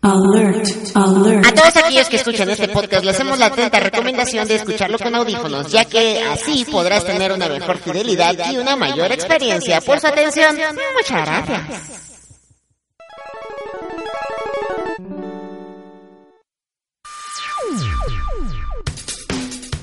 Alert, 0.00 0.64
alert. 0.94 1.44
A 1.44 1.54
todos 1.54 1.76
aquellos 1.76 2.08
que 2.08 2.16
escuchan 2.16 2.48
este 2.50 2.68
podcast 2.68 3.04
les 3.04 3.16
hacemos 3.16 3.36
la 3.36 3.46
atenta 3.46 3.80
recomendación 3.80 4.46
de 4.46 4.54
escucharlo 4.54 4.96
con 4.96 5.12
audífonos, 5.14 5.72
ya 5.72 5.84
que 5.86 6.22
así 6.22 6.64
podrás 6.70 7.04
tener 7.04 7.32
una 7.32 7.48
mejor 7.48 7.78
fidelidad 7.78 8.34
y 8.52 8.58
una 8.58 8.76
mayor 8.76 9.10
experiencia. 9.10 9.80
Por 9.80 9.98
su 9.98 10.06
atención, 10.06 10.56
muchas 10.96 11.26
gracias. 11.26 12.08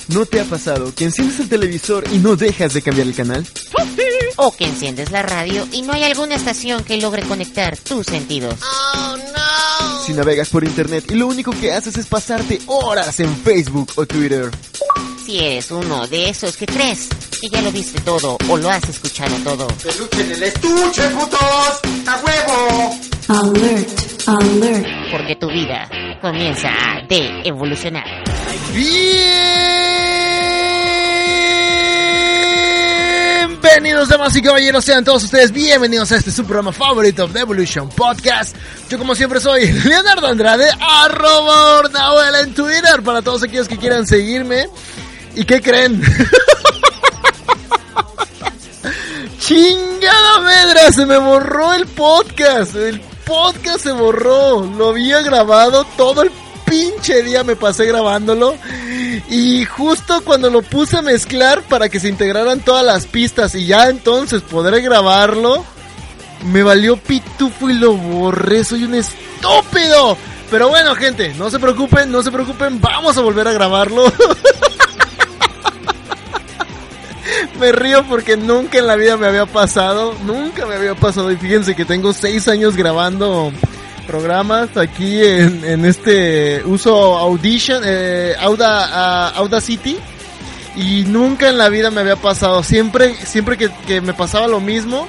¿No 0.08 0.26
te 0.26 0.40
ha 0.40 0.46
pasado 0.46 0.94
que 0.96 1.04
enciendes 1.04 1.42
el 1.42 1.50
televisor 1.50 2.06
y 2.14 2.20
no 2.20 2.38
dejas 2.38 2.74
de 2.74 2.82
cambiar 2.82 3.08
el 3.08 3.16
canal? 3.16 3.46
O 4.48 4.52
que 4.52 4.66
enciendes 4.66 5.10
la 5.10 5.24
radio 5.24 5.68
y 5.72 5.82
no 5.82 5.92
hay 5.94 6.04
alguna 6.04 6.36
estación 6.36 6.84
que 6.84 6.98
logre 6.98 7.24
conectar 7.24 7.76
tus 7.78 8.06
sentidos. 8.06 8.54
Si 10.06 10.14
navegas 10.14 10.50
por 10.50 10.64
internet 10.64 11.06
y 11.10 11.16
lo 11.16 11.26
único 11.26 11.50
que 11.50 11.74
haces 11.74 11.98
es 11.98 12.06
pasarte 12.06 12.62
horas 12.68 13.20
en 13.20 13.36
Facebook 13.38 13.94
o 13.96 14.06
Twitter. 14.06 14.52
Si 15.26 15.40
eres 15.40 15.72
uno 15.72 16.06
de 16.06 16.30
esos 16.30 16.58
que 16.58 16.68
crees 16.68 17.10
que 17.42 17.50
ya 17.50 17.60
lo 17.64 17.72
viste 17.72 18.00
todo 18.02 18.38
o 18.48 18.58
lo 18.58 18.70
has 18.70 18.88
escuchado 18.88 19.36
todo. 19.38 19.66
¡Peluche 19.82 20.22
en 20.22 20.32
el 20.34 20.44
estuche, 20.44 21.10
putos! 21.10 21.80
¡A 22.06 22.22
huevo! 22.24 23.00
Alert, 23.28 23.90
alert. 24.28 24.88
Porque 25.12 25.36
tu 25.38 25.48
vida 25.48 25.90
comienza 26.22 26.70
a 26.70 27.02
de 27.08 27.42
evolucionar. 27.46 28.06
Bienvenidos 33.66 34.10
damas 34.10 34.36
y 34.36 34.44
caballeros, 34.44 34.86
sean 34.86 35.04
todos 35.04 35.24
ustedes 35.24 35.52
bienvenidos 35.52 36.12
a 36.12 36.18
este 36.18 36.30
su 36.30 36.44
programa 36.44 36.72
favorito 36.72 37.28
de 37.28 37.40
Evolution 37.40 37.90
Podcast. 37.90 38.56
Yo 38.90 39.00
como 39.00 39.16
siempre 39.16 39.40
soy 39.40 39.72
Leonardo 39.86 40.28
Andrade, 40.28 40.70
arroba 40.80 41.80
Ornahuel 41.80 42.36
en 42.44 42.54
Twitter, 42.54 43.02
para 43.04 43.24
todos 43.24 43.42
aquellos 43.42 43.68
que 43.68 43.78
quieran 43.78 44.06
seguirme. 44.06 44.70
¿Y 45.34 45.46
qué 45.46 45.64
creen? 45.64 46.00
Chingada 49.40 50.42
medra, 50.42 50.92
se 50.92 51.08
me 51.08 51.18
borró 51.18 51.74
el 51.74 51.88
podcast. 51.88 52.76
El 52.76 53.02
podcast 53.26 53.80
se 53.80 53.94
borró. 53.94 54.64
Lo 54.78 54.90
había 54.90 55.24
grabado 55.24 55.86
todo 55.98 56.22
el 56.22 56.32
pinche 56.66 57.24
día 57.24 57.44
me 57.44 57.56
pasé 57.56 57.86
grabándolo. 57.86 58.56
Y 59.30 59.66
justo 59.66 60.22
cuando 60.24 60.50
lo 60.50 60.62
puse 60.62 60.98
a 60.98 61.02
mezclar 61.02 61.62
para 61.64 61.90
que 61.90 62.00
se 62.00 62.10
integraran 62.10 62.60
todas 62.60 62.86
las 62.86 63.06
pistas 63.06 63.56
y 63.56 63.66
ya 63.66 63.90
entonces 63.90 64.42
podré 64.42 64.82
grabarlo, 64.82 65.66
me 66.52 66.64
valió 66.64 66.98
pitufo 66.98 67.70
y 67.70 67.74
lo 67.74 67.94
borré. 67.94 68.64
Soy 68.64 68.84
un 68.84 68.96
estúpido. 68.96 70.18
Pero 70.52 70.70
bueno, 70.70 70.96
gente, 70.96 71.34
no 71.36 71.50
se 71.50 71.60
preocupen, 71.60 72.12
no 72.12 72.22
se 72.22 72.32
preocupen, 72.32 72.80
vamos 72.80 73.18
a 73.18 73.22
volver 73.22 73.48
a 73.48 73.54
grabarlo. 73.54 74.06
me 77.60 77.72
río 77.72 78.06
porque 78.08 78.38
nunca 78.38 78.78
en 78.78 78.88
la 78.88 78.96
vida 78.96 79.18
me 79.18 79.28
había 79.28 79.46
pasado, 79.46 80.16
nunca 80.24 80.66
me 80.66 80.76
había 80.76 80.96
pasado. 80.96 81.32
Y 81.32 81.38
fíjense 81.38 81.76
que 81.76 81.86
tengo 81.86 82.14
seis 82.14 82.48
años 82.48 82.76
grabando 82.76 83.52
programas 84.06 84.78
aquí 84.78 85.22
en, 85.24 85.86
este 85.86 86.64
uso 86.66 87.18
Audition, 87.18 87.84
eh, 87.86 88.36
Auda, 88.40 88.90
ah, 88.92 89.34
Audacity. 89.36 89.98
Y 90.76 91.04
nunca 91.08 91.50
en 91.50 91.58
la 91.58 91.70
vida 91.70 91.90
me 91.90 92.02
había 92.02 92.18
pasado. 92.18 92.64
Siempre, 92.64 93.16
siempre 93.26 93.58
que, 93.58 94.02
me 94.02 94.14
pasaba 94.14 94.48
lo 94.48 94.60
mismo, 94.60 95.08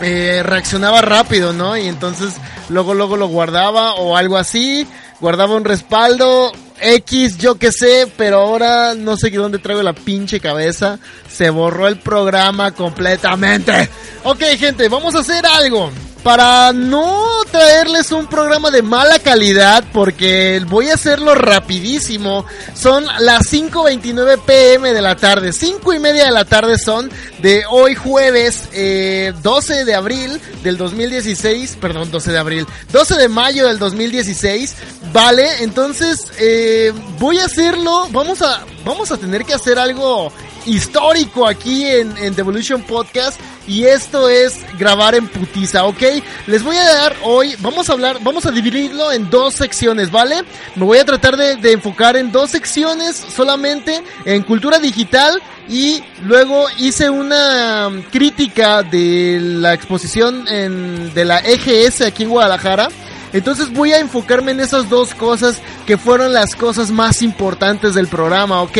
eh, 0.00 0.42
reaccionaba 0.42 1.02
rápido, 1.02 1.52
¿no? 1.52 1.76
Y 1.76 1.88
entonces 1.88 2.34
luego, 2.68 2.94
luego 2.94 3.16
lo 3.16 3.28
guardaba 3.28 3.94
o 3.94 4.16
algo 4.16 4.36
así. 4.36 4.86
Guardaba 5.20 5.56
un 5.56 5.64
respaldo, 5.64 6.52
X, 6.80 7.38
yo 7.38 7.56
que 7.56 7.72
sé, 7.72 8.10
pero 8.16 8.38
ahora 8.38 8.94
no 8.94 9.16
sé 9.16 9.30
dónde 9.30 9.58
traigo 9.58 9.82
la 9.82 9.92
pinche 9.92 10.40
cabeza. 10.40 10.98
Se 11.28 11.50
borró 11.50 11.88
el 11.88 11.98
programa 11.98 12.72
completamente. 12.72 13.90
Ok, 14.24 14.42
gente, 14.58 14.88
vamos 14.88 15.14
a 15.14 15.20
hacer 15.20 15.44
algo. 15.44 15.90
Para 16.22 16.72
no 16.72 17.28
traerles 17.50 18.12
un 18.12 18.26
programa 18.26 18.70
de 18.70 18.82
mala 18.82 19.18
calidad, 19.18 19.84
porque 19.92 20.60
voy 20.68 20.90
a 20.90 20.94
hacerlo 20.94 21.34
rapidísimo. 21.34 22.44
Son 22.74 23.06
las 23.20 23.52
5.29 23.52 24.40
pm 24.44 24.92
de 24.92 25.00
la 25.00 25.16
tarde. 25.16 25.52
5 25.52 25.94
y 25.94 25.98
media 25.98 26.26
de 26.26 26.32
la 26.32 26.44
tarde 26.44 26.78
son 26.78 27.10
de 27.40 27.64
hoy 27.70 27.94
jueves 27.94 28.68
eh, 28.72 29.32
12 29.42 29.84
de 29.84 29.94
abril 29.94 30.40
del 30.62 30.76
2016. 30.76 31.78
Perdón, 31.80 32.10
12 32.10 32.32
de 32.32 32.38
abril. 32.38 32.66
12 32.92 33.16
de 33.16 33.28
mayo 33.28 33.66
del 33.66 33.78
2016. 33.78 34.76
Vale, 35.12 35.62
entonces 35.62 36.26
eh, 36.38 36.92
voy 37.18 37.38
a 37.38 37.46
hacerlo. 37.46 38.08
Vamos 38.10 38.42
a, 38.42 38.64
vamos 38.84 39.10
a 39.12 39.16
tener 39.16 39.44
que 39.44 39.54
hacer 39.54 39.78
algo 39.78 40.32
histórico 40.66 41.46
aquí 41.46 41.86
en, 41.86 42.16
en 42.18 42.34
Devolution 42.34 42.82
Podcast 42.82 43.40
y 43.68 43.84
esto 43.84 44.28
es 44.28 44.64
grabar 44.78 45.14
en 45.14 45.28
putiza, 45.28 45.84
¿ok? 45.84 46.02
Les 46.46 46.62
voy 46.62 46.76
a 46.76 46.84
dar 46.84 47.16
hoy, 47.22 47.54
vamos 47.60 47.88
a 47.88 47.92
hablar, 47.92 48.16
vamos 48.22 48.46
a 48.46 48.50
dividirlo 48.50 49.12
en 49.12 49.28
dos 49.28 49.54
secciones, 49.54 50.10
¿vale? 50.10 50.42
Me 50.74 50.84
voy 50.84 50.98
a 50.98 51.04
tratar 51.04 51.36
de, 51.36 51.70
enfocar 51.70 52.16
en 52.16 52.32
dos 52.32 52.50
secciones 52.50 53.14
solamente 53.16 54.02
en 54.24 54.42
cultura 54.42 54.78
digital 54.78 55.40
y 55.68 56.02
luego 56.22 56.64
hice 56.78 57.10
una 57.10 57.88
um, 57.88 58.00
crítica 58.02 58.82
de 58.82 59.38
la 59.38 59.74
exposición 59.74 60.48
en, 60.48 61.12
de 61.12 61.26
la 61.26 61.40
EGS 61.40 62.00
aquí 62.00 62.22
en 62.22 62.30
Guadalajara. 62.30 62.88
Entonces 63.32 63.72
voy 63.72 63.92
a 63.92 63.98
enfocarme 63.98 64.52
en 64.52 64.60
esas 64.60 64.88
dos 64.88 65.14
cosas 65.14 65.60
que 65.86 65.98
fueron 65.98 66.32
las 66.32 66.54
cosas 66.54 66.90
más 66.90 67.22
importantes 67.22 67.94
del 67.94 68.08
programa, 68.08 68.62
¿ok? 68.62 68.78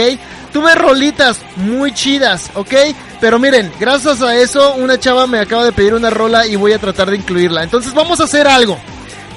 Tuve 0.53 0.75
rolitas 0.75 1.41
muy 1.56 1.92
chidas, 1.92 2.50
¿ok? 2.54 2.75
Pero 3.20 3.38
miren, 3.38 3.70
gracias 3.78 4.22
a 4.22 4.37
eso 4.37 4.75
una 4.76 4.98
chava 4.98 5.26
me 5.26 5.41
acaba 5.41 5.64
de 5.64 5.72
pedir 5.72 5.94
una 5.94 6.10
rola 6.10 6.47
y 6.47 6.56
voy 6.56 6.72
a 6.72 6.78
tratar 6.78 7.10
de 7.10 7.16
incluirla. 7.16 7.62
Entonces 7.62 7.92
vamos 7.92 8.20
a 8.20 8.25
hacer 8.25 8.47
algo. 8.47 8.78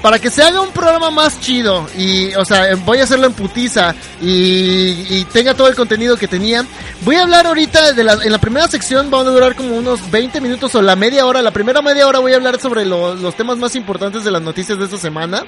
Para 0.02 0.18
que 0.18 0.30
se 0.30 0.42
haga 0.42 0.60
un 0.60 0.72
programa 0.72 1.12
más 1.12 1.40
chido 1.40 1.88
y, 1.96 2.34
o 2.34 2.44
sea, 2.44 2.74
voy 2.84 2.98
a 2.98 3.04
hacerlo 3.04 3.26
en 3.28 3.34
putiza 3.34 3.94
y, 4.20 5.24
tenga 5.32 5.54
todo 5.54 5.68
el 5.68 5.76
contenido 5.76 6.16
que 6.16 6.26
tenía. 6.26 6.64
Voy 7.02 7.14
a 7.16 7.22
hablar 7.22 7.46
ahorita 7.46 7.92
de 7.92 8.02
la, 8.02 8.14
en 8.14 8.32
la 8.32 8.38
primera 8.38 8.66
sección, 8.66 9.10
van 9.10 9.26
a 9.28 9.30
durar 9.30 9.54
como 9.54 9.76
unos 9.76 10.10
20 10.10 10.40
minutos 10.40 10.74
o 10.74 10.82
la 10.82 10.96
media 10.96 11.24
hora. 11.24 11.40
La 11.40 11.52
primera 11.52 11.80
media 11.82 12.06
hora 12.08 12.18
voy 12.18 12.32
a 12.32 12.36
hablar 12.36 12.60
sobre 12.60 12.84
lo- 12.84 13.14
los 13.14 13.36
temas 13.36 13.58
más 13.58 13.76
importantes 13.76 14.24
de 14.24 14.32
las 14.32 14.42
noticias 14.42 14.76
de 14.76 14.86
esta 14.86 14.98
semana. 14.98 15.44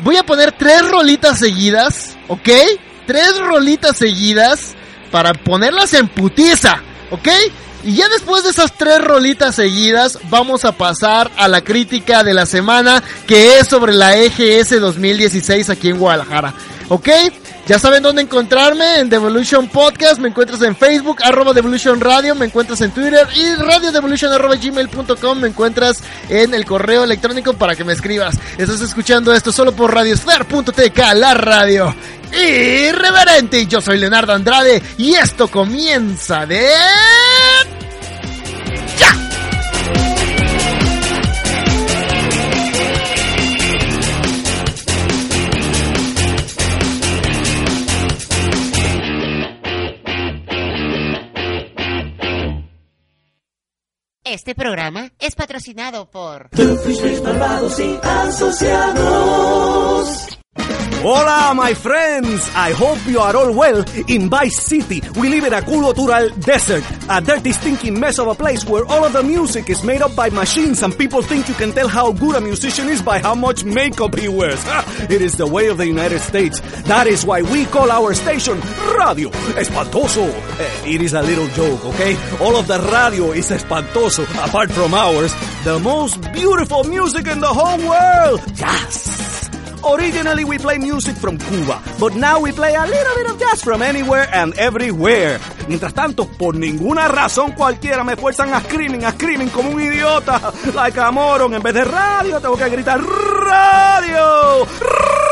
Voy 0.00 0.16
a 0.16 0.22
poner 0.26 0.52
tres 0.52 0.86
rolitas 0.86 1.38
seguidas, 1.38 2.16
¿ok? 2.28 2.48
Tres 3.06 3.38
rolitas 3.38 3.96
seguidas 3.96 4.74
para 5.10 5.32
ponerlas 5.32 5.94
en 5.94 6.08
putiza, 6.08 6.82
¿ok? 7.10 7.28
Y 7.84 7.94
ya 7.94 8.08
después 8.08 8.42
de 8.44 8.50
esas 8.50 8.72
tres 8.76 9.00
rolitas 9.02 9.54
seguidas, 9.54 10.18
vamos 10.30 10.64
a 10.64 10.72
pasar 10.72 11.30
a 11.36 11.46
la 11.48 11.62
crítica 11.62 12.24
de 12.24 12.34
la 12.34 12.44
semana, 12.44 13.02
que 13.26 13.58
es 13.58 13.68
sobre 13.68 13.92
la 13.92 14.16
EGS 14.16 14.80
2016 14.80 15.70
aquí 15.70 15.88
en 15.88 15.98
Guadalajara, 15.98 16.54
¿ok? 16.88 17.08
Ya 17.68 17.78
saben 17.78 18.02
dónde 18.02 18.22
encontrarme, 18.22 19.00
en 19.00 19.10
Devolution 19.10 19.68
Podcast, 19.68 20.18
me 20.18 20.28
encuentras 20.28 20.62
en 20.62 20.74
Facebook, 20.74 21.18
arroba 21.22 21.52
Devolution 21.52 22.00
Radio, 22.00 22.34
me 22.34 22.46
encuentras 22.46 22.80
en 22.80 22.92
Twitter 22.92 23.28
y 23.36 23.54
radiodevolution 23.56 24.32
arroba 24.32 24.56
gmail.com, 24.56 25.38
me 25.38 25.48
encuentras 25.48 26.02
en 26.30 26.54
el 26.54 26.64
correo 26.64 27.04
electrónico 27.04 27.52
para 27.52 27.76
que 27.76 27.84
me 27.84 27.92
escribas. 27.92 28.38
Estás 28.56 28.80
escuchando 28.80 29.34
esto 29.34 29.52
solo 29.52 29.72
por 29.72 29.92
radiosphere.tk, 29.92 30.98
la 31.14 31.34
radio 31.34 31.94
irreverente. 32.32 33.66
Yo 33.66 33.82
soy 33.82 33.98
Leonardo 33.98 34.32
Andrade 34.32 34.82
y 34.96 35.14
esto 35.14 35.48
comienza 35.48 36.46
de... 36.46 36.70
¡Ya! 38.98 39.27
Este 54.30 54.54
programa 54.54 55.10
es 55.18 55.34
patrocinado 55.34 56.10
por 56.10 56.50
Malvados 57.22 57.80
y 57.80 57.98
asociados. 58.02 59.48
Hola, 60.62 61.54
my 61.54 61.74
friends. 61.74 62.50
I 62.56 62.72
hope 62.72 62.98
you 63.06 63.20
are 63.20 63.34
all 63.36 63.54
well. 63.54 63.84
In 64.08 64.28
Vice 64.28 64.60
City, 64.60 65.00
we 65.16 65.28
live 65.28 65.44
in 65.44 65.52
a 65.52 65.62
cultural 65.62 66.28
desert, 66.40 66.82
a 67.08 67.20
dirty, 67.20 67.52
stinking 67.52 67.98
mess 68.00 68.18
of 68.18 68.26
a 68.26 68.34
place 68.34 68.64
where 68.64 68.84
all 68.84 69.04
of 69.04 69.12
the 69.12 69.22
music 69.22 69.70
is 69.70 69.84
made 69.84 70.02
up 70.02 70.14
by 70.16 70.28
machines 70.30 70.82
and 70.82 70.96
people 70.98 71.22
think 71.22 71.48
you 71.48 71.54
can 71.54 71.70
tell 71.72 71.86
how 71.86 72.10
good 72.12 72.34
a 72.34 72.40
musician 72.40 72.88
is 72.88 73.00
by 73.00 73.20
how 73.20 73.34
much 73.36 73.64
makeup 73.64 74.18
he 74.18 74.26
wears. 74.28 74.60
It 75.08 75.22
is 75.22 75.36
the 75.36 75.46
way 75.46 75.68
of 75.68 75.78
the 75.78 75.86
United 75.86 76.18
States. 76.18 76.58
That 76.82 77.06
is 77.06 77.24
why 77.24 77.42
we 77.42 77.64
call 77.66 77.90
our 77.92 78.12
station 78.14 78.60
Radio 78.98 79.30
Espantoso. 79.54 80.26
Eh, 80.58 80.94
It 80.94 81.00
is 81.00 81.12
a 81.14 81.22
little 81.22 81.46
joke, 81.48 81.84
okay? 81.94 82.16
All 82.40 82.56
of 82.56 82.66
the 82.66 82.78
radio 82.92 83.30
is 83.30 83.50
espantoso, 83.50 84.24
apart 84.44 84.72
from 84.72 84.92
ours. 84.94 85.32
The 85.62 85.78
most 85.78 86.20
beautiful 86.32 86.82
music 86.84 87.28
in 87.28 87.38
the 87.40 87.46
whole 87.46 87.78
world. 87.88 88.42
Yes. 88.58 89.48
Originally 89.84 90.44
we 90.44 90.58
play 90.58 90.78
music 90.78 91.16
from 91.16 91.38
Cuba, 91.38 91.80
but 91.98 92.14
now 92.14 92.40
we 92.40 92.52
play 92.52 92.74
a 92.74 92.86
little 92.86 93.14
bit 93.16 93.30
of 93.30 93.38
jazz 93.38 93.62
from 93.62 93.82
anywhere 93.82 94.28
and 94.32 94.54
everywhere. 94.58 95.38
Mientras 95.68 95.94
tanto, 95.94 96.26
por 96.26 96.54
ninguna 96.56 97.08
razón 97.08 97.52
cualquiera 97.52 98.04
me 98.04 98.16
fuerzan 98.16 98.52
a 98.52 98.60
screaming, 98.60 99.04
a 99.04 99.12
screaming 99.12 99.48
como 99.48 99.70
un 99.70 99.80
idiota, 99.80 100.52
like 100.74 100.98
a 100.98 101.10
moron. 101.10 101.54
En 101.54 101.62
vez 101.62 101.74
de 101.74 101.84
radio, 101.84 102.40
tengo 102.40 102.56
que 102.56 102.68
gritar 102.68 103.00
radio, 103.00 104.66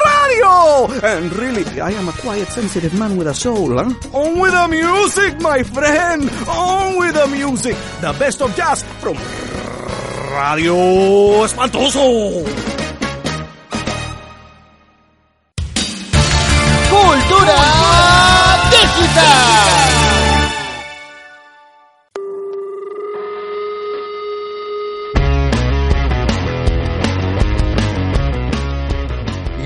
radio. 0.05 0.87
And 1.03 1.33
really, 1.33 1.65
I 1.81 1.93
am 1.93 2.09
a 2.09 2.13
quiet, 2.13 2.49
sensitive 2.49 2.95
man 2.99 3.17
with 3.17 3.29
a 3.29 3.35
soul, 3.35 3.77
huh? 3.77 3.93
On 4.13 4.39
with 4.39 4.53
the 4.53 4.69
music, 4.69 5.41
my 5.41 5.63
friend. 5.63 6.31
On 6.49 6.99
with 6.99 7.15
the 7.15 7.27
music. 7.27 7.77
The 8.01 8.13
best 8.19 8.43
of 8.43 8.55
jazz 8.57 8.83
from 9.01 9.17
Radio 10.33 11.45
Espantoso. 11.45 12.86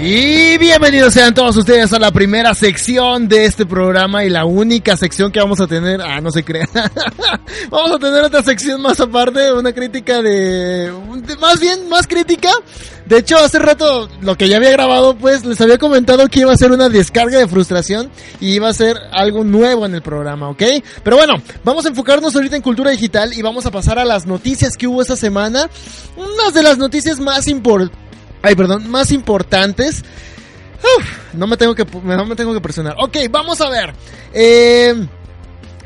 Y 0.02 0.56
bienvenidos 0.56 1.12
sean 1.12 1.34
todos 1.34 1.54
ustedes 1.58 1.92
a 1.92 1.98
la 1.98 2.10
primera 2.10 2.54
sección 2.54 3.28
de 3.28 3.44
este 3.44 3.66
programa 3.66 4.24
y 4.24 4.30
la 4.30 4.46
única 4.46 4.96
sección 4.96 5.30
que 5.30 5.40
vamos 5.40 5.60
a 5.60 5.66
tener, 5.66 6.00
ah, 6.00 6.22
no 6.22 6.30
se 6.30 6.42
crea, 6.42 6.66
vamos 7.70 7.90
a 7.92 7.98
tener 7.98 8.24
otra 8.24 8.42
sección 8.42 8.80
más 8.80 8.98
aparte, 8.98 9.52
una 9.52 9.74
crítica 9.74 10.22
de, 10.22 10.90
de- 10.90 11.36
más 11.38 11.60
bien, 11.60 11.86
más 11.90 12.06
crítica. 12.06 12.48
De 13.04 13.18
hecho, 13.18 13.36
hace 13.38 13.58
rato, 13.58 14.08
lo 14.22 14.36
que 14.36 14.48
ya 14.48 14.56
había 14.56 14.70
grabado, 14.70 15.16
pues, 15.18 15.44
les 15.44 15.60
había 15.60 15.76
comentado 15.76 16.28
que 16.28 16.40
iba 16.40 16.52
a 16.52 16.56
ser 16.56 16.70
una 16.72 16.88
descarga 16.88 17.38
de 17.38 17.48
frustración 17.48 18.08
y 18.40 18.52
iba 18.54 18.68
a 18.68 18.72
ser 18.72 18.96
algo 19.12 19.44
nuevo 19.44 19.84
en 19.84 19.94
el 19.96 20.00
programa, 20.02 20.48
¿ok? 20.48 20.62
Pero 21.02 21.16
bueno, 21.16 21.34
vamos 21.64 21.84
a 21.84 21.88
enfocarnos 21.88 22.34
ahorita 22.34 22.56
en 22.56 22.62
cultura 22.62 22.90
digital 22.92 23.32
y 23.34 23.42
vamos 23.42 23.66
a 23.66 23.70
pasar 23.70 23.98
a 23.98 24.04
las 24.06 24.24
noticias 24.26 24.76
que 24.78 24.86
hubo 24.86 25.02
esta 25.02 25.16
semana. 25.16 25.68
Unas 26.16 26.54
de 26.54 26.62
las 26.62 26.78
noticias 26.78 27.18
más 27.18 27.48
importantes, 27.48 27.98
ay, 28.42 28.54
perdón, 28.54 28.90
más 28.90 29.12
importantes. 29.12 30.04
Uf, 30.82 31.34
no 31.34 31.46
me 31.46 31.56
tengo 31.56 31.74
que, 31.74 31.84
no 31.84 32.24
me 32.26 32.36
tengo 32.36 32.54
que 32.54 32.60
presionar. 32.60 32.96
Ok, 32.98 33.16
vamos 33.30 33.60
a 33.60 33.68
ver. 33.68 33.92
Eh, 34.32 34.94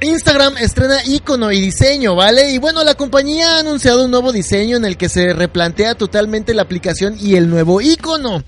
Instagram 0.05 0.57
estrena 0.59 1.05
icono 1.05 1.51
y 1.51 1.61
diseño, 1.61 2.15
¿vale? 2.15 2.51
Y 2.51 2.59
bueno, 2.59 2.85
la 2.85 2.95
compañía 2.95 3.57
ha 3.57 3.61
anunciado 3.61 4.05
un 4.05 4.11
nuevo 4.11 4.33
diseño 4.33 4.77
en 4.77 4.85
el 4.85 4.97
que 4.97 5.09
se 5.09 5.33
replantea 5.33 5.95
totalmente 5.95 6.55
la 6.55 6.63
aplicación 6.63 7.17
y 7.21 7.37
el 7.37 7.49
nuevo 7.49 7.81
icono. 7.81 8.43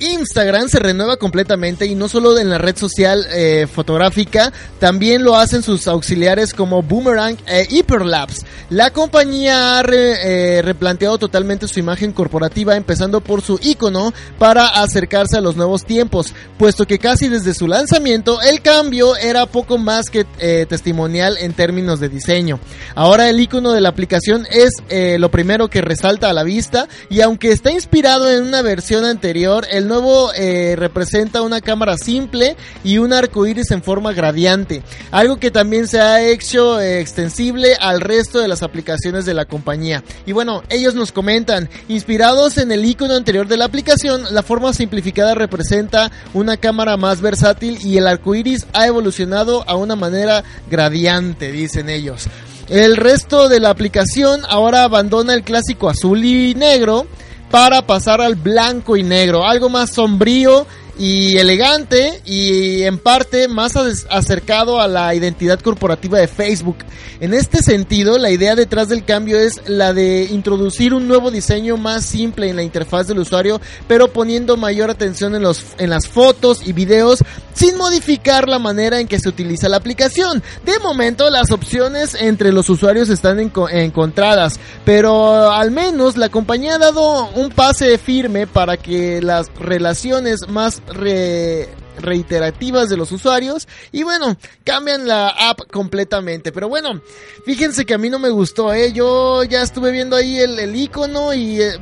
Instagram 0.00 0.68
se 0.68 0.80
renueva 0.80 1.16
completamente 1.16 1.86
y 1.86 1.94
no 1.94 2.08
solo 2.08 2.36
en 2.36 2.50
la 2.50 2.58
red 2.58 2.76
social 2.76 3.24
eh, 3.30 3.68
fotográfica, 3.72 4.52
también 4.80 5.22
lo 5.22 5.36
hacen 5.36 5.62
sus 5.62 5.86
auxiliares 5.86 6.52
como 6.52 6.82
Boomerang 6.82 7.36
e 7.46 7.66
Hyperlapse. 7.70 8.44
La 8.70 8.90
compañía 8.90 9.78
ha 9.78 9.84
eh, 9.88 10.62
replanteado 10.64 11.18
totalmente 11.18 11.68
su 11.68 11.78
imagen 11.78 12.12
corporativa, 12.12 12.74
empezando 12.74 13.20
por 13.20 13.40
su 13.40 13.58
icono 13.62 14.12
para 14.36 14.66
acercarse 14.66 15.36
a 15.36 15.40
los 15.40 15.54
nuevos 15.54 15.84
tiempos, 15.84 16.34
puesto 16.58 16.86
que 16.86 16.98
casi 16.98 17.28
desde 17.28 17.54
su 17.54 17.68
lanzamiento 17.68 18.42
el 18.42 18.62
cambio 18.62 19.16
era 19.16 19.46
poco 19.46 19.78
más 19.78 20.06
que 20.10 20.26
eh, 20.38 20.66
en 21.04 21.52
términos 21.52 22.00
de 22.00 22.08
diseño. 22.08 22.60
Ahora 22.94 23.28
el 23.28 23.40
icono 23.40 23.72
de 23.72 23.80
la 23.80 23.88
aplicación 23.88 24.46
es 24.50 24.70
eh, 24.88 25.16
lo 25.18 25.30
primero 25.30 25.68
que 25.68 25.80
resalta 25.80 26.30
a 26.30 26.32
la 26.32 26.44
vista 26.44 26.88
y 27.10 27.20
aunque 27.20 27.52
está 27.52 27.72
inspirado 27.72 28.30
en 28.30 28.44
una 28.44 28.62
versión 28.62 29.04
anterior, 29.04 29.66
el 29.70 29.88
nuevo 29.88 30.32
eh, 30.34 30.76
representa 30.78 31.42
una 31.42 31.60
cámara 31.60 31.98
simple 31.98 32.56
y 32.84 32.98
un 32.98 33.12
arco 33.12 33.46
iris 33.46 33.70
en 33.72 33.82
forma 33.82 34.12
gradiente, 34.12 34.82
algo 35.10 35.36
que 35.38 35.50
también 35.50 35.88
se 35.88 36.00
ha 36.00 36.22
hecho 36.22 36.80
eh, 36.80 37.00
extensible 37.00 37.74
al 37.80 38.00
resto 38.00 38.40
de 38.40 38.48
las 38.48 38.62
aplicaciones 38.62 39.24
de 39.24 39.34
la 39.34 39.44
compañía. 39.44 40.04
Y 40.26 40.32
bueno, 40.32 40.62
ellos 40.70 40.94
nos 40.94 41.12
comentan, 41.12 41.68
inspirados 41.88 42.56
en 42.58 42.70
el 42.72 42.84
icono 42.84 43.14
anterior 43.14 43.48
de 43.48 43.56
la 43.56 43.64
aplicación, 43.64 44.22
la 44.32 44.42
forma 44.42 44.72
simplificada 44.72 45.34
representa 45.34 46.10
una 46.32 46.56
cámara 46.56 46.96
más 46.96 47.20
versátil 47.20 47.78
y 47.84 47.98
el 47.98 48.06
arco 48.06 48.34
iris 48.34 48.66
ha 48.72 48.86
evolucionado 48.86 49.64
a 49.68 49.76
una 49.76 49.96
manera 49.96 50.44
gradiente, 50.74 51.52
dicen 51.52 51.88
ellos. 51.88 52.26
El 52.68 52.96
resto 52.96 53.48
de 53.48 53.60
la 53.60 53.70
aplicación 53.70 54.42
ahora 54.48 54.82
abandona 54.82 55.34
el 55.34 55.44
clásico 55.44 55.88
azul 55.88 56.24
y 56.24 56.54
negro 56.54 57.06
para 57.52 57.86
pasar 57.86 58.20
al 58.20 58.34
blanco 58.34 58.96
y 58.96 59.04
negro, 59.04 59.46
algo 59.46 59.68
más 59.68 59.90
sombrío 59.90 60.66
y 60.98 61.36
elegante 61.38 62.20
y 62.24 62.82
en 62.82 62.98
parte 62.98 63.48
más 63.48 63.74
acercado 64.10 64.80
a 64.80 64.88
la 64.88 65.14
identidad 65.14 65.58
corporativa 65.60 66.18
de 66.18 66.28
Facebook. 66.28 66.76
En 67.20 67.34
este 67.34 67.62
sentido, 67.62 68.18
la 68.18 68.30
idea 68.30 68.54
detrás 68.54 68.88
del 68.88 69.04
cambio 69.04 69.38
es 69.38 69.60
la 69.66 69.92
de 69.92 70.24
introducir 70.30 70.94
un 70.94 71.08
nuevo 71.08 71.30
diseño 71.30 71.76
más 71.76 72.04
simple 72.04 72.48
en 72.48 72.56
la 72.56 72.62
interfaz 72.62 73.06
del 73.06 73.18
usuario, 73.18 73.60
pero 73.88 74.12
poniendo 74.12 74.56
mayor 74.56 74.90
atención 74.90 75.34
en 75.34 75.42
los 75.42 75.62
en 75.78 75.90
las 75.90 76.06
fotos 76.06 76.60
y 76.66 76.72
videos 76.72 77.20
sin 77.54 77.76
modificar 77.76 78.48
la 78.48 78.58
manera 78.58 78.98
en 79.00 79.06
que 79.06 79.20
se 79.20 79.28
utiliza 79.28 79.68
la 79.68 79.76
aplicación. 79.76 80.42
De 80.64 80.78
momento, 80.80 81.30
las 81.30 81.50
opciones 81.52 82.14
entre 82.14 82.52
los 82.52 82.68
usuarios 82.68 83.08
están 83.08 83.38
enco- 83.38 83.70
encontradas, 83.70 84.58
pero 84.84 85.50
al 85.52 85.70
menos 85.70 86.16
la 86.16 86.28
compañía 86.28 86.74
ha 86.74 86.78
dado 86.78 87.26
un 87.30 87.50
pase 87.50 87.96
firme 87.98 88.46
para 88.46 88.76
que 88.76 89.22
las 89.22 89.46
relaciones 89.58 90.40
más 90.48 90.82
re- 90.88 91.68
reiterativas 91.98 92.88
de 92.88 92.96
los 92.96 93.12
usuarios 93.12 93.68
y 93.92 94.02
bueno, 94.02 94.36
cambian 94.64 95.06
la 95.06 95.28
app 95.28 95.60
completamente. 95.70 96.52
Pero 96.52 96.68
bueno, 96.68 97.00
fíjense 97.44 97.84
que 97.84 97.94
a 97.94 97.98
mí 97.98 98.10
no 98.10 98.18
me 98.18 98.30
gustó, 98.30 98.72
¿eh? 98.74 98.92
Yo 98.92 99.44
ya 99.44 99.62
estuve 99.62 99.90
viendo 99.90 100.16
ahí 100.16 100.38
el, 100.38 100.58
el 100.58 100.74
icono 100.76 101.32
y 101.34 101.60
eh, 101.62 101.78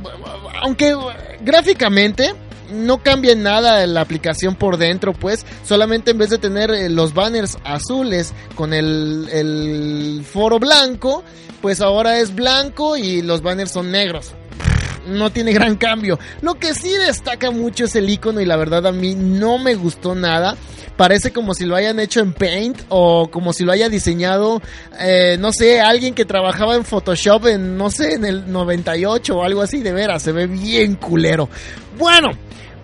aunque 0.61 0.95
gráficamente 1.41 2.33
no 2.71 3.03
cambia 3.03 3.35
nada 3.35 3.85
la 3.85 4.01
aplicación 4.01 4.55
por 4.55 4.77
dentro, 4.77 5.13
pues 5.13 5.45
solamente 5.63 6.11
en 6.11 6.17
vez 6.17 6.29
de 6.29 6.37
tener 6.39 6.71
eh, 6.71 6.89
los 6.89 7.13
banners 7.13 7.57
azules 7.63 8.33
con 8.55 8.73
el, 8.73 9.27
el 9.31 10.25
foro 10.31 10.57
blanco, 10.59 11.23
pues 11.61 11.81
ahora 11.81 12.19
es 12.19 12.33
blanco 12.33 12.97
y 12.97 13.21
los 13.21 13.41
banners 13.41 13.71
son 13.71 13.91
negros 13.91 14.33
no 15.07 15.31
tiene 15.31 15.53
gran 15.53 15.75
cambio. 15.75 16.19
Lo 16.41 16.55
que 16.55 16.73
sí 16.73 16.89
destaca 16.89 17.51
mucho 17.51 17.85
es 17.85 17.95
el 17.95 18.09
icono 18.09 18.41
y 18.41 18.45
la 18.45 18.55
verdad 18.55 18.87
a 18.87 18.91
mí 18.91 19.15
no 19.15 19.57
me 19.57 19.75
gustó 19.75 20.15
nada. 20.15 20.55
Parece 20.97 21.31
como 21.31 21.55
si 21.55 21.65
lo 21.65 21.75
hayan 21.75 21.99
hecho 21.99 22.19
en 22.19 22.33
Paint 22.33 22.81
o 22.89 23.29
como 23.31 23.51
si 23.51 23.63
lo 23.63 23.71
haya 23.71 23.89
diseñado, 23.89 24.61
eh, 24.99 25.37
no 25.39 25.51
sé, 25.51 25.81
alguien 25.81 26.13
que 26.13 26.23
trabajaba 26.23 26.75
en 26.75 26.85
Photoshop 26.85 27.47
en, 27.47 27.77
no 27.77 27.89
sé, 27.89 28.13
en 28.13 28.25
el 28.25 28.51
98 28.51 29.35
o 29.35 29.43
algo 29.43 29.61
así, 29.61 29.81
de 29.81 29.91
veras, 29.91 30.21
se 30.21 30.31
ve 30.31 30.45
bien 30.45 30.95
culero. 30.95 31.49
Bueno, 31.97 32.31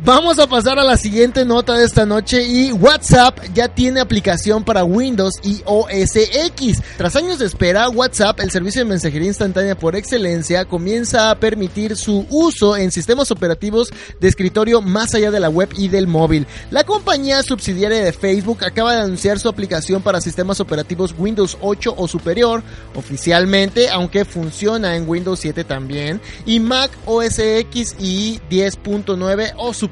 Vamos 0.02 0.40
a 0.40 0.48
pasar 0.48 0.80
a 0.80 0.84
la 0.86 0.96
siguiente 0.96 1.44
nota 1.44 1.74
de 1.74 1.84
esta 1.84 2.06
noche 2.06 2.42
y 2.48 2.72
WhatsApp 2.72 3.38
ya 3.54 3.68
tiene 3.68 4.00
aplicación 4.00 4.64
para 4.64 4.86
Windows 4.86 5.34
y 5.44 5.62
OS 5.66 6.16
X. 6.16 6.82
Tras 6.98 7.18
años 7.18 7.38
de 7.38 7.46
espera, 7.46 7.90
WhatsApp, 7.90 8.40
el 8.40 8.50
servicio 8.50 8.82
de 8.82 8.90
mensajería 8.90 9.28
instantánea 9.28 9.78
por 9.78 9.98
excelencia, 9.98 10.64
comienza 10.64 11.30
a 11.30 11.36
permitir 11.36 11.98
su 11.98 12.26
uso 12.30 12.78
en 12.78 12.92
sistemas 12.92 13.30
operativos 13.30 13.90
de 14.22 14.30
escritorio 14.30 14.82
más 14.82 15.14
allá 15.16 15.32
de 15.32 15.42
la 15.42 15.50
web 15.50 15.68
y 15.76 15.90
del 15.90 16.08
móvil. 16.08 16.48
La 16.72 16.86
compañía 16.86 17.44
subsidiaria 17.44 18.00
de 18.02 18.14
Facebook 18.14 18.64
acaba 18.64 18.94
de 18.96 19.02
anunciar 19.02 19.38
su 19.38 19.50
aplicación 19.50 20.02
para 20.02 20.22
sistemas 20.22 20.62
operativos 20.62 21.14
Windows 21.18 21.58
8 21.60 21.96
o 21.98 22.08
superior 22.08 22.64
oficialmente, 22.96 23.90
aunque 23.90 24.24
funciona 24.24 24.96
en 24.96 25.10
Windows 25.10 25.42
7 25.42 25.66
también, 25.66 26.22
y 26.46 26.62
Mac 26.62 26.90
OS 27.06 27.40
X 27.40 27.98
y 28.00 28.40
10.9 28.50 29.56
o 29.58 29.74
superior. 29.74 29.89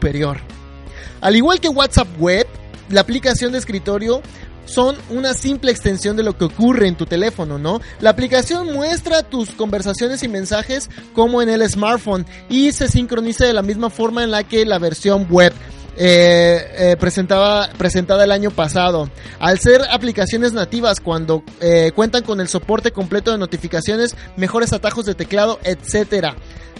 Al 1.21 1.35
igual 1.35 1.59
que 1.59 1.69
WhatsApp 1.69 2.07
Web, 2.19 2.47
la 2.89 3.01
aplicación 3.01 3.51
de 3.51 3.57
escritorio 3.57 4.21
son 4.65 4.95
una 5.09 5.33
simple 5.33 5.71
extensión 5.71 6.17
de 6.17 6.23
lo 6.23 6.37
que 6.37 6.45
ocurre 6.45 6.87
en 6.87 6.95
tu 6.95 7.05
teléfono, 7.05 7.57
¿no? 7.57 7.79
La 8.01 8.09
aplicación 8.09 8.73
muestra 8.73 9.23
tus 9.23 9.51
conversaciones 9.51 10.23
y 10.23 10.27
mensajes 10.27 10.89
como 11.13 11.41
en 11.41 11.49
el 11.49 11.67
smartphone 11.69 12.25
y 12.49 12.71
se 12.73 12.87
sincroniza 12.87 13.45
de 13.45 13.53
la 13.53 13.61
misma 13.61 13.89
forma 13.89 14.23
en 14.23 14.31
la 14.31 14.43
que 14.43 14.65
la 14.65 14.79
versión 14.79 15.27
web. 15.29 15.53
eh, 15.99 16.91
eh, 16.91 16.97
presentaba, 16.99 17.69
presentada 17.75 18.23
el 18.23 18.31
año 18.31 18.51
pasado. 18.51 19.09
Al 19.39 19.57
ser 19.57 19.81
aplicaciones 19.89 20.53
nativas 20.53 20.99
cuando 20.99 21.43
eh, 21.59 21.91
cuentan 21.95 22.23
con 22.23 22.39
el 22.39 22.47
soporte 22.47 22.91
completo 22.91 23.31
de 23.31 23.39
notificaciones, 23.39 24.15
mejores 24.35 24.73
atajos 24.73 25.05
de 25.05 25.15
teclado, 25.15 25.59
etcétera. 25.63 26.35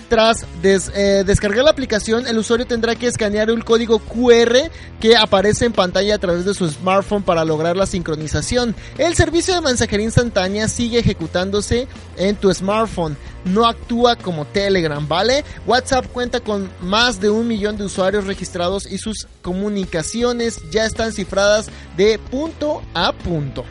Tras 0.10 0.46
eh, 0.64 1.24
descargar 1.26 1.66
la 1.66 1.72
aplicación, 1.72 2.28
el 2.28 2.38
usuario 2.38 2.66
tendrá 2.66 2.96
que 2.96 3.08
escanear 3.08 3.52
un 3.52 3.60
código 3.60 4.00
QR 4.00 4.72
que 5.02 5.18
aparece 5.18 5.66
en 5.66 5.74
pantalla 5.74 6.16
a 6.16 6.18
través 6.18 6.46
de 6.46 6.54
su 6.54 6.70
smartphone 6.70 7.24
para 7.24 7.44
lograr 7.44 7.76
la 7.76 7.86
sincronización. 7.86 8.74
El 8.98 9.16
servicio 9.16 9.54
de 9.54 9.62
mensajería 9.62 10.06
instantánea 10.06 10.70
sigue 10.70 11.00
ejecutándose 11.00 11.90
en 12.16 12.38
tu 12.38 12.54
smartphone. 12.54 13.18
No 13.44 13.68
actúa 13.68 14.16
como 14.16 14.46
Telegram, 14.46 15.06
¿vale? 15.06 15.44
WhatsApp 15.66 16.06
cuenta 16.08 16.40
con 16.40 16.70
más 16.82 17.20
de 17.20 17.30
un 17.30 17.46
millón 17.46 17.78
de 17.78 17.84
usuarios 17.84 18.26
registrados 18.26 18.90
y 18.90 19.00
sus 19.00 19.28
comunicaciones 19.42 20.62
ya 20.72 20.86
están 20.86 21.12
cifradas 21.12 21.68
de 21.98 22.18
punto 22.18 22.82
a 22.94 23.12
punto. 23.12 23.66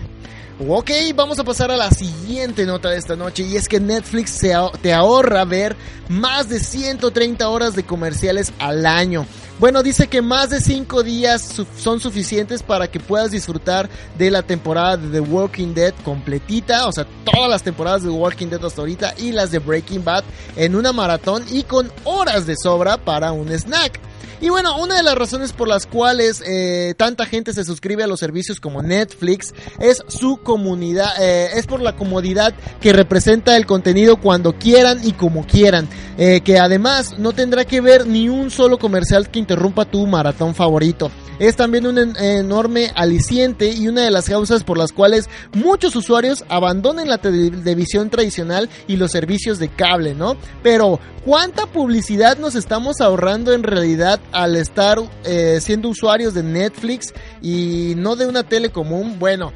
Ok, 0.58 0.90
vamos 1.14 1.38
a 1.38 1.44
pasar 1.44 1.70
a 1.70 1.76
la 1.76 1.90
siguiente 1.90 2.64
nota 2.64 2.88
de 2.88 2.96
esta 2.96 3.14
noche 3.14 3.42
y 3.42 3.56
es 3.56 3.68
que 3.68 3.78
Netflix 3.78 4.30
se 4.30 4.54
te 4.80 4.94
ahorra 4.94 5.44
ver 5.44 5.76
más 6.08 6.48
de 6.48 6.60
130 6.60 7.46
horas 7.46 7.76
de 7.76 7.84
comerciales 7.84 8.54
al 8.58 8.86
año. 8.86 9.26
Bueno, 9.58 9.82
dice 9.82 10.06
que 10.06 10.20
más 10.20 10.50
de 10.50 10.60
5 10.60 11.02
días 11.02 11.62
son 11.78 11.98
suficientes 11.98 12.62
para 12.62 12.88
que 12.88 13.00
puedas 13.00 13.30
disfrutar 13.30 13.88
de 14.18 14.30
la 14.30 14.42
temporada 14.42 14.98
de 14.98 15.08
The 15.08 15.20
Walking 15.20 15.72
Dead 15.72 15.94
completita, 16.04 16.86
o 16.86 16.92
sea, 16.92 17.06
todas 17.24 17.48
las 17.48 17.62
temporadas 17.62 18.02
de 18.02 18.10
The 18.10 18.14
Walking 18.14 18.48
Dead 18.48 18.62
hasta 18.62 18.82
ahorita 18.82 19.14
y 19.16 19.32
las 19.32 19.50
de 19.50 19.58
Breaking 19.58 20.04
Bad 20.04 20.24
en 20.56 20.76
una 20.76 20.92
maratón 20.92 21.42
y 21.50 21.62
con 21.62 21.90
horas 22.04 22.46
de 22.46 22.54
sobra 22.54 22.98
para 22.98 23.32
un 23.32 23.50
snack. 23.50 23.98
Y 24.38 24.50
bueno, 24.50 24.78
una 24.78 24.96
de 24.96 25.02
las 25.02 25.14
razones 25.14 25.54
por 25.54 25.66
las 25.66 25.86
cuales 25.86 26.42
eh, 26.46 26.94
tanta 26.98 27.24
gente 27.24 27.54
se 27.54 27.64
suscribe 27.64 28.04
a 28.04 28.06
los 28.06 28.20
servicios 28.20 28.60
como 28.60 28.82
Netflix 28.82 29.54
es 29.80 30.02
su 30.08 30.36
comunidad, 30.42 31.08
eh, 31.18 31.48
es 31.54 31.66
por 31.66 31.80
la 31.80 31.96
comodidad 31.96 32.54
que 32.80 32.92
representa 32.92 33.56
el 33.56 33.64
contenido 33.64 34.18
cuando 34.18 34.52
quieran 34.52 35.00
y 35.02 35.12
como 35.12 35.46
quieran. 35.46 35.88
Eh, 36.18 36.40
que 36.42 36.58
además 36.58 37.18
no 37.18 37.32
tendrá 37.32 37.64
que 37.64 37.82
ver 37.82 38.06
ni 38.06 38.28
un 38.28 38.50
solo 38.50 38.78
comercial 38.78 39.30
que 39.30 39.38
interrumpa 39.46 39.84
tu 39.84 40.04
maratón 40.08 40.56
favorito. 40.56 41.08
Es 41.38 41.54
también 41.54 41.86
un 41.86 41.98
en- 41.98 42.16
enorme 42.16 42.90
aliciente 42.96 43.70
y 43.70 43.86
una 43.86 44.02
de 44.02 44.10
las 44.10 44.28
causas 44.28 44.64
por 44.64 44.76
las 44.76 44.90
cuales 44.90 45.28
muchos 45.54 45.94
usuarios 45.94 46.44
abandonen 46.48 47.08
la 47.08 47.18
televisión 47.18 48.10
tradicional 48.10 48.68
y 48.88 48.96
los 48.96 49.12
servicios 49.12 49.58
de 49.60 49.68
cable, 49.68 50.14
¿no? 50.14 50.36
Pero, 50.64 50.98
¿cuánta 51.24 51.66
publicidad 51.66 52.38
nos 52.38 52.54
estamos 52.56 53.00
ahorrando 53.00 53.52
en 53.52 53.62
realidad 53.62 54.18
al 54.32 54.56
estar 54.56 54.98
eh, 55.24 55.58
siendo 55.60 55.90
usuarios 55.90 56.34
de 56.34 56.42
Netflix 56.42 57.14
y 57.40 57.92
no 57.96 58.16
de 58.16 58.26
una 58.26 58.42
tele 58.42 58.70
común? 58.70 59.16
Bueno. 59.18 59.52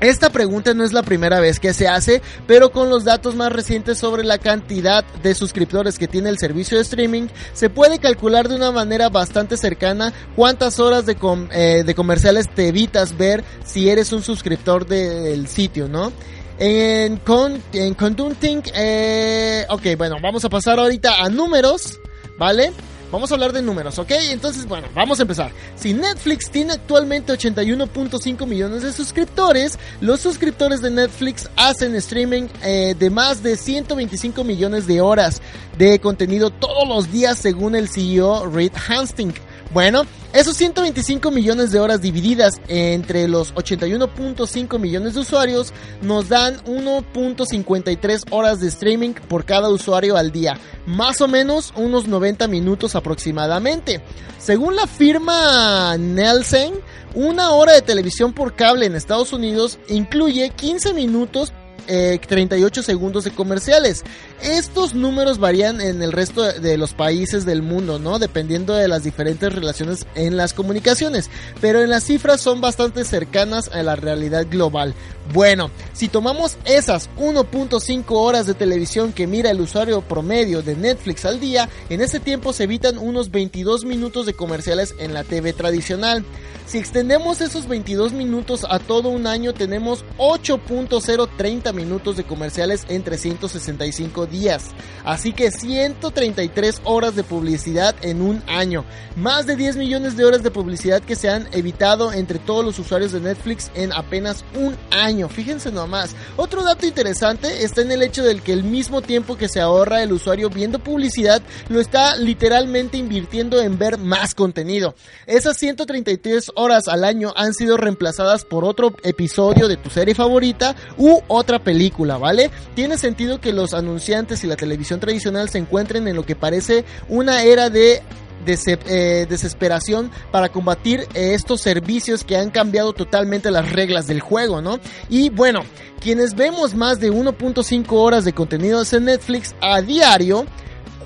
Esta 0.00 0.30
pregunta 0.30 0.72
no 0.72 0.82
es 0.82 0.92
la 0.94 1.02
primera 1.02 1.40
vez 1.40 1.60
que 1.60 1.74
se 1.74 1.86
hace, 1.86 2.22
pero 2.46 2.72
con 2.72 2.88
los 2.88 3.04
datos 3.04 3.34
más 3.34 3.52
recientes 3.52 3.98
sobre 3.98 4.24
la 4.24 4.38
cantidad 4.38 5.04
de 5.22 5.34
suscriptores 5.34 5.98
que 5.98 6.08
tiene 6.08 6.30
el 6.30 6.38
servicio 6.38 6.78
de 6.78 6.82
streaming, 6.84 7.28
se 7.52 7.68
puede 7.68 7.98
calcular 7.98 8.48
de 8.48 8.56
una 8.56 8.72
manera 8.72 9.10
bastante 9.10 9.58
cercana 9.58 10.12
cuántas 10.36 10.80
horas 10.80 11.04
de, 11.04 11.16
com- 11.16 11.48
eh, 11.52 11.82
de 11.84 11.94
comerciales 11.94 12.46
te 12.54 12.68
evitas 12.68 13.16
ver 13.18 13.44
si 13.64 13.90
eres 13.90 14.12
un 14.12 14.22
suscriptor 14.22 14.86
del 14.86 15.46
sitio, 15.48 15.86
¿no? 15.86 16.12
En, 16.58 17.16
con, 17.18 17.62
en 17.72 17.94
Conducting, 17.94 18.62
eh, 18.74 19.64
ok, 19.68 19.82
bueno, 19.96 20.16
vamos 20.22 20.44
a 20.44 20.48
pasar 20.48 20.78
ahorita 20.78 21.22
a 21.22 21.28
números, 21.28 21.98
¿vale? 22.38 22.72
Vamos 23.10 23.30
a 23.30 23.34
hablar 23.34 23.52
de 23.52 23.60
números, 23.60 23.98
¿ok? 23.98 24.12
Entonces, 24.30 24.66
bueno, 24.66 24.86
vamos 24.94 25.18
a 25.18 25.22
empezar. 25.22 25.50
Si 25.74 25.92
Netflix 25.92 26.50
tiene 26.50 26.74
actualmente 26.74 27.32
81.5 27.32 28.46
millones 28.46 28.82
de 28.82 28.92
suscriptores, 28.92 29.78
los 30.00 30.20
suscriptores 30.20 30.80
de 30.80 30.90
Netflix 30.90 31.48
hacen 31.56 31.94
streaming 31.96 32.48
eh, 32.62 32.94
de 32.96 33.10
más 33.10 33.42
de 33.42 33.56
125 33.56 34.44
millones 34.44 34.86
de 34.86 35.00
horas 35.00 35.42
de 35.76 35.98
contenido 35.98 36.50
todos 36.50 36.86
los 36.86 37.10
días 37.10 37.38
según 37.38 37.74
el 37.74 37.88
CEO 37.88 38.46
Reed 38.46 38.72
Hastings. 38.88 39.34
Bueno, 39.72 40.02
esos 40.32 40.56
125 40.56 41.30
millones 41.30 41.70
de 41.70 41.78
horas 41.78 42.00
divididas 42.00 42.60
entre 42.66 43.28
los 43.28 43.54
81.5 43.54 44.80
millones 44.80 45.14
de 45.14 45.20
usuarios 45.20 45.72
nos 46.02 46.28
dan 46.28 46.56
1.53 46.64 48.24
horas 48.30 48.58
de 48.58 48.66
streaming 48.66 49.12
por 49.28 49.44
cada 49.44 49.68
usuario 49.68 50.16
al 50.16 50.32
día, 50.32 50.58
más 50.86 51.20
o 51.20 51.28
menos 51.28 51.72
unos 51.76 52.08
90 52.08 52.48
minutos 52.48 52.96
aproximadamente. 52.96 54.02
Según 54.38 54.74
la 54.74 54.88
firma 54.88 55.96
Nielsen, 55.96 56.74
una 57.14 57.50
hora 57.50 57.72
de 57.72 57.82
televisión 57.82 58.32
por 58.32 58.56
cable 58.56 58.86
en 58.86 58.96
Estados 58.96 59.32
Unidos 59.32 59.78
incluye 59.88 60.50
15 60.50 60.94
minutos 60.94 61.52
eh, 61.86 62.18
38 62.26 62.82
segundos 62.82 63.24
de 63.24 63.30
comerciales. 63.30 64.04
Estos 64.42 64.94
números 64.94 65.38
varían 65.38 65.80
en 65.80 66.02
el 66.02 66.12
resto 66.12 66.42
de, 66.42 66.76
los 66.76 66.94
países 66.94 67.44
del 67.44 67.62
mundo, 67.62 67.98
¿no? 67.98 68.18
Dependiendo 68.18 68.74
de 68.74 68.88
las 68.88 69.04
diferentes 69.04 69.52
relaciones 69.52 70.06
en 70.14 70.36
las 70.36 70.54
comunicaciones. 70.54 71.30
Pero 71.60 71.82
en 71.82 71.90
las 71.90 72.04
cifras 72.04 72.40
son 72.40 72.60
bastante 72.60 73.04
cercanas 73.04 73.68
a 73.68 73.82
la 73.82 73.96
realidad 73.96 74.46
global. 74.48 74.94
Bueno, 75.32 75.70
si 75.92 76.08
tomamos 76.08 76.56
esas 76.64 77.08
1.5 77.16 78.04
horas 78.08 78.46
de 78.46 78.54
televisión 78.54 79.12
que 79.12 79.28
mira 79.28 79.50
el 79.52 79.60
usuario 79.60 80.00
promedio 80.00 80.60
de 80.60 80.74
Netflix 80.74 81.24
al 81.24 81.38
día, 81.38 81.68
en 81.88 82.00
ese 82.00 82.18
tiempo 82.18 82.52
se 82.52 82.64
evitan 82.64 82.98
unos 82.98 83.30
22 83.30 83.84
minutos 83.84 84.26
de 84.26 84.34
comerciales 84.34 84.94
en 84.98 85.14
la 85.14 85.22
TV 85.22 85.52
tradicional. 85.52 86.24
Si 86.70 86.78
extendemos 86.78 87.40
esos 87.40 87.66
22 87.66 88.12
minutos 88.12 88.64
a 88.70 88.78
todo 88.78 89.08
un 89.08 89.26
año, 89.26 89.52
tenemos 89.52 90.04
8.030 90.18 91.74
minutos 91.74 92.16
de 92.16 92.22
comerciales 92.22 92.86
en 92.88 93.02
365 93.02 94.26
días. 94.26 94.66
Así 95.04 95.32
que 95.32 95.50
133 95.50 96.80
horas 96.84 97.16
de 97.16 97.24
publicidad 97.24 97.96
en 98.02 98.22
un 98.22 98.40
año. 98.46 98.84
Más 99.16 99.46
de 99.46 99.56
10 99.56 99.78
millones 99.78 100.16
de 100.16 100.24
horas 100.24 100.44
de 100.44 100.52
publicidad 100.52 101.02
que 101.02 101.16
se 101.16 101.28
han 101.28 101.48
evitado 101.50 102.12
entre 102.12 102.38
todos 102.38 102.64
los 102.64 102.78
usuarios 102.78 103.10
de 103.10 103.20
Netflix 103.20 103.72
en 103.74 103.92
apenas 103.92 104.44
un 104.54 104.76
año. 104.92 105.19
Fíjense 105.28 105.70
nomás. 105.70 106.14
Otro 106.36 106.62
dato 106.62 106.86
interesante 106.86 107.64
está 107.64 107.82
en 107.82 107.92
el 107.92 108.02
hecho 108.02 108.22
del 108.22 108.42
que 108.42 108.52
el 108.52 108.64
mismo 108.64 109.02
tiempo 109.02 109.36
que 109.36 109.48
se 109.48 109.60
ahorra 109.60 110.02
el 110.02 110.12
usuario 110.12 110.50
viendo 110.50 110.78
publicidad, 110.78 111.42
lo 111.68 111.80
está 111.80 112.16
literalmente 112.16 112.96
invirtiendo 112.96 113.60
en 113.60 113.78
ver 113.78 113.98
más 113.98 114.34
contenido. 114.34 114.94
Esas 115.26 115.56
133 115.56 116.52
horas 116.54 116.88
al 116.88 117.04
año 117.04 117.32
han 117.36 117.54
sido 117.54 117.76
reemplazadas 117.76 118.44
por 118.44 118.64
otro 118.64 118.94
episodio 119.02 119.68
de 119.68 119.76
tu 119.76 119.90
serie 119.90 120.14
favorita 120.14 120.74
u 120.96 121.20
otra 121.28 121.58
película, 121.58 122.16
¿vale? 122.16 122.50
Tiene 122.74 122.98
sentido 122.98 123.40
que 123.40 123.52
los 123.52 123.74
anunciantes 123.74 124.44
y 124.44 124.46
la 124.46 124.56
televisión 124.56 125.00
tradicional 125.00 125.48
se 125.48 125.58
encuentren 125.58 126.08
en 126.08 126.16
lo 126.16 126.24
que 126.24 126.36
parece 126.36 126.84
una 127.08 127.42
era 127.42 127.70
de 127.70 128.02
eh, 128.46 129.26
desesperación 129.28 130.10
para 130.30 130.50
combatir 130.50 131.00
eh, 131.14 131.34
estos 131.34 131.60
servicios 131.60 132.24
que 132.24 132.36
han 132.36 132.50
cambiado 132.50 132.92
totalmente 132.92 133.50
las 133.50 133.72
reglas 133.72 134.06
del 134.06 134.20
juego, 134.20 134.60
¿no? 134.60 134.80
Y 135.08 135.30
bueno, 135.30 135.60
quienes 136.00 136.34
vemos 136.34 136.74
más 136.74 137.00
de 137.00 137.12
1.5 137.12 137.86
horas 137.92 138.24
de 138.24 138.32
contenidos 138.32 138.92
en 138.92 139.04
Netflix 139.04 139.54
a 139.60 139.80
diario, 139.80 140.46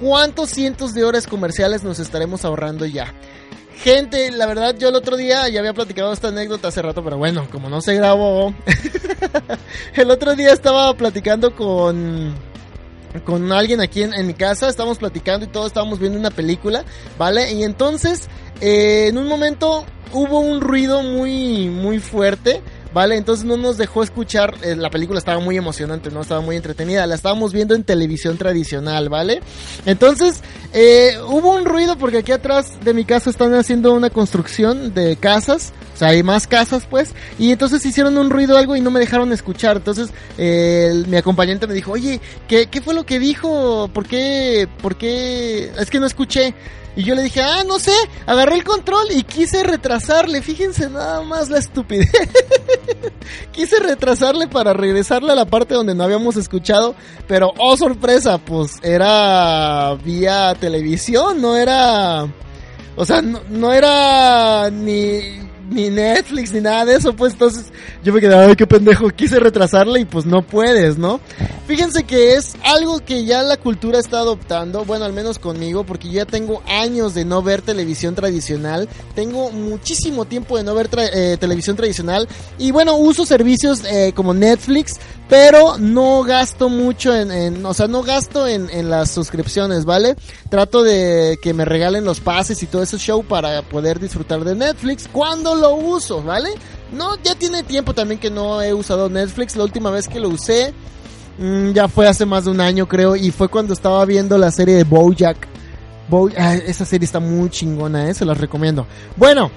¿cuántos 0.00 0.50
cientos 0.50 0.94
de 0.94 1.04
horas 1.04 1.26
comerciales 1.26 1.82
nos 1.82 1.98
estaremos 1.98 2.44
ahorrando 2.44 2.86
ya? 2.86 3.12
Gente, 3.76 4.30
la 4.30 4.46
verdad 4.46 4.76
yo 4.78 4.88
el 4.88 4.94
otro 4.94 5.16
día 5.16 5.48
ya 5.48 5.58
había 5.58 5.74
platicado 5.74 6.12
esta 6.12 6.28
anécdota 6.28 6.68
hace 6.68 6.80
rato, 6.80 7.02
pero 7.02 7.18
bueno, 7.18 7.48
como 7.50 7.68
no 7.68 7.80
se 7.80 7.94
grabó, 7.94 8.54
el 9.94 10.10
otro 10.10 10.36
día 10.36 10.52
estaba 10.52 10.94
platicando 10.94 11.54
con 11.54 12.34
con 13.22 13.52
alguien 13.52 13.80
aquí 13.80 14.02
en, 14.02 14.26
mi 14.26 14.34
casa, 14.34 14.68
estábamos 14.68 14.98
platicando 14.98 15.46
y 15.46 15.48
todos 15.48 15.68
estábamos 15.68 15.98
viendo 15.98 16.18
una 16.18 16.30
película, 16.30 16.84
¿vale? 17.18 17.52
Y 17.52 17.62
entonces, 17.62 18.28
eh, 18.60 19.06
en 19.08 19.18
un 19.18 19.28
momento 19.28 19.84
hubo 20.12 20.40
un 20.40 20.60
ruido 20.60 21.02
muy, 21.02 21.68
muy 21.68 21.98
fuerte. 21.98 22.62
¿Vale? 22.92 23.16
Entonces 23.16 23.44
no 23.44 23.56
nos 23.56 23.76
dejó 23.76 24.04
escuchar, 24.04 24.54
eh, 24.62 24.76
la 24.76 24.88
película 24.88 25.18
estaba 25.18 25.40
muy 25.40 25.56
emocionante, 25.56 26.12
¿no? 26.12 26.20
Estaba 26.20 26.40
muy 26.40 26.54
entretenida, 26.54 27.04
la 27.08 27.16
estábamos 27.16 27.52
viendo 27.52 27.74
en 27.74 27.82
televisión 27.82 28.38
tradicional, 28.38 29.08
¿vale? 29.08 29.40
Entonces, 29.84 30.42
eh, 30.72 31.18
hubo 31.26 31.56
un 31.56 31.64
ruido 31.64 31.98
porque 31.98 32.18
aquí 32.18 32.30
atrás 32.30 32.78
de 32.84 32.94
mi 32.94 33.04
casa 33.04 33.30
están 33.30 33.52
haciendo 33.54 33.92
una 33.94 34.10
construcción 34.10 34.94
de 34.94 35.16
casas, 35.16 35.72
o 35.94 35.96
sea, 35.96 36.08
hay 36.08 36.22
más 36.22 36.46
casas 36.46 36.86
pues, 36.90 37.14
y 37.38 37.52
entonces 37.52 37.84
hicieron 37.86 38.18
un 38.18 38.30
ruido 38.30 38.58
algo 38.58 38.74
y 38.74 38.80
no 38.80 38.90
me 38.90 39.00
dejaron 39.00 39.32
escuchar, 39.32 39.76
entonces 39.76 40.10
mi 40.36 41.16
acompañante 41.16 41.66
me 41.66 41.74
dijo, 41.74 41.92
oye, 41.92 42.20
¿qué, 42.48 42.66
¿qué 42.66 42.80
fue 42.82 42.94
lo 42.94 43.06
que 43.06 43.18
dijo? 43.18 43.88
¿Por 43.92 44.06
qué? 44.06 44.68
¿Por 44.82 44.96
qué? 44.96 45.70
Es 45.78 45.90
que 45.90 46.00
no 46.00 46.06
escuché. 46.06 46.54
Y 46.96 47.02
yo 47.02 47.16
le 47.16 47.24
dije, 47.24 47.42
ah, 47.42 47.64
no 47.66 47.80
sé, 47.80 47.94
agarré 48.24 48.54
el 48.54 48.64
control 48.64 49.08
y 49.10 49.24
quise 49.24 49.64
retrasarle, 49.64 50.42
fíjense 50.42 50.88
nada 50.88 51.22
más 51.22 51.50
la 51.50 51.58
estupidez. 51.58 52.08
quise 53.52 53.80
retrasarle 53.80 54.46
para 54.46 54.72
regresarle 54.72 55.32
a 55.32 55.34
la 55.34 55.44
parte 55.44 55.74
donde 55.74 55.94
no 55.94 56.04
habíamos 56.04 56.36
escuchado, 56.36 56.94
pero 57.26 57.52
oh 57.58 57.76
sorpresa, 57.76 58.38
pues 58.38 58.78
era 58.82 59.94
vía 60.04 60.54
televisión, 60.60 61.42
no 61.42 61.56
era 61.56 62.28
O 62.94 63.04
sea, 63.04 63.22
no 63.22 63.72
era 63.72 64.70
ni, 64.70 65.40
ni 65.70 65.90
Netflix 65.90 66.52
ni 66.52 66.60
nada 66.60 66.84
de 66.84 66.96
eso, 66.96 67.14
pues 67.14 67.32
entonces 67.32 67.66
yo 68.02 68.12
me 68.12 68.20
quedé, 68.20 68.34
ay, 68.34 68.56
qué 68.56 68.66
pendejo, 68.66 69.08
quise 69.10 69.38
retrasarla 69.40 69.98
y 69.98 70.04
pues 70.04 70.26
no 70.26 70.42
puedes, 70.42 70.98
¿no? 70.98 71.20
Fíjense 71.66 72.04
que 72.04 72.34
es 72.34 72.56
algo 72.62 73.00
que 73.00 73.24
ya 73.24 73.42
la 73.42 73.56
cultura 73.56 73.98
está 73.98 74.18
adoptando, 74.18 74.84
bueno, 74.84 75.04
al 75.04 75.12
menos 75.12 75.38
conmigo, 75.38 75.84
porque 75.84 76.10
ya 76.10 76.26
tengo 76.26 76.62
años 76.66 77.14
de 77.14 77.24
no 77.24 77.42
ver 77.42 77.62
televisión 77.62 78.14
tradicional, 78.14 78.88
tengo 79.14 79.50
muchísimo 79.50 80.26
tiempo 80.26 80.56
de 80.56 80.64
no 80.64 80.74
ver 80.74 80.90
eh, 80.98 81.36
televisión 81.40 81.76
tradicional 81.76 82.28
y 82.58 82.70
bueno, 82.70 82.96
uso 82.96 83.24
servicios 83.24 83.82
eh, 83.84 84.12
como 84.14 84.34
Netflix, 84.34 85.00
pero 85.28 85.78
no 85.78 86.22
gasto 86.22 86.68
mucho 86.68 87.14
en, 87.16 87.64
o 87.64 87.72
sea, 87.72 87.88
no 87.88 88.02
gasto 88.02 88.46
en, 88.46 88.68
en 88.70 88.90
las 88.90 89.10
suscripciones, 89.10 89.84
¿vale? 89.86 90.16
Trato 90.50 90.82
de 90.82 91.38
que 91.40 91.54
me 91.54 91.64
regalen 91.64 92.04
los 92.04 92.20
pases 92.20 92.62
y 92.62 92.66
todo 92.66 92.82
ese 92.82 92.98
show 92.98 93.24
para 93.24 93.62
poder 93.62 93.98
disfrutar 93.98 94.44
de 94.44 94.54
Netflix 94.54 95.08
cuando 95.10 95.53
lo 95.54 95.74
uso, 95.74 96.22
¿vale? 96.22 96.50
No, 96.92 97.16
ya 97.22 97.34
tiene 97.34 97.62
tiempo 97.62 97.94
también 97.94 98.20
que 98.20 98.30
no 98.30 98.62
he 98.62 98.72
usado 98.74 99.08
Netflix, 99.08 99.56
la 99.56 99.64
última 99.64 99.90
vez 99.90 100.06
que 100.08 100.20
lo 100.20 100.28
usé 100.28 100.72
mm, 101.38 101.72
ya 101.72 101.88
fue 101.88 102.06
hace 102.06 102.24
más 102.26 102.44
de 102.44 102.50
un 102.50 102.60
año 102.60 102.86
creo 102.86 103.16
y 103.16 103.30
fue 103.30 103.48
cuando 103.48 103.72
estaba 103.74 104.04
viendo 104.04 104.38
la 104.38 104.50
serie 104.50 104.76
de 104.76 104.84
Bojack. 104.84 105.48
Bo- 106.08 106.30
ah, 106.38 106.54
esa 106.54 106.84
serie 106.84 107.06
está 107.06 107.18
muy 107.20 107.48
chingona, 107.50 108.08
¿eh? 108.10 108.14
se 108.14 108.24
las 108.24 108.38
recomiendo. 108.38 108.86
Bueno, 109.16 109.50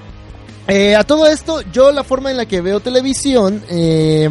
eh, 0.67 0.95
a 0.95 1.03
todo 1.03 1.27
esto, 1.27 1.61
yo 1.73 1.91
la 1.91 2.03
forma 2.03 2.31
en 2.31 2.37
la 2.37 2.45
que 2.45 2.61
veo 2.61 2.79
televisión, 2.79 3.61
eh, 3.69 4.29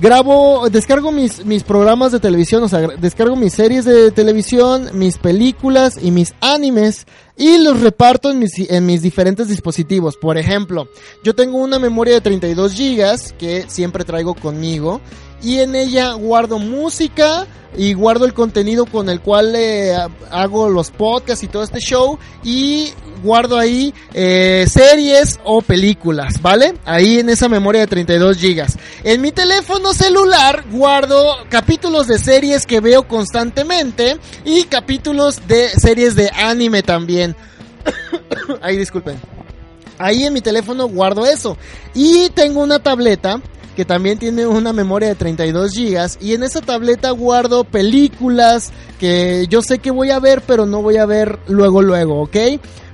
grabo, 0.00 0.68
descargo 0.70 1.12
mis, 1.12 1.44
mis 1.44 1.62
programas 1.62 2.12
de 2.12 2.20
televisión, 2.20 2.62
o 2.62 2.68
sea, 2.68 2.80
descargo 2.80 3.36
mis 3.36 3.52
series 3.52 3.84
de 3.84 4.10
televisión, 4.10 4.90
mis 4.94 5.18
películas 5.18 5.98
y 6.00 6.10
mis 6.10 6.34
animes 6.40 7.06
y 7.36 7.58
los 7.58 7.80
reparto 7.80 8.30
en 8.30 8.38
mis, 8.38 8.58
en 8.58 8.86
mis 8.86 9.02
diferentes 9.02 9.48
dispositivos. 9.48 10.16
Por 10.16 10.38
ejemplo, 10.38 10.88
yo 11.22 11.34
tengo 11.34 11.58
una 11.58 11.78
memoria 11.78 12.14
de 12.14 12.20
32 12.20 12.74
gigas 12.74 13.34
que 13.38 13.64
siempre 13.68 14.04
traigo 14.04 14.34
conmigo 14.34 15.00
y 15.42 15.60
en 15.60 15.74
ella 15.74 16.12
guardo 16.14 16.58
música 16.58 17.46
y 17.76 17.94
guardo 17.94 18.24
el 18.24 18.34
contenido 18.34 18.86
con 18.86 19.08
el 19.08 19.20
cual 19.20 19.54
eh, 19.54 19.96
hago 20.30 20.68
los 20.68 20.90
podcasts 20.90 21.44
y 21.44 21.48
todo 21.48 21.62
este 21.62 21.78
show 21.78 22.18
y 22.42 22.92
guardo 23.22 23.58
ahí 23.58 23.94
eh, 24.12 24.66
series 24.68 25.38
o 25.44 25.62
películas, 25.62 26.40
¿vale? 26.42 26.74
Ahí 26.84 27.18
en 27.20 27.28
esa 27.28 27.48
memoria 27.48 27.82
de 27.82 27.86
32 27.86 28.38
gigas. 28.38 28.78
En 29.04 29.20
mi 29.20 29.30
teléfono 29.30 29.92
celular 29.92 30.64
guardo 30.70 31.36
capítulos 31.48 32.06
de 32.06 32.18
series 32.18 32.66
que 32.66 32.80
veo 32.80 33.06
constantemente 33.06 34.18
y 34.44 34.64
capítulos 34.64 35.46
de 35.46 35.68
series 35.68 36.16
de 36.16 36.30
anime 36.30 36.82
también. 36.82 37.36
Ahí 38.62 38.76
disculpen. 38.76 39.18
Ahí 39.98 40.24
en 40.24 40.32
mi 40.32 40.40
teléfono 40.40 40.88
guardo 40.88 41.26
eso. 41.26 41.58
Y 41.94 42.30
tengo 42.30 42.62
una 42.62 42.78
tableta 42.78 43.40
que 43.80 43.86
también 43.86 44.18
tiene 44.18 44.46
una 44.46 44.74
memoria 44.74 45.08
de 45.08 45.14
32 45.14 45.72
gigas 45.72 46.18
y 46.20 46.34
en 46.34 46.42
esa 46.42 46.60
tableta 46.60 47.12
guardo 47.12 47.64
películas 47.64 48.74
que 48.98 49.46
yo 49.48 49.62
sé 49.62 49.78
que 49.78 49.90
voy 49.90 50.10
a 50.10 50.18
ver 50.18 50.42
pero 50.46 50.66
no 50.66 50.82
voy 50.82 50.98
a 50.98 51.06
ver 51.06 51.38
luego 51.48 51.80
luego, 51.80 52.20
¿ok? 52.20 52.36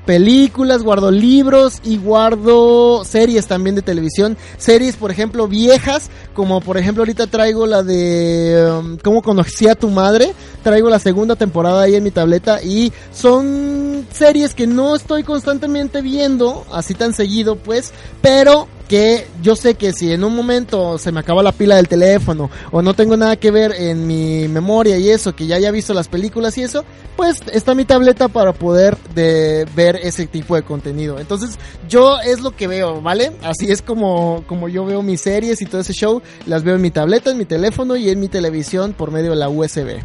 Películas, 0.04 0.84
guardo 0.84 1.10
libros 1.10 1.80
y 1.82 1.98
guardo 1.98 3.04
series 3.04 3.48
también 3.48 3.74
de 3.74 3.82
televisión. 3.82 4.36
Series, 4.58 4.94
por 4.94 5.10
ejemplo, 5.10 5.48
viejas, 5.48 6.08
como 6.34 6.60
por 6.60 6.78
ejemplo 6.78 7.02
ahorita 7.02 7.26
traigo 7.26 7.66
la 7.66 7.82
de 7.82 8.72
um, 8.78 8.96
¿Cómo 8.98 9.22
conocí 9.22 9.66
a 9.66 9.74
tu 9.74 9.90
madre? 9.90 10.32
Traigo 10.62 10.88
la 10.88 11.00
segunda 11.00 11.34
temporada 11.34 11.82
ahí 11.82 11.96
en 11.96 12.04
mi 12.04 12.12
tableta 12.12 12.62
y 12.62 12.92
son 13.12 14.06
series 14.12 14.54
que 14.54 14.68
no 14.68 14.94
estoy 14.94 15.24
constantemente 15.24 16.00
viendo, 16.00 16.64
así 16.70 16.94
tan 16.94 17.12
seguido 17.12 17.56
pues, 17.56 17.92
pero 18.22 18.68
que 18.88 19.26
yo 19.42 19.56
sé 19.56 19.74
que 19.74 19.92
si 19.92 20.12
en 20.12 20.24
un 20.24 20.34
momento 20.34 20.98
se 20.98 21.12
me 21.12 21.20
acaba 21.20 21.42
la 21.42 21.52
pila 21.52 21.76
del 21.76 21.88
teléfono 21.88 22.50
o 22.70 22.82
no 22.82 22.94
tengo 22.94 23.16
nada 23.16 23.36
que 23.36 23.50
ver 23.50 23.72
en 23.72 24.06
mi 24.06 24.48
memoria 24.48 24.96
y 24.98 25.10
eso, 25.10 25.34
que 25.34 25.46
ya 25.46 25.56
haya 25.56 25.70
visto 25.70 25.94
las 25.94 26.08
películas 26.08 26.56
y 26.58 26.62
eso, 26.62 26.84
pues 27.16 27.42
está 27.52 27.74
mi 27.74 27.84
tableta 27.84 28.28
para 28.28 28.52
poder 28.52 28.96
de 29.14 29.66
ver 29.74 29.96
ese 30.02 30.26
tipo 30.26 30.54
de 30.54 30.62
contenido. 30.62 31.18
Entonces, 31.18 31.58
yo 31.88 32.20
es 32.20 32.40
lo 32.40 32.52
que 32.52 32.66
veo, 32.66 33.00
¿vale? 33.00 33.32
Así 33.42 33.70
es 33.70 33.82
como, 33.82 34.44
como 34.46 34.68
yo 34.68 34.84
veo 34.84 35.02
mis 35.02 35.20
series 35.20 35.60
y 35.62 35.66
todo 35.66 35.80
ese 35.80 35.92
show, 35.92 36.22
las 36.46 36.62
veo 36.62 36.76
en 36.76 36.82
mi 36.82 36.90
tableta, 36.90 37.30
en 37.30 37.38
mi 37.38 37.44
teléfono 37.44 37.96
y 37.96 38.10
en 38.10 38.20
mi 38.20 38.28
televisión 38.28 38.92
por 38.92 39.10
medio 39.10 39.30
de 39.30 39.36
la 39.36 39.48
USB. 39.48 40.00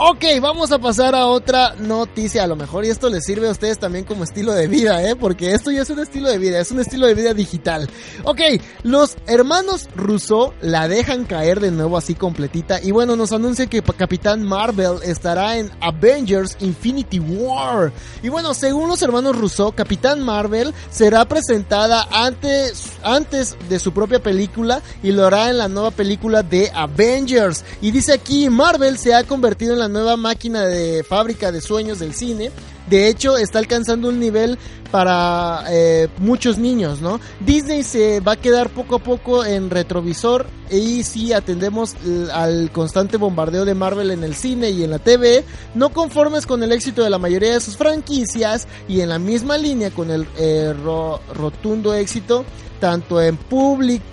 Ok, 0.00 0.24
vamos 0.40 0.70
a 0.70 0.78
pasar 0.78 1.16
a 1.16 1.26
otra 1.26 1.74
noticia. 1.74 2.44
A 2.44 2.46
lo 2.46 2.54
mejor 2.54 2.84
y 2.84 2.88
esto 2.88 3.10
les 3.10 3.24
sirve 3.24 3.48
a 3.48 3.50
ustedes 3.50 3.80
también 3.80 4.04
como 4.04 4.22
estilo 4.22 4.52
de 4.52 4.68
vida, 4.68 5.02
¿eh? 5.02 5.16
Porque 5.16 5.54
esto 5.54 5.72
ya 5.72 5.82
es 5.82 5.90
un 5.90 5.98
estilo 5.98 6.28
de 6.28 6.38
vida, 6.38 6.60
es 6.60 6.70
un 6.70 6.78
estilo 6.78 7.08
de 7.08 7.14
vida 7.14 7.34
digital. 7.34 7.90
Ok, 8.22 8.40
los 8.84 9.16
hermanos 9.26 9.88
Russo 9.96 10.54
la 10.60 10.86
dejan 10.86 11.24
caer 11.24 11.58
de 11.58 11.72
nuevo 11.72 11.96
así 11.96 12.14
completita. 12.14 12.80
Y 12.80 12.92
bueno, 12.92 13.16
nos 13.16 13.32
anuncia 13.32 13.66
que 13.66 13.82
Capitán 13.82 14.44
Marvel 14.44 14.98
estará 15.02 15.56
en 15.56 15.68
Avengers 15.80 16.56
Infinity 16.60 17.18
War. 17.18 17.90
Y 18.22 18.28
bueno, 18.28 18.54
según 18.54 18.88
los 18.88 19.02
hermanos 19.02 19.36
Russo, 19.36 19.72
Capitán 19.72 20.22
Marvel 20.22 20.74
será 20.92 21.24
presentada 21.24 22.06
antes, 22.12 22.92
antes 23.02 23.56
de 23.68 23.80
su 23.80 23.92
propia 23.92 24.22
película 24.22 24.80
y 25.02 25.10
lo 25.10 25.26
hará 25.26 25.50
en 25.50 25.58
la 25.58 25.66
nueva 25.66 25.90
película 25.90 26.44
de 26.44 26.70
Avengers. 26.72 27.64
Y 27.80 27.90
dice 27.90 28.12
aquí, 28.12 28.48
Marvel 28.48 28.96
se 28.96 29.12
ha 29.12 29.24
convertido 29.24 29.72
en 29.72 29.87
nueva 29.88 30.16
máquina 30.16 30.64
de 30.66 31.02
fábrica 31.04 31.50
de 31.52 31.60
sueños 31.60 31.98
del 31.98 32.14
cine. 32.14 32.50
De 32.88 33.08
hecho, 33.08 33.36
está 33.36 33.58
alcanzando 33.58 34.08
un 34.08 34.18
nivel 34.18 34.58
para 34.90 35.64
eh, 35.68 36.08
muchos 36.18 36.56
niños, 36.56 37.02
¿no? 37.02 37.20
Disney 37.40 37.82
se 37.82 38.20
va 38.20 38.32
a 38.32 38.36
quedar 38.36 38.70
poco 38.70 38.96
a 38.96 38.98
poco 39.00 39.44
en 39.44 39.68
retrovisor 39.68 40.46
y 40.70 41.02
si 41.04 41.34
atendemos 41.34 41.94
al 42.32 42.70
constante 42.72 43.18
bombardeo 43.18 43.66
de 43.66 43.74
Marvel 43.74 44.10
en 44.10 44.24
el 44.24 44.34
cine 44.34 44.70
y 44.70 44.84
en 44.84 44.90
la 44.90 44.98
TV, 44.98 45.44
no 45.74 45.90
conformes 45.90 46.46
con 46.46 46.62
el 46.62 46.72
éxito 46.72 47.02
de 47.04 47.10
la 47.10 47.18
mayoría 47.18 47.52
de 47.52 47.60
sus 47.60 47.76
franquicias 47.76 48.66
y 48.88 49.02
en 49.02 49.10
la 49.10 49.18
misma 49.18 49.58
línea 49.58 49.90
con 49.90 50.10
el 50.10 50.26
eh, 50.38 50.72
ro- 50.82 51.20
rotundo 51.34 51.92
éxito 51.92 52.46
tanto 52.78 53.20
en 53.20 53.38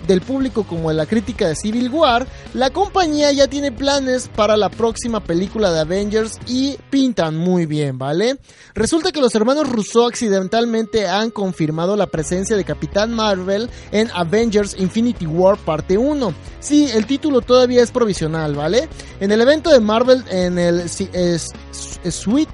del 0.06 0.20
público 0.20 0.64
como 0.64 0.90
en 0.90 0.96
la 0.96 1.06
crítica 1.06 1.48
de 1.48 1.56
Civil 1.56 1.88
War, 1.90 2.26
la 2.54 2.70
compañía 2.70 3.32
ya 3.32 3.48
tiene 3.48 3.72
planes 3.72 4.28
para 4.34 4.56
la 4.56 4.68
próxima 4.68 5.20
película 5.20 5.72
de 5.72 5.80
Avengers 5.80 6.38
y 6.46 6.76
pintan 6.90 7.36
muy 7.36 7.66
bien, 7.66 7.98
¿vale? 7.98 8.38
Resulta 8.74 9.12
que 9.12 9.20
los 9.20 9.34
hermanos 9.34 9.68
Russo 9.68 10.06
accidentalmente 10.06 11.06
han 11.06 11.30
confirmado 11.30 11.96
la 11.96 12.06
presencia 12.06 12.56
de 12.56 12.64
Capitán 12.64 13.12
Marvel 13.12 13.70
en 13.92 14.10
Avengers 14.14 14.76
Infinity 14.78 15.26
War 15.26 15.56
parte 15.56 15.98
1. 15.98 16.34
Sí, 16.60 16.88
el 16.92 17.06
título 17.06 17.40
todavía 17.40 17.82
es 17.82 17.90
provisional, 17.90 18.54
¿vale? 18.54 18.88
En 19.20 19.30
el 19.30 19.40
evento 19.40 19.70
de 19.70 19.80
Marvel 19.80 20.24
en 20.30 20.58
el 20.58 20.88
Sweet 20.88 22.48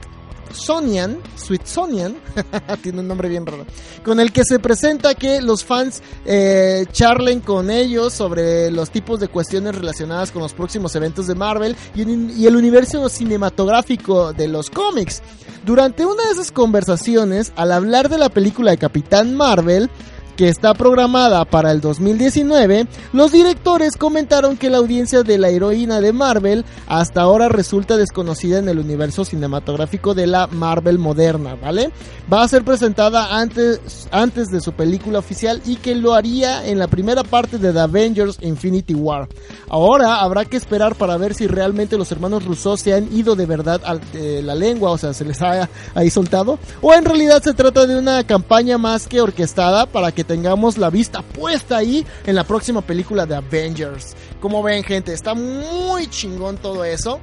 Sonian, 0.52 1.18
Sweetsonian, 1.36 2.16
tiene 2.82 3.00
un 3.00 3.08
nombre 3.08 3.28
bien 3.28 3.46
raro, 3.46 3.66
con 4.04 4.20
el 4.20 4.32
que 4.32 4.44
se 4.44 4.58
presenta 4.58 5.14
que 5.14 5.40
los 5.40 5.64
fans 5.64 6.02
eh, 6.24 6.86
charlen 6.92 7.40
con 7.40 7.70
ellos 7.70 8.12
sobre 8.12 8.70
los 8.70 8.90
tipos 8.90 9.20
de 9.20 9.28
cuestiones 9.28 9.74
relacionadas 9.74 10.30
con 10.30 10.42
los 10.42 10.52
próximos 10.52 10.94
eventos 10.96 11.26
de 11.26 11.34
Marvel 11.34 11.76
y, 11.94 12.02
y 12.40 12.46
el 12.46 12.56
universo 12.56 13.08
cinematográfico 13.08 14.32
de 14.32 14.48
los 14.48 14.70
cómics. 14.70 15.22
Durante 15.64 16.04
una 16.04 16.24
de 16.24 16.32
esas 16.32 16.50
conversaciones, 16.50 17.52
al 17.54 17.70
hablar 17.70 18.08
de 18.08 18.18
la 18.18 18.28
película 18.28 18.72
de 18.72 18.78
Capitán 18.78 19.36
Marvel, 19.36 19.90
que 20.36 20.48
está 20.48 20.74
programada 20.74 21.44
para 21.44 21.70
el 21.72 21.80
2019, 21.80 22.86
los 23.12 23.32
directores 23.32 23.96
comentaron 23.96 24.56
que 24.56 24.70
la 24.70 24.78
audiencia 24.78 25.22
de 25.22 25.38
la 25.38 25.48
heroína 25.48 26.00
de 26.00 26.12
Marvel 26.12 26.64
hasta 26.86 27.22
ahora 27.22 27.48
resulta 27.48 27.96
desconocida 27.96 28.58
en 28.58 28.68
el 28.68 28.78
universo 28.78 29.24
cinematográfico 29.24 30.14
de 30.14 30.26
la 30.26 30.46
Marvel 30.46 30.98
moderna, 30.98 31.54
¿vale? 31.54 31.90
Va 32.32 32.42
a 32.42 32.48
ser 32.48 32.64
presentada 32.64 33.38
antes, 33.38 34.08
antes 34.10 34.48
de 34.48 34.60
su 34.60 34.72
película 34.72 35.18
oficial 35.18 35.60
y 35.66 35.76
que 35.76 35.94
lo 35.94 36.14
haría 36.14 36.66
en 36.66 36.78
la 36.78 36.86
primera 36.86 37.24
parte 37.24 37.58
de 37.58 37.72
The 37.72 37.80
Avengers 37.80 38.38
Infinity 38.40 38.94
War. 38.94 39.28
Ahora 39.68 40.16
habrá 40.20 40.44
que 40.44 40.56
esperar 40.56 40.94
para 40.94 41.16
ver 41.16 41.34
si 41.34 41.46
realmente 41.46 41.98
los 41.98 42.10
hermanos 42.12 42.44
Russo 42.44 42.76
se 42.76 42.94
han 42.94 43.12
ido 43.12 43.36
de 43.36 43.46
verdad 43.46 43.80
a 43.84 43.98
la 44.14 44.54
lengua, 44.54 44.90
o 44.90 44.98
sea, 44.98 45.12
se 45.12 45.24
les 45.24 45.40
ha 45.42 45.68
ahí 45.94 46.10
soltado, 46.10 46.58
o 46.80 46.94
en 46.94 47.04
realidad 47.04 47.42
se 47.42 47.54
trata 47.54 47.86
de 47.86 47.98
una 47.98 48.24
campaña 48.24 48.78
más 48.78 49.06
que 49.06 49.20
orquestada 49.20 49.86
para 49.86 50.12
que 50.12 50.21
tengamos 50.24 50.78
la 50.78 50.90
vista 50.90 51.22
puesta 51.22 51.78
ahí 51.78 52.06
en 52.26 52.35
la 52.35 52.44
próxima 52.44 52.80
película 52.82 53.26
de 53.26 53.37
Avengers. 53.37 54.14
Como 54.40 54.62
ven, 54.62 54.82
gente, 54.82 55.12
está 55.12 55.35
muy 55.35 56.06
chingón 56.08 56.56
todo 56.56 56.85
eso. 56.85 57.20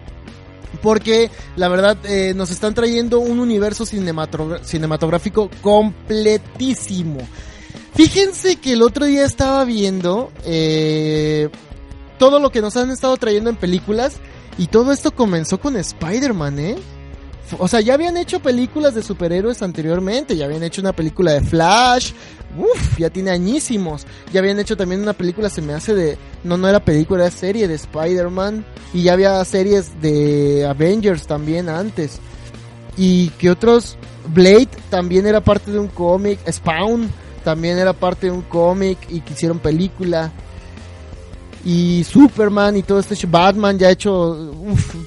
Porque 0.83 1.31
la 1.55 1.67
verdad 1.67 1.97
eh, 2.03 2.33
nos 2.35 2.51
están 2.51 2.75
trayendo 2.75 3.19
un 3.19 3.39
universo 3.39 3.85
cinematográfico 3.85 5.49
completísimo. 5.61 7.19
Fíjense 7.95 8.57
que 8.57 8.73
el 8.73 8.83
otro 8.83 9.05
día 9.05 9.25
estaba 9.25 9.65
viendo 9.65 10.31
eh, 10.45 11.49
todo 12.19 12.39
lo 12.39 12.51
que 12.51 12.61
nos 12.61 12.77
han 12.77 12.91
estado 12.91 13.17
trayendo 13.17 13.49
en 13.49 13.55
películas 13.55 14.17
y 14.57 14.67
todo 14.67 14.91
esto 14.91 15.11
comenzó 15.11 15.59
con 15.59 15.75
Spider-Man, 15.75 16.59
¿eh? 16.59 16.75
O 17.57 17.67
sea, 17.67 17.81
ya 17.81 17.95
habían 17.95 18.17
hecho 18.17 18.39
películas 18.39 18.93
de 18.93 19.01
superhéroes 19.01 19.61
anteriormente, 19.61 20.35
ya 20.35 20.45
habían 20.45 20.63
hecho 20.63 20.81
una 20.81 20.93
película 20.93 21.33
de 21.33 21.41
Flash, 21.41 22.11
uff, 22.57 22.97
ya 22.99 23.09
tiene 23.09 23.31
añísimos. 23.31 24.05
Ya 24.31 24.39
habían 24.39 24.59
hecho 24.59 24.77
también 24.77 25.01
una 25.01 25.13
película, 25.13 25.49
se 25.49 25.61
me 25.61 25.73
hace 25.73 25.95
de, 25.95 26.17
no, 26.43 26.57
no 26.57 26.67
era 26.67 26.83
película, 26.83 27.23
era 27.25 27.31
serie 27.31 27.67
de 27.67 27.75
Spider-Man. 27.75 28.65
Y 28.93 29.03
ya 29.03 29.13
había 29.13 29.43
series 29.45 30.01
de 30.01 30.65
Avengers 30.67 31.27
también 31.27 31.69
antes. 31.69 32.19
Y 32.97 33.29
que 33.31 33.49
otros, 33.49 33.97
Blade 34.33 34.69
también 34.89 35.25
era 35.25 35.41
parte 35.41 35.71
de 35.71 35.79
un 35.79 35.87
cómic, 35.87 36.39
Spawn 36.51 37.09
también 37.43 37.77
era 37.77 37.93
parte 37.93 38.27
de 38.27 38.31
un 38.31 38.41
cómic 38.41 38.97
y 39.09 39.21
que 39.21 39.33
hicieron 39.33 39.59
película. 39.59 40.31
Y 41.65 42.03
Superman 42.05 42.77
y 42.77 42.83
todo 42.83 42.99
este 42.99 43.15
Batman 43.27 43.77
ya 43.77 43.87
ha 43.87 43.91
hecho 43.91 44.53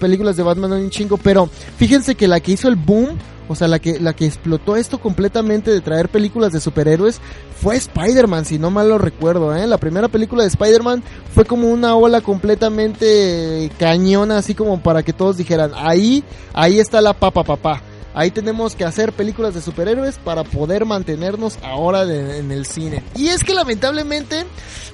películas 0.00 0.36
de 0.36 0.42
Batman 0.42 0.72
un 0.72 0.90
chingo, 0.90 1.16
pero 1.16 1.48
fíjense 1.76 2.14
que 2.14 2.28
la 2.28 2.40
que 2.40 2.52
hizo 2.52 2.68
el 2.68 2.76
boom, 2.76 3.18
o 3.48 3.54
sea, 3.54 3.68
la 3.68 3.78
que 3.78 3.98
la 3.98 4.12
que 4.12 4.26
explotó 4.26 4.76
esto 4.76 5.00
completamente 5.00 5.70
de 5.70 5.80
traer 5.80 6.08
películas 6.08 6.52
de 6.52 6.60
superhéroes 6.60 7.20
fue 7.60 7.76
Spider-Man, 7.76 8.44
si 8.44 8.58
no 8.58 8.70
mal 8.70 8.88
lo 8.88 8.98
recuerdo, 8.98 9.54
¿eh? 9.54 9.66
La 9.66 9.78
primera 9.78 10.08
película 10.08 10.42
de 10.42 10.48
Spider-Man 10.48 11.02
fue 11.34 11.44
como 11.44 11.68
una 11.68 11.94
ola 11.96 12.20
completamente 12.20 13.70
cañona, 13.78 14.38
así 14.38 14.54
como 14.54 14.82
para 14.82 15.02
que 15.02 15.12
todos 15.12 15.36
dijeran, 15.36 15.72
ahí, 15.74 16.22
ahí 16.52 16.78
está 16.78 17.00
la 17.00 17.14
papa 17.14 17.44
papá. 17.44 17.82
Ahí 18.14 18.30
tenemos 18.30 18.74
que 18.74 18.84
hacer 18.84 19.12
películas 19.12 19.54
de 19.54 19.62
superhéroes 19.62 20.18
para 20.18 20.44
poder 20.44 20.84
mantenernos 20.84 21.58
ahora 21.62 22.02
en 22.02 22.50
el 22.52 22.66
cine. 22.66 23.02
Y 23.16 23.28
es 23.28 23.42
que 23.42 23.54
lamentablemente, 23.54 24.44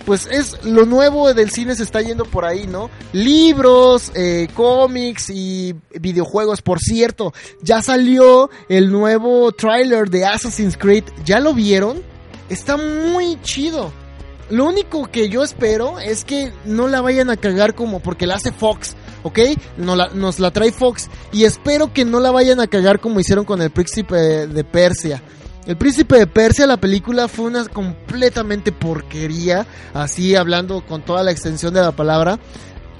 pues 0.04 0.28
es 0.30 0.64
lo 0.64 0.86
nuevo 0.86 1.32
del 1.34 1.50
cine 1.50 1.74
se 1.74 1.82
está 1.82 2.00
yendo 2.00 2.24
por 2.24 2.44
ahí, 2.44 2.66
¿no? 2.66 2.90
Libros, 3.12 4.12
eh, 4.14 4.48
cómics 4.54 5.30
y 5.30 5.74
videojuegos. 5.98 6.62
Por 6.62 6.78
cierto, 6.78 7.32
ya 7.60 7.82
salió 7.82 8.50
el 8.68 8.92
nuevo 8.92 9.50
tráiler 9.52 10.10
de 10.10 10.24
Assassin's 10.24 10.76
Creed. 10.76 11.04
¿Ya 11.24 11.40
lo 11.40 11.54
vieron? 11.54 12.02
Está 12.48 12.76
muy 12.76 13.40
chido. 13.42 13.92
Lo 14.50 14.64
único 14.64 15.10
que 15.10 15.28
yo 15.28 15.42
espero 15.42 15.98
es 15.98 16.24
que 16.24 16.52
no 16.64 16.88
la 16.88 17.02
vayan 17.02 17.28
a 17.28 17.36
cagar 17.36 17.74
como 17.74 18.00
porque 18.00 18.26
la 18.26 18.36
hace 18.36 18.50
Fox, 18.50 18.96
¿ok? 19.28 19.38
No 19.78 19.96
la- 19.96 20.08
nos 20.08 20.38
la 20.40 20.50
trae 20.50 20.72
Fox 20.72 21.08
y 21.32 21.44
espero 21.44 21.92
que 21.92 22.04
no 22.04 22.20
la 22.20 22.30
vayan 22.30 22.60
a 22.60 22.66
cagar 22.66 23.00
como 23.00 23.20
hicieron 23.20 23.44
con 23.44 23.62
el 23.62 23.70
príncipe 23.70 24.16
de 24.46 24.64
Persia. 24.64 25.22
El 25.66 25.76
príncipe 25.76 26.16
de 26.18 26.26
Persia, 26.26 26.66
la 26.66 26.78
película 26.78 27.28
fue 27.28 27.44
una 27.46 27.64
completamente 27.66 28.72
porquería, 28.72 29.66
así 29.94 30.34
hablando 30.34 30.84
con 30.86 31.02
toda 31.02 31.22
la 31.22 31.30
extensión 31.30 31.74
de 31.74 31.82
la 31.82 31.92
palabra. 31.92 32.38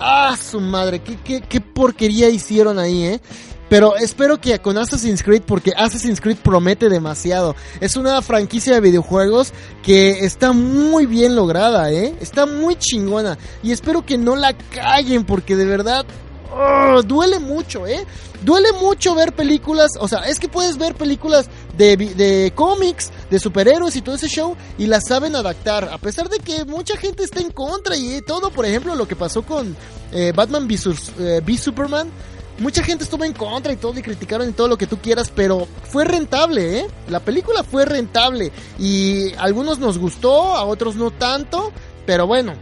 Ah, 0.01 0.37
su 0.41 0.61
madre, 0.61 1.01
qué, 1.01 1.17
qué, 1.25 1.41
qué 1.41 1.61
porquería 1.61 2.29
hicieron 2.29 2.79
ahí, 2.79 3.05
eh. 3.05 3.21
Pero 3.69 3.97
espero 3.97 4.41
que 4.41 4.59
con 4.61 4.79
Assassin's 4.79 5.23
Creed, 5.23 5.43
porque 5.47 5.73
Assassin's 5.77 6.21
Creed 6.21 6.39
promete 6.39 6.89
demasiado. 6.89 7.55
Es 7.81 7.97
una 7.97 8.23
franquicia 8.23 8.75
de 8.75 8.81
videojuegos 8.81 9.53
que 9.83 10.25
está 10.25 10.53
muy 10.53 11.07
bien 11.07 11.37
lograda, 11.37 11.93
¿eh? 11.93 12.15
Está 12.21 12.47
muy 12.47 12.77
chingona. 12.77 13.37
Y 13.63 13.73
espero 13.73 14.07
que 14.07 14.17
no 14.17 14.37
la 14.37 14.55
callen, 14.55 15.25
porque 15.25 15.55
de 15.57 15.67
verdad... 15.67 16.07
oh, 16.51 17.03
duele 17.03 17.39
mucho, 17.39 17.87
¿eh? 17.87 18.07
Duele 18.43 18.73
mucho 18.73 19.15
ver 19.17 19.35
películas, 19.35 19.91
o 19.99 20.07
sea, 20.07 20.21
es 20.21 20.39
que 20.39 20.49
puedes 20.49 20.79
ver 20.79 20.95
películas 20.95 21.51
de, 21.77 21.97
de 21.97 22.53
cómics, 22.55 23.11
de 23.31 23.39
superhéroes 23.41 23.97
y 23.97 24.01
todo 24.01 24.15
ese 24.15 24.29
show 24.29 24.57
y 24.79 24.87
las 24.87 25.09
saben 25.09 25.35
adaptar, 25.35 25.89
a 25.93 25.99
pesar 25.99 26.29
de 26.29 26.39
que 26.39 26.65
mucha 26.65 26.97
gente 26.97 27.25
está 27.25 27.41
en 27.41 27.51
contra 27.51 27.97
y 27.97 28.23
todo, 28.23 28.51
por 28.51 28.65
ejemplo, 28.65 28.95
lo 28.95 29.09
que 29.09 29.17
pasó 29.17 29.43
con 29.43 29.77
eh, 30.13 30.33
Batman 30.35 30.67
v, 30.67 30.79
Sus- 30.79 31.11
eh, 31.19 31.43
Superman, 31.61 32.09
mucha 32.59 32.83
gente 32.83 33.05
estuvo 33.05 33.25
en 33.25 33.33
contra 33.33 33.73
y 33.73 33.77
todo 33.77 33.99
y 33.99 34.03
criticaron 34.03 34.49
y 34.49 34.53
todo 34.53 34.69
lo 34.69 34.79
que 34.79 34.87
tú 34.87 34.99
quieras, 34.99 35.33
pero 35.35 35.67
fue 35.85 36.05
rentable, 36.05 36.81
¿eh? 36.81 36.87
La 37.09 37.21
película 37.21 37.65
fue 37.65 37.85
rentable 37.85 38.53
y 38.79 39.33
a 39.35 39.43
algunos 39.43 39.79
nos 39.79 39.99
gustó, 39.99 40.55
a 40.55 40.65
otros 40.65 40.97
no 40.97 41.11
tanto, 41.11 41.73
pero 42.07 42.27
bueno, 42.27 42.55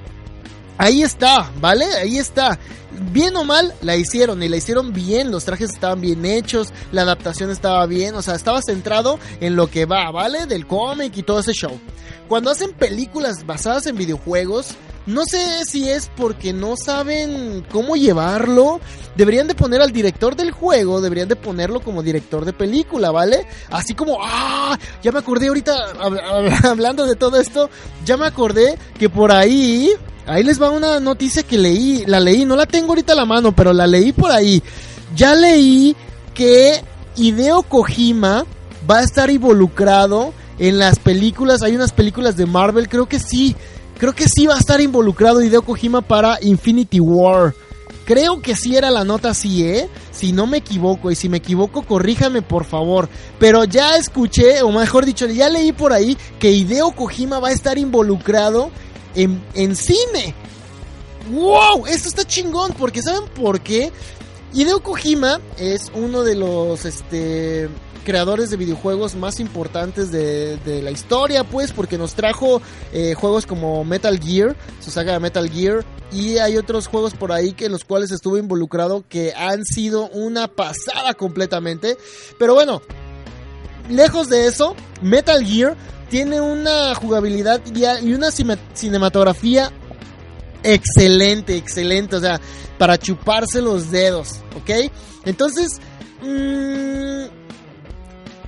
Ahí 0.79 1.03
está, 1.03 1.51
¿vale? 1.61 1.87
Ahí 1.87 2.19
está. 2.19 2.59
Bien 3.13 3.37
o 3.37 3.45
mal, 3.45 3.75
la 3.83 3.97
hicieron 3.97 4.43
y 4.43 4.49
la 4.49 4.57
hicieron 4.57 4.93
bien. 4.93 5.31
Los 5.31 5.45
trajes 5.45 5.71
estaban 5.71 6.01
bien 6.01 6.25
hechos, 6.25 6.73
la 6.93 7.03
adaptación 7.03 7.51
estaba 7.51 7.87
bien, 7.87 8.15
o 8.15 8.23
sea, 8.23 8.35
estaba 8.35 8.61
centrado 8.63 9.19
en 9.41 9.57
lo 9.57 9.71
que 9.71 9.87
va, 9.87 10.11
¿vale? 10.11 10.47
Del 10.47 10.67
cómic 10.67 11.17
y 11.17 11.23
todo 11.23 11.41
ese 11.41 11.53
show. 11.53 11.79
Cuando 12.29 12.51
hacen 12.51 12.73
películas 12.73 13.47
basadas 13.47 13.87
en 13.87 13.97
videojuegos, 13.97 14.75
no 15.07 15.25
sé 15.25 15.65
si 15.65 15.89
es 15.89 16.11
porque 16.17 16.53
no 16.53 16.75
saben 16.77 17.65
cómo 17.71 17.97
llevarlo. 17.97 18.81
Deberían 19.17 19.47
de 19.47 19.55
poner 19.55 19.81
al 19.81 19.93
director 19.93 20.37
del 20.37 20.51
juego, 20.51 21.01
deberían 21.01 21.29
de 21.29 21.37
ponerlo 21.37 21.81
como 21.81 22.03
director 22.03 22.45
de 22.45 22.53
película, 22.53 23.11
¿vale? 23.11 23.47
Así 23.71 23.95
como, 23.95 24.19
ah, 24.23 24.79
ya 25.03 25.11
me 25.13 25.21
acordé 25.21 25.49
ahorita, 25.49 25.75
hab- 25.95 26.21
hab- 26.23 26.65
hablando 26.71 27.07
de 27.07 27.17
todo 27.17 27.41
esto, 27.41 27.71
ya 28.05 28.17
me 28.19 28.27
acordé 28.27 28.77
que 28.99 29.09
por 29.09 29.33
ahí, 29.33 29.91
ahí 30.27 30.43
les 30.43 30.61
va 30.61 30.69
una 30.71 31.01
noticia 31.01 31.43
que 31.45 31.57
leí, 31.57 32.05
la 32.07 32.21
leí, 32.21 32.45
no 32.45 32.57
la 32.57 32.67
tengo 32.67 32.89
ahorita 32.89 33.15
a 33.15 33.17
la 33.17 33.25
mano, 33.25 33.57
pero 33.57 33.73
la 33.73 33.87
leí 33.87 34.13
por 34.13 34.31
ahí. 34.31 34.63
Ya 35.15 35.35
leí 35.35 35.97
que 36.35 36.83
Hideo 37.17 37.63
Kojima 37.63 38.45
va 38.91 38.99
a 38.99 39.03
estar 39.03 39.31
involucrado 39.31 40.35
en 40.59 40.79
las 40.79 40.99
películas, 40.99 41.63
hay 41.63 41.75
unas 41.75 41.93
películas 41.93 42.37
de 42.37 42.45
Marvel, 42.47 42.89
creo 42.91 43.07
que 43.07 43.19
sí, 43.19 43.57
creo 43.99 44.15
que 44.15 44.29
sí 44.29 44.47
va 44.47 44.55
a 44.55 44.59
estar 44.59 44.81
involucrado 44.81 45.43
Hideo 45.43 45.63
Kojima 45.63 46.03
para 46.03 46.39
Infinity 46.43 47.01
War. 47.01 47.55
Creo 48.05 48.41
que 48.41 48.55
sí 48.55 48.77
era 48.77 48.93
la 48.93 49.05
nota 49.05 49.31
así, 49.31 49.65
¿eh? 49.65 49.89
Si 50.13 50.33
no 50.33 50.47
me 50.47 50.59
equivoco, 50.59 51.11
y 51.11 51.17
si 51.17 51.29
me 51.29 51.39
equivoco, 51.39 51.83
corríjame 51.83 52.41
por 52.41 52.65
favor. 52.65 53.09
Pero 53.41 53.65
ya 53.65 53.97
escuché, 53.97 54.63
o 54.63 54.71
mejor 54.71 55.05
dicho, 55.05 55.27
ya 55.27 55.49
leí 55.49 55.73
por 55.73 55.93
ahí 55.93 56.17
que 56.39 56.53
Hideo 56.53 56.93
Kojima 56.93 57.41
va 57.41 57.49
a 57.49 57.53
estar 57.53 57.79
involucrado 57.79 58.71
en, 59.17 59.43
en 59.55 59.75
cine. 59.75 60.35
¡Wow! 61.33 61.87
Esto 61.87 62.09
está 62.09 62.25
chingón, 62.25 62.75
porque 62.79 63.03
¿saben 63.03 63.29
por 63.35 63.61
qué? 63.61 63.91
Hideo 64.55 64.81
Kojima 64.81 65.41
es 65.59 65.91
uno 65.93 66.23
de 66.23 66.37
los 66.37 66.85
este, 66.85 67.69
creadores 68.07 68.51
de 68.51 68.57
videojuegos 68.57 69.17
más 69.17 69.41
importantes 69.41 70.13
de, 70.13 70.81
la 70.81 70.93
historia, 70.93 71.43
pues, 71.43 71.73
porque 71.73 71.99
nos 71.99 72.15
trajo 72.15 72.63
eh, 72.93 73.15
juegos 73.15 73.47
como 73.47 73.85
Metal 73.85 74.21
Gear, 74.21 74.57
su 74.81 74.93
saga 74.93 75.15
de 75.15 75.19
Metal 75.19 75.51
Gear, 75.51 75.85
y 76.13 76.39
hay 76.39 76.57
otros 76.57 76.87
juegos 76.87 77.15
por 77.15 77.33
ahí 77.33 77.53
que 77.53 77.67
en 77.67 77.73
los 77.73 77.85
cuales 77.85 78.13
estuvo 78.13 78.39
involucrado 78.39 79.05
que 79.09 79.35
han 79.37 79.65
sido 79.65 80.09
una 80.11 80.47
pasada 80.47 81.15
completamente. 81.15 81.99
Pero 82.39 82.55
bueno, 82.55 82.81
lejos 83.91 84.29
de 84.29 84.47
eso, 84.47 84.77
Metal 85.03 85.45
Gear 85.45 85.77
tiene 86.09 86.41
una 86.41 86.95
jugabilidad 86.95 87.61
y 87.75 88.13
una 88.13 88.31
cinematografía 88.31 89.73
excelente, 90.63 91.57
excelente, 91.57 92.15
o 92.15 92.21
sea, 92.21 92.41
para 92.79 92.99
chuparse 92.99 93.61
los 93.61 93.91
dedos, 93.91 94.43
¿ok? 94.57 94.93
Entonces, 95.25 95.81
mm, 96.23 97.36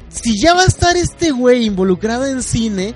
si 0.09 0.41
ya 0.41 0.55
va 0.55 0.63
a 0.63 0.67
estar 0.67 0.97
este 0.97 1.31
güey 1.31 1.67
involucrado 1.67 2.27
en 2.27 2.43
cine, 2.43 2.95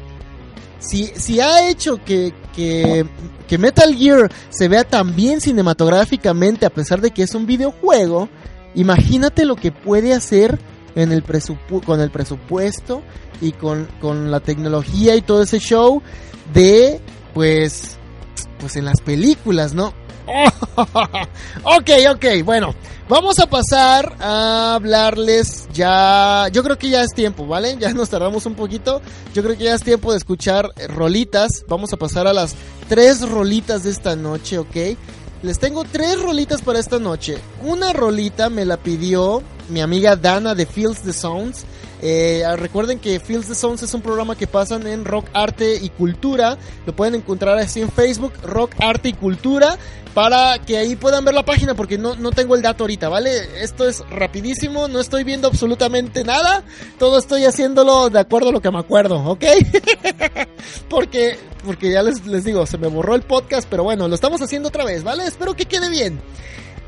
si, 0.79 1.07
si 1.15 1.41
ha 1.41 1.69
hecho 1.69 2.03
que, 2.05 2.35
que, 2.55 3.07
que 3.47 3.59
Metal 3.59 3.95
Gear 3.95 4.31
se 4.51 4.69
vea 4.69 4.85
tan 4.85 5.15
bien 5.15 5.41
cinematográficamente 5.41 6.67
a 6.67 6.71
pesar 6.71 7.01
de 7.01 7.11
que 7.11 7.23
es 7.23 7.35
un 7.35 7.47
videojuego, 7.47 8.29
imagínate 8.75 9.45
lo 9.45 9.57
que 9.57 9.73
puede 9.73 10.13
hacer 10.13 10.59
en 10.95 11.13
el 11.13 11.23
con 11.85 12.01
el 12.01 12.11
presupuesto 12.11 13.03
y 13.41 13.53
con, 13.53 13.89
con 14.01 14.31
la 14.31 14.41
tecnología 14.41 15.17
y 15.17 15.23
todo 15.23 15.43
ese 15.43 15.59
show 15.59 16.03
de, 16.53 17.01
pues, 17.35 17.97
pues 18.59 18.77
en 18.77 18.85
las 18.85 19.01
películas, 19.01 19.75
¿no? 19.75 19.95
ok, 21.65 21.91
ok, 22.15 22.25
bueno, 22.45 22.75
vamos 23.09 23.39
a 23.39 23.47
pasar 23.47 24.17
a 24.21 24.75
hablarles 24.75 25.69
ya, 25.73 26.49
yo 26.53 26.63
creo 26.63 26.79
que 26.79 26.91
ya 26.91 27.03
es 27.03 27.13
tiempo, 27.15 27.47
¿vale? 27.47 27.77
Ya 27.79 27.93
nos 27.93 28.11
tardamos 28.11 28.47
un 28.47 28.55
poquito, 28.55 29.01
yo 29.35 29.43
creo 29.43 29.57
que 29.57 29.65
ya 29.65 29.75
es 29.75 29.83
tiempo 29.83 30.13
de 30.13 30.19
escuchar 30.19 30.71
eh, 30.77 30.87
rolitas, 30.87 31.65
vamos 31.69 31.93
a 31.93 31.97
pasar 31.97 32.27
a 32.27 32.33
las 32.33 32.55
tres 32.89 33.29
rolitas 33.29 33.85
de 33.85 33.91
esta 33.91 34.17
noche, 34.17 34.59
¿ok? 34.59 34.77
Les 35.43 35.59
tengo 35.59 35.85
tres 35.85 36.23
rolitas 36.23 36.63
para 36.63 36.79
esta 36.79 37.01
noche. 37.01 37.37
Una 37.65 37.93
rolita 37.93 38.49
me 38.49 38.65
la 38.65 38.77
pidió 38.77 39.43
mi 39.71 39.81
amiga 39.81 40.15
Dana 40.15 40.55
de 40.55 40.67
Feels 40.67 41.01
the 41.03 41.13
Sounds. 41.13 41.65
Eh, 42.05 42.45
recuerden 42.57 42.99
que 42.99 43.21
Feels 43.21 43.47
the 43.47 43.55
Sounds 43.55 43.83
es 43.83 43.95
un 43.95 44.03
programa 44.03 44.37
que 44.37 44.49
pasan 44.49 44.89
en 44.89 45.05
Rock 45.05 45.27
Arte 45.33 45.79
y 45.81 45.89
Cultura. 45.89 46.59
Lo 46.85 46.97
pueden 46.97 47.15
encontrar 47.15 47.57
así 47.59 47.81
en 47.81 47.91
Facebook, 47.91 48.33
Rock 48.43 48.73
Arte 48.79 49.11
y 49.11 49.13
Cultura, 49.13 49.79
para 50.13 50.59
que 50.59 50.77
ahí 50.77 50.97
puedan 50.97 51.25
ver 51.25 51.35
la 51.35 51.45
página 51.45 51.75
porque 51.75 51.99
no, 51.99 52.17
no 52.17 52.33
tengo 52.33 52.57
el 52.57 52.63
dato 52.63 52.83
ahorita, 52.85 53.09
¿vale? 53.09 53.63
Esto 53.63 53.89
es 53.89 54.01
rapidísimo, 54.11 54.89
no 54.89 54.99
estoy 54.99 55.23
viendo 55.23 55.47
absolutamente 55.47 56.25
nada. 56.25 56.65
Todo 56.99 57.19
estoy 57.19 57.45
haciéndolo 57.45 58.11
de 58.11 58.19
acuerdo 58.19 58.49
a 58.49 58.53
lo 58.53 58.61
que 58.61 58.73
me 58.73 58.81
acuerdo, 58.81 59.23
¿ok? 59.25 59.45
porque, 60.91 61.39
porque 61.65 61.93
ya 61.93 62.03
les, 62.03 62.27
les 62.27 62.43
digo, 62.43 62.67
se 62.67 62.79
me 62.79 62.89
borró 62.89 63.15
el 63.15 63.23
podcast, 63.23 63.69
pero 63.71 63.85
bueno, 63.85 64.09
lo 64.09 64.17
estamos 64.17 64.43
haciendo 64.43 64.71
otra 64.71 64.85
vez, 64.85 65.05
¿vale? 65.05 65.25
Espero 65.25 65.55
que 65.55 65.67
quede 65.67 65.89
bien. 65.89 66.21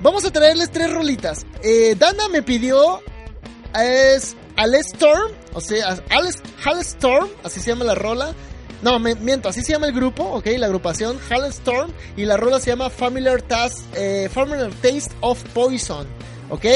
Vamos 0.02 0.24
a 0.24 0.32
traerles 0.32 0.70
tres 0.72 0.92
rolitas. 0.92 1.46
Eh, 1.62 1.94
Dana 1.96 2.28
me 2.28 2.42
pidió 2.42 3.00
es 3.82 4.36
Alex 4.56 4.86
Storm, 4.94 5.32
o 5.52 5.60
sea, 5.60 5.98
Alex 6.10 6.42
Storm, 6.80 7.28
así 7.42 7.60
se 7.60 7.70
llama 7.70 7.84
la 7.84 7.94
rola. 7.94 8.34
No, 8.82 8.98
me, 8.98 9.14
miento, 9.14 9.48
así 9.48 9.62
se 9.62 9.72
llama 9.72 9.86
el 9.86 9.94
grupo, 9.94 10.24
ok, 10.24 10.46
la 10.58 10.66
agrupación 10.66 11.18
Hal 11.30 11.46
Storm 11.46 11.90
y 12.16 12.26
la 12.26 12.36
rola 12.36 12.60
se 12.60 12.70
llama 12.70 12.90
Familiar 12.90 13.40
Taste, 13.40 13.80
eh, 13.94 14.28
Familiar 14.28 14.70
Taste 14.82 15.10
of 15.20 15.42
Poison, 15.54 16.06
ok. 16.50 16.66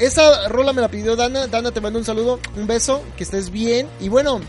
Esa 0.00 0.48
rola 0.48 0.72
me 0.72 0.82
la 0.82 0.90
pidió 0.90 1.16
Dana, 1.16 1.46
Dana 1.46 1.70
te 1.70 1.80
mando 1.80 1.98
un 1.98 2.04
saludo, 2.04 2.40
un 2.56 2.66
beso, 2.66 3.02
que 3.16 3.22
estés 3.22 3.50
bien 3.50 3.88
y 4.00 4.08
bueno, 4.08 4.40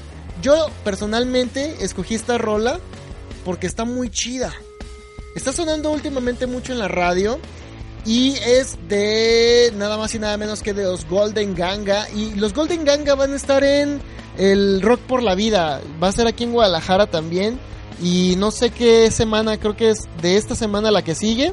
yo 0.42 0.68
personalmente 0.84 1.78
escogí 1.80 2.16
esta 2.16 2.38
rola 2.38 2.80
porque 3.46 3.68
está 3.68 3.86
muy 3.86 4.10
chida. 4.10 4.54
Está 5.36 5.54
sonando 5.54 5.92
últimamente 5.92 6.48
mucho 6.48 6.74
en 6.74 6.80
la 6.80 6.88
radio 6.88 7.40
y 8.08 8.36
es 8.38 8.78
de 8.88 9.74
nada 9.76 9.98
más 9.98 10.16
y 10.16 10.20
nada 10.20 10.38
menos 10.38 10.64
que 10.64 10.74
de 10.74 10.86
los 10.86 11.06
Golden 11.10 11.54
Ganga. 11.54 12.08
Y 12.12 12.36
los 12.36 12.54
Golden 12.54 12.86
Ganga 12.86 13.16
van 13.16 13.34
a 13.34 13.36
estar 13.36 13.66
en 13.66 14.00
el 14.38 14.82
Rock 14.82 15.02
por 15.02 15.22
la 15.22 15.36
Vida. 15.36 15.82
Va 16.02 16.08
a 16.08 16.12
ser 16.14 16.26
aquí 16.26 16.46
en 16.46 16.54
Guadalajara 16.54 17.08
también. 17.08 17.60
Y 18.02 18.36
no 18.38 18.52
sé 18.52 18.70
qué 18.70 19.12
semana, 19.12 19.58
creo 19.58 19.76
que 19.76 19.90
es 19.90 20.08
de 20.22 20.38
esta 20.38 20.56
semana 20.56 20.90
la 20.90 21.02
que 21.02 21.16
sigue. 21.16 21.52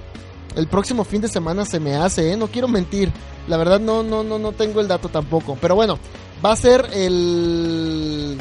El 0.54 0.68
próximo 0.68 1.02
fin 1.02 1.20
de 1.20 1.26
semana 1.26 1.64
se 1.64 1.80
me 1.80 1.96
hace, 1.96 2.30
¿eh? 2.30 2.36
No 2.36 2.46
quiero 2.46 2.68
mentir. 2.68 3.10
La 3.48 3.56
verdad 3.56 3.80
no, 3.80 4.04
no, 4.04 4.22
no, 4.22 4.38
no 4.38 4.52
tengo 4.52 4.80
el 4.80 4.86
dato 4.86 5.08
tampoco. 5.08 5.58
Pero 5.60 5.74
bueno, 5.74 5.98
va 6.44 6.52
a 6.52 6.56
ser 6.56 6.88
el 6.92 8.38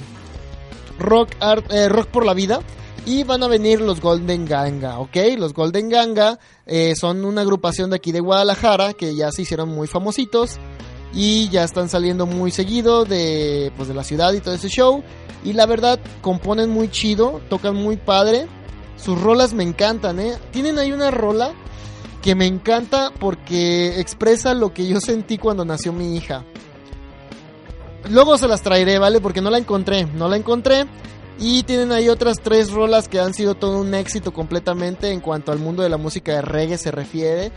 Rock, 1.00 1.30
Art, 1.40 1.66
eh, 1.72 1.90
Rock 1.90 2.10
por 2.10 2.28
la 2.28 2.36
Vida. 2.36 2.60
Y 3.06 3.24
van 3.24 3.44
a 3.44 3.48
venir 3.48 3.82
los 3.82 4.00
Golden 4.00 4.46
Ganga, 4.46 5.00
¿ok? 5.00 5.18
Los 5.38 5.54
Golden 5.54 5.90
Ganga 5.90 6.40
eh, 6.66 6.94
son 6.96 7.26
una 7.26 7.42
agrupación 7.42 7.90
de 7.90 7.98
aquí 7.98 8.14
de 8.14 8.22
Guadalajara 8.22 8.94
que 8.94 9.14
ya 9.14 9.30
se 9.32 9.42
hicieron 9.42 9.70
muy 9.70 9.88
famositos 9.88 10.58
y 11.14 11.50
ya 11.50 11.66
están 11.66 11.90
saliendo 11.90 12.26
muy 12.26 12.52
seguido 12.52 13.04
de, 13.04 13.74
pues, 13.76 13.90
de 13.90 13.94
la 13.94 14.06
ciudad 14.06 14.32
y 14.34 14.40
todo 14.40 14.54
ese 14.54 14.70
show. 14.70 15.04
Y 15.44 15.52
la 15.52 15.66
verdad, 15.66 16.00
componen 16.22 16.70
muy 16.70 16.90
chido, 16.90 17.42
tocan 17.50 17.76
muy 17.76 17.98
padre. 17.98 18.48
Sus 18.96 19.20
rolas 19.20 19.54
me 19.54 19.64
encantan, 19.64 20.20
¿eh? 20.20 20.38
Tienen 20.52 20.80
ahí 20.80 20.94
una 20.94 21.12
rola 21.12 21.52
que 22.22 22.36
me 22.36 22.48
encanta 22.48 23.12
porque 23.20 24.00
expresa 24.00 24.54
lo 24.54 24.74
que 24.74 24.88
yo 24.88 25.02
sentí 25.02 25.38
cuando 25.38 25.66
nació 25.66 25.92
mi 25.92 26.16
hija. 26.16 26.46
Luego 28.10 28.38
se 28.38 28.48
las 28.48 28.62
traeré, 28.62 28.98
¿vale? 28.98 29.20
Porque 29.20 29.42
no 29.42 29.50
la 29.50 29.58
encontré, 29.58 30.06
no 30.06 30.30
la 30.30 30.38
encontré. 30.38 30.86
Y 31.40 31.64
tienen 31.64 31.92
ahí 31.92 32.10
otras 32.10 32.38
tres 32.42 32.72
rolas 32.72 33.08
que 33.08 33.20
han 33.20 33.34
sido 33.34 33.56
todo 33.56 33.80
un 33.80 33.94
éxito 33.94 34.32
completamente 34.34 35.12
en 35.12 35.20
cuanto 35.20 35.52
al 35.52 35.60
mundo 35.60 35.84
de 35.84 35.90
la 35.90 35.98
música 35.98 36.34
de 36.34 36.42
reggae 36.42 36.78
se 36.78 36.92
refiere. 36.92 37.52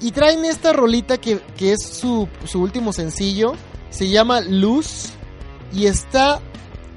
Y 0.00 0.12
traen 0.12 0.44
esta 0.44 0.72
rolita 0.72 1.18
que, 1.18 1.40
que 1.56 1.72
es 1.72 1.82
su, 1.82 2.28
su 2.44 2.60
último 2.60 2.92
sencillo. 2.92 3.54
Se 3.90 4.08
llama 4.08 4.40
Luz. 4.40 5.10
Y 5.72 5.86
está... 5.86 6.40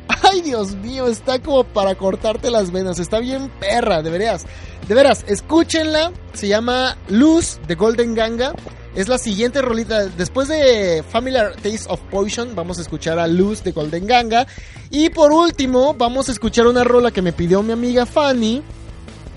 Ay 0.23 0.41
Dios 0.41 0.75
mío, 0.75 1.07
está 1.07 1.39
como 1.39 1.63
para 1.63 1.95
cortarte 1.95 2.51
las 2.51 2.71
venas. 2.71 2.99
Está 2.99 3.19
bien 3.19 3.49
perra, 3.59 4.01
deberías. 4.01 4.45
De 4.87 4.93
veras, 4.93 5.23
escúchenla. 5.27 6.11
Se 6.33 6.47
llama 6.47 6.97
Luz 7.07 7.59
de 7.67 7.75
Golden 7.75 8.13
Ganga. 8.13 8.53
Es 8.95 9.09
la 9.09 9.17
siguiente 9.17 9.61
rolita. 9.61 10.05
Después 10.05 10.47
de 10.47 11.03
Familiar 11.09 11.51
Taste 11.55 11.83
of 11.89 11.99
Poison, 12.09 12.55
vamos 12.55 12.79
a 12.79 12.81
escuchar 12.81 13.19
a 13.19 13.27
Luz 13.27 13.61
de 13.61 13.73
Golden 13.73 14.07
Ganga. 14.07 14.47
Y 14.89 15.09
por 15.09 15.33
último, 15.33 15.93
vamos 15.93 16.29
a 16.29 16.31
escuchar 16.31 16.65
una 16.65 16.85
rola 16.85 17.11
que 17.11 17.21
me 17.21 17.33
pidió 17.33 17.61
mi 17.61 17.73
amiga 17.73 18.05
Fanny. 18.05 18.63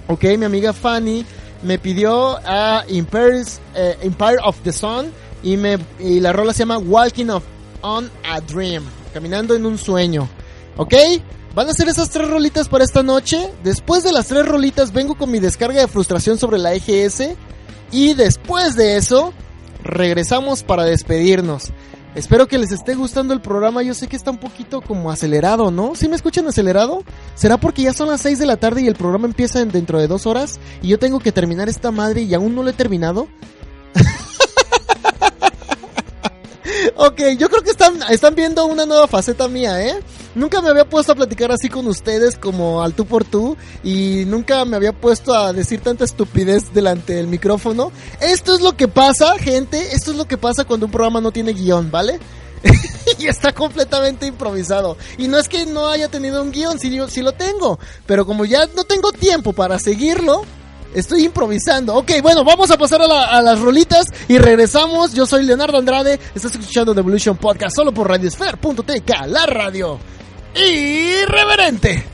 Ok, 0.07 0.25
mi 0.39 0.45
amiga 0.45 0.73
Fanny 0.73 1.27
me 1.65 1.77
pidió 1.81 2.39
a 2.47 2.85
eh, 2.87 3.99
Empire 4.03 4.39
of 4.45 4.61
the 4.63 4.73
Sun. 4.73 5.11
Y, 5.43 5.57
me, 5.57 5.77
y 5.99 6.21
la 6.21 6.33
rola 6.33 6.53
se 6.53 6.61
llama 6.61 6.79
Walking 6.79 7.29
of, 7.29 7.43
on 7.83 8.09
a 8.31 8.41
Dream. 8.41 8.85
Caminando 9.13 9.57
en 9.57 9.67
un 9.67 9.77
sueño. 9.77 10.29
¿Ok? 10.77 10.95
Van 11.57 11.69
a 11.69 11.73
ser 11.73 11.89
esas 11.89 12.11
tres 12.11 12.31
rolitas 12.31 12.69
para 12.69 12.85
esta 12.85 13.03
noche. 13.03 13.51
Después 13.65 14.05
de 14.05 14.13
las 14.13 14.29
tres 14.29 14.47
rolitas 14.47 14.93
vengo 14.93 15.17
con 15.17 15.33
mi 15.33 15.41
descarga 15.41 15.81
de 15.81 15.89
frustración 15.89 16.39
sobre 16.39 16.59
la 16.59 16.75
EGS. 16.75 17.31
Y 17.91 18.15
después 18.15 18.77
de 18.77 18.97
eso, 18.97 19.33
regresamos 19.83 20.63
para 20.63 20.85
despedirnos. 20.85 21.73
Espero 22.15 22.49
que 22.49 22.59
les 22.59 22.73
esté 22.73 22.95
gustando 22.95 23.35
el 23.35 23.41
programa. 23.41 23.83
Yo 23.83 23.95
sé 23.95 24.09
que 24.09 24.17
está 24.17 24.31
un 24.31 24.39
poquito 24.39 24.81
como 24.81 25.11
acelerado, 25.11 25.71
¿no? 25.71 25.95
¿Sí 25.95 26.09
me 26.09 26.17
escuchan 26.17 26.49
acelerado? 26.49 27.05
¿Será 27.35 27.59
porque 27.59 27.83
ya 27.83 27.93
son 27.93 28.09
las 28.09 28.23
6 28.23 28.39
de 28.39 28.47
la 28.47 28.57
tarde 28.57 28.83
y 28.83 28.89
el 28.89 28.97
programa 28.97 29.27
empieza 29.27 29.61
en 29.61 29.71
dentro 29.71 30.01
de 30.01 30.09
dos 30.09 30.27
horas? 30.27 30.59
Y 30.83 30.89
yo 30.89 30.99
tengo 30.99 31.21
que 31.21 31.33
terminar 31.33 31.69
esta 31.69 31.91
madre 31.91 32.23
y 32.23 32.35
aún 32.35 32.55
no 32.55 32.63
lo 32.63 32.71
he 32.71 32.73
terminado. 32.73 33.29
ok, 36.97 37.21
yo 37.39 37.51
creo 37.51 37.63
que 37.63 37.71
están 37.71 38.35
viendo 38.35 38.65
una 38.67 38.87
nueva 38.87 39.07
faceta 39.07 39.47
mía, 39.47 39.87
¿eh? 39.87 40.01
Nunca 40.39 40.63
me 40.63 40.69
había 40.69 40.85
puesto 40.85 41.11
a 41.11 41.15
platicar 41.17 41.51
así 41.51 41.69
con 41.69 41.89
ustedes 41.89 42.39
como 42.39 42.81
al 42.81 42.95
tú 42.95 43.07
por 43.07 43.25
tú 43.25 43.57
y 43.83 44.23
nunca 44.25 44.65
me 44.65 44.77
había 44.77 44.93
puesto 44.93 45.35
a 45.35 45.53
decir 45.53 45.81
tanta 45.81 46.05
estupidez 46.05 46.73
delante 46.73 47.15
del 47.15 47.27
micrófono. 47.27 47.91
Esto 48.21 48.55
es 48.55 48.61
lo 48.61 48.77
que 48.77 48.87
pasa, 48.87 49.37
gente, 49.39 49.97
esto 49.97 50.13
es 50.13 50.17
lo 50.17 50.27
que 50.27 50.39
pasa 50.39 50.65
cuando 50.65 50.87
un 50.87 50.93
programa 50.93 51.21
no 51.21 51.33
tiene 51.33 51.55
guion, 51.55 51.91
¿vale? 51.91 52.21
y 53.19 53.27
está 53.27 53.53
completamente 53.53 54.27
improvisado. 54.27 54.97
Y 55.17 55.27
no 55.27 55.39
es 55.39 55.49
que 55.49 55.67
no 55.67 55.89
haya 55.89 56.07
tenido 56.07 56.41
un 56.41 56.53
guion, 56.53 56.79
sí, 56.79 56.97
sí 57.09 57.21
lo 57.21 57.33
tengo. 57.33 57.81
Pero 58.07 58.25
como 58.25 58.45
ya 58.45 58.69
no 58.77 58.85
tengo 58.85 59.11
tiempo 59.11 59.53
para 59.53 59.81
seguirlo, 59.81 60.43
Estoy 60.95 61.25
improvisando. 61.25 61.95
Ok, 61.97 62.13
bueno, 62.23 62.45
vamos 62.45 62.71
a 62.71 62.79
pasar 62.79 63.03
a, 63.03 63.07
la, 63.07 63.25
a, 63.25 63.43
las 63.43 63.61
rolitas 63.61 64.07
y 64.27 64.39
regresamos. 64.39 65.13
Yo 65.13 65.27
soy 65.27 65.45
Leonardo 65.45 65.77
Andrade. 65.77 66.19
Estás 66.35 66.55
escuchando 66.55 66.95
The 66.95 67.01
Evolution 67.01 67.37
Podcast 67.37 67.77
solo 67.77 67.93
por 67.93 68.09
Radiosphere.tk, 68.09 69.27
la 69.27 69.45
radio 69.45 69.99
irreverente. 70.59 72.05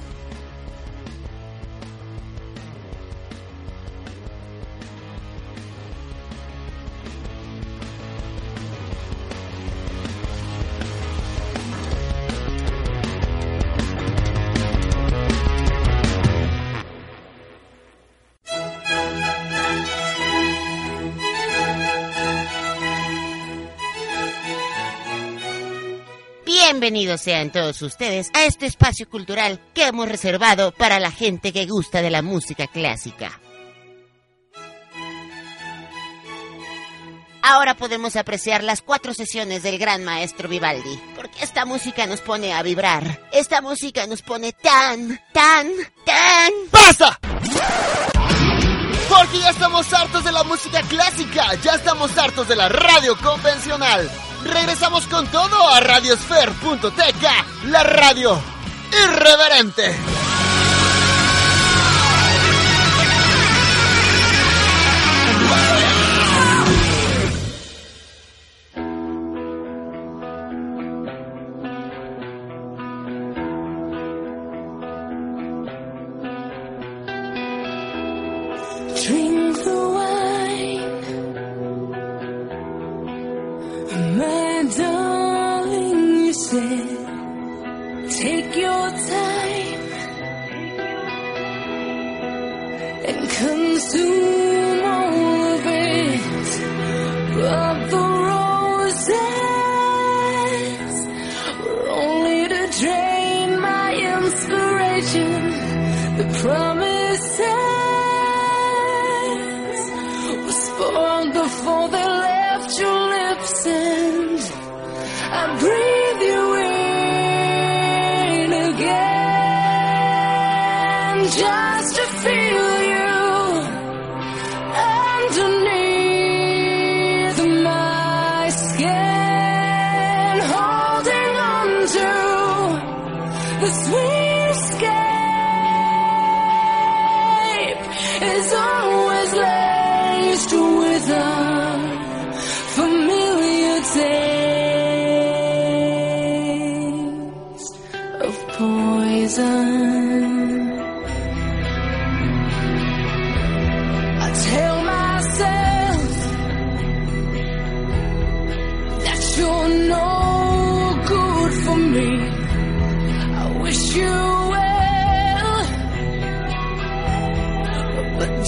Bienvenidos 26.74 27.20
sean 27.20 27.52
todos 27.52 27.80
ustedes 27.82 28.30
a 28.34 28.46
este 28.46 28.66
espacio 28.66 29.08
cultural 29.08 29.60
que 29.74 29.86
hemos 29.86 30.08
reservado 30.08 30.72
para 30.72 30.98
la 30.98 31.12
gente 31.12 31.52
que 31.52 31.66
gusta 31.66 32.02
de 32.02 32.10
la 32.10 32.20
música 32.20 32.66
clásica. 32.66 33.40
Ahora 37.42 37.76
podemos 37.76 38.16
apreciar 38.16 38.64
las 38.64 38.82
cuatro 38.82 39.14
sesiones 39.14 39.62
del 39.62 39.78
gran 39.78 40.02
maestro 40.02 40.48
Vivaldi, 40.48 41.00
porque 41.14 41.44
esta 41.44 41.64
música 41.64 42.06
nos 42.06 42.20
pone 42.20 42.52
a 42.52 42.62
vibrar. 42.64 43.20
Esta 43.30 43.60
música 43.60 44.08
nos 44.08 44.22
pone 44.22 44.52
tan, 44.52 45.20
tan, 45.32 45.70
tan... 46.04 46.52
¡Basta! 46.72 47.20
Porque 49.08 49.38
ya 49.38 49.50
estamos 49.50 49.92
hartos 49.92 50.24
de 50.24 50.32
la 50.32 50.42
música 50.42 50.82
clásica, 50.82 51.54
ya 51.62 51.76
estamos 51.76 52.18
hartos 52.18 52.48
de 52.48 52.56
la 52.56 52.68
radio 52.68 53.16
convencional. 53.18 54.10
Regresamos 54.44 55.06
con 55.06 55.26
todo 55.28 55.68
a 55.68 55.80
radiosfer.tk, 55.80 57.66
la 57.66 57.82
radio 57.82 58.40
irreverente. 58.92 60.13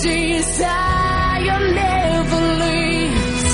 desire 0.02 1.60
never 1.74 2.40
leaves. 2.62 3.50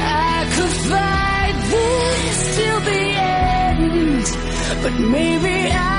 I 0.00 0.46
could 0.54 0.74
fight 0.90 1.56
this 1.70 2.56
till 2.56 2.80
the 2.80 3.04
end, 3.16 4.24
but 4.82 4.94
maybe 5.00 5.72
I. 5.72 5.93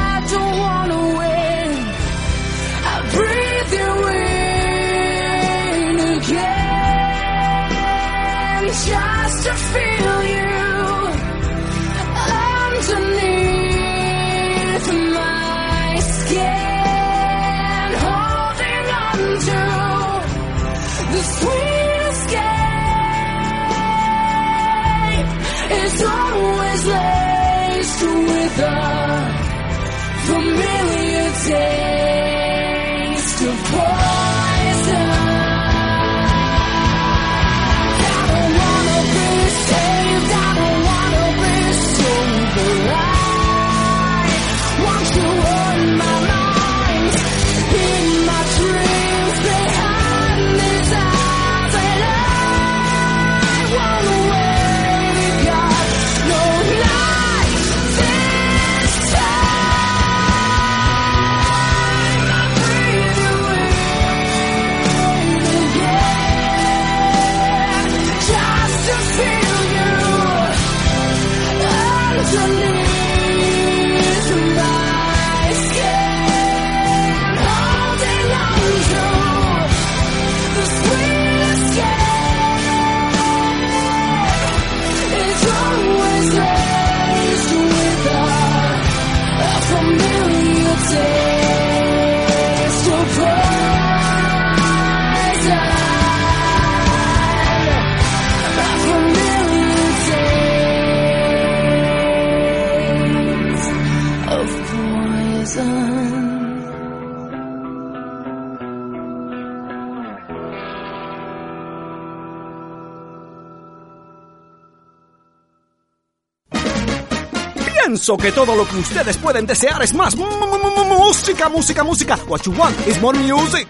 pienso 117.96 118.18
que 118.18 118.30
todo 118.34 118.54
lo 118.58 118.68
que 118.68 118.76
ustedes 118.76 119.16
pueden 119.16 119.46
desear 119.46 119.82
es 119.82 119.94
más 119.94 120.18
música, 120.18 121.48
música, 121.48 121.82
música. 121.82 122.20
What 122.28 122.42
you 122.42 122.52
want 122.52 122.76
is 122.86 123.00
more 123.00 123.18
music. 123.18 123.68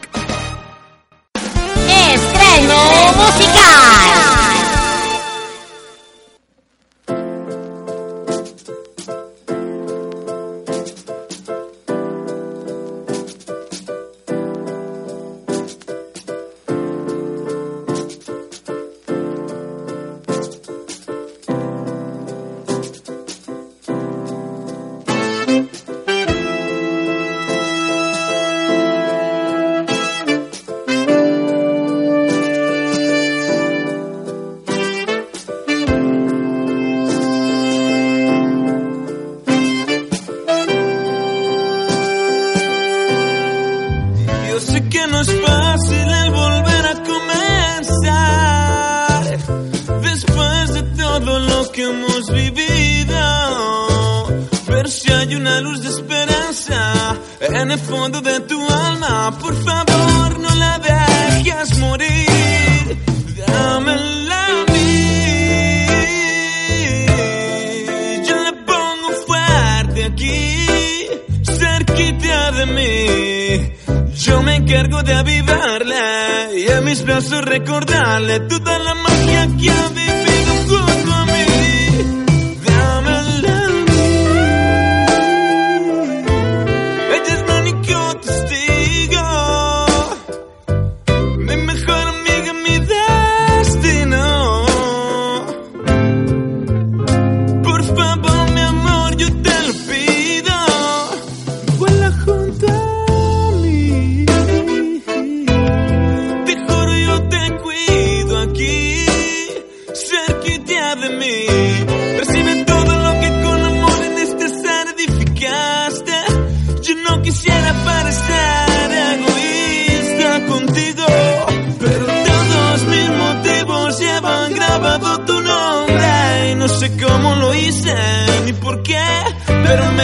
Estreno 1.88 2.76
música. 3.18 3.65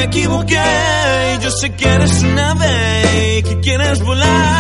me 0.02 0.06
equivoqué. 0.06 1.38
Yo 1.42 1.52
sé 1.52 1.76
que 1.76 1.86
eres 1.86 2.24
una 2.24 2.52
ave 2.52 3.44
que 3.44 3.60
quieres 3.60 4.02
volar. 4.04 4.51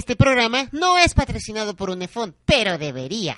Este 0.00 0.16
programa 0.16 0.66
no 0.72 0.96
es 0.96 1.12
patrocinado 1.12 1.76
por 1.76 1.90
un 1.90 2.00
pero 2.46 2.78
debería. 2.78 3.36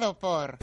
Patrocinado 0.00 0.14
por 0.14 0.58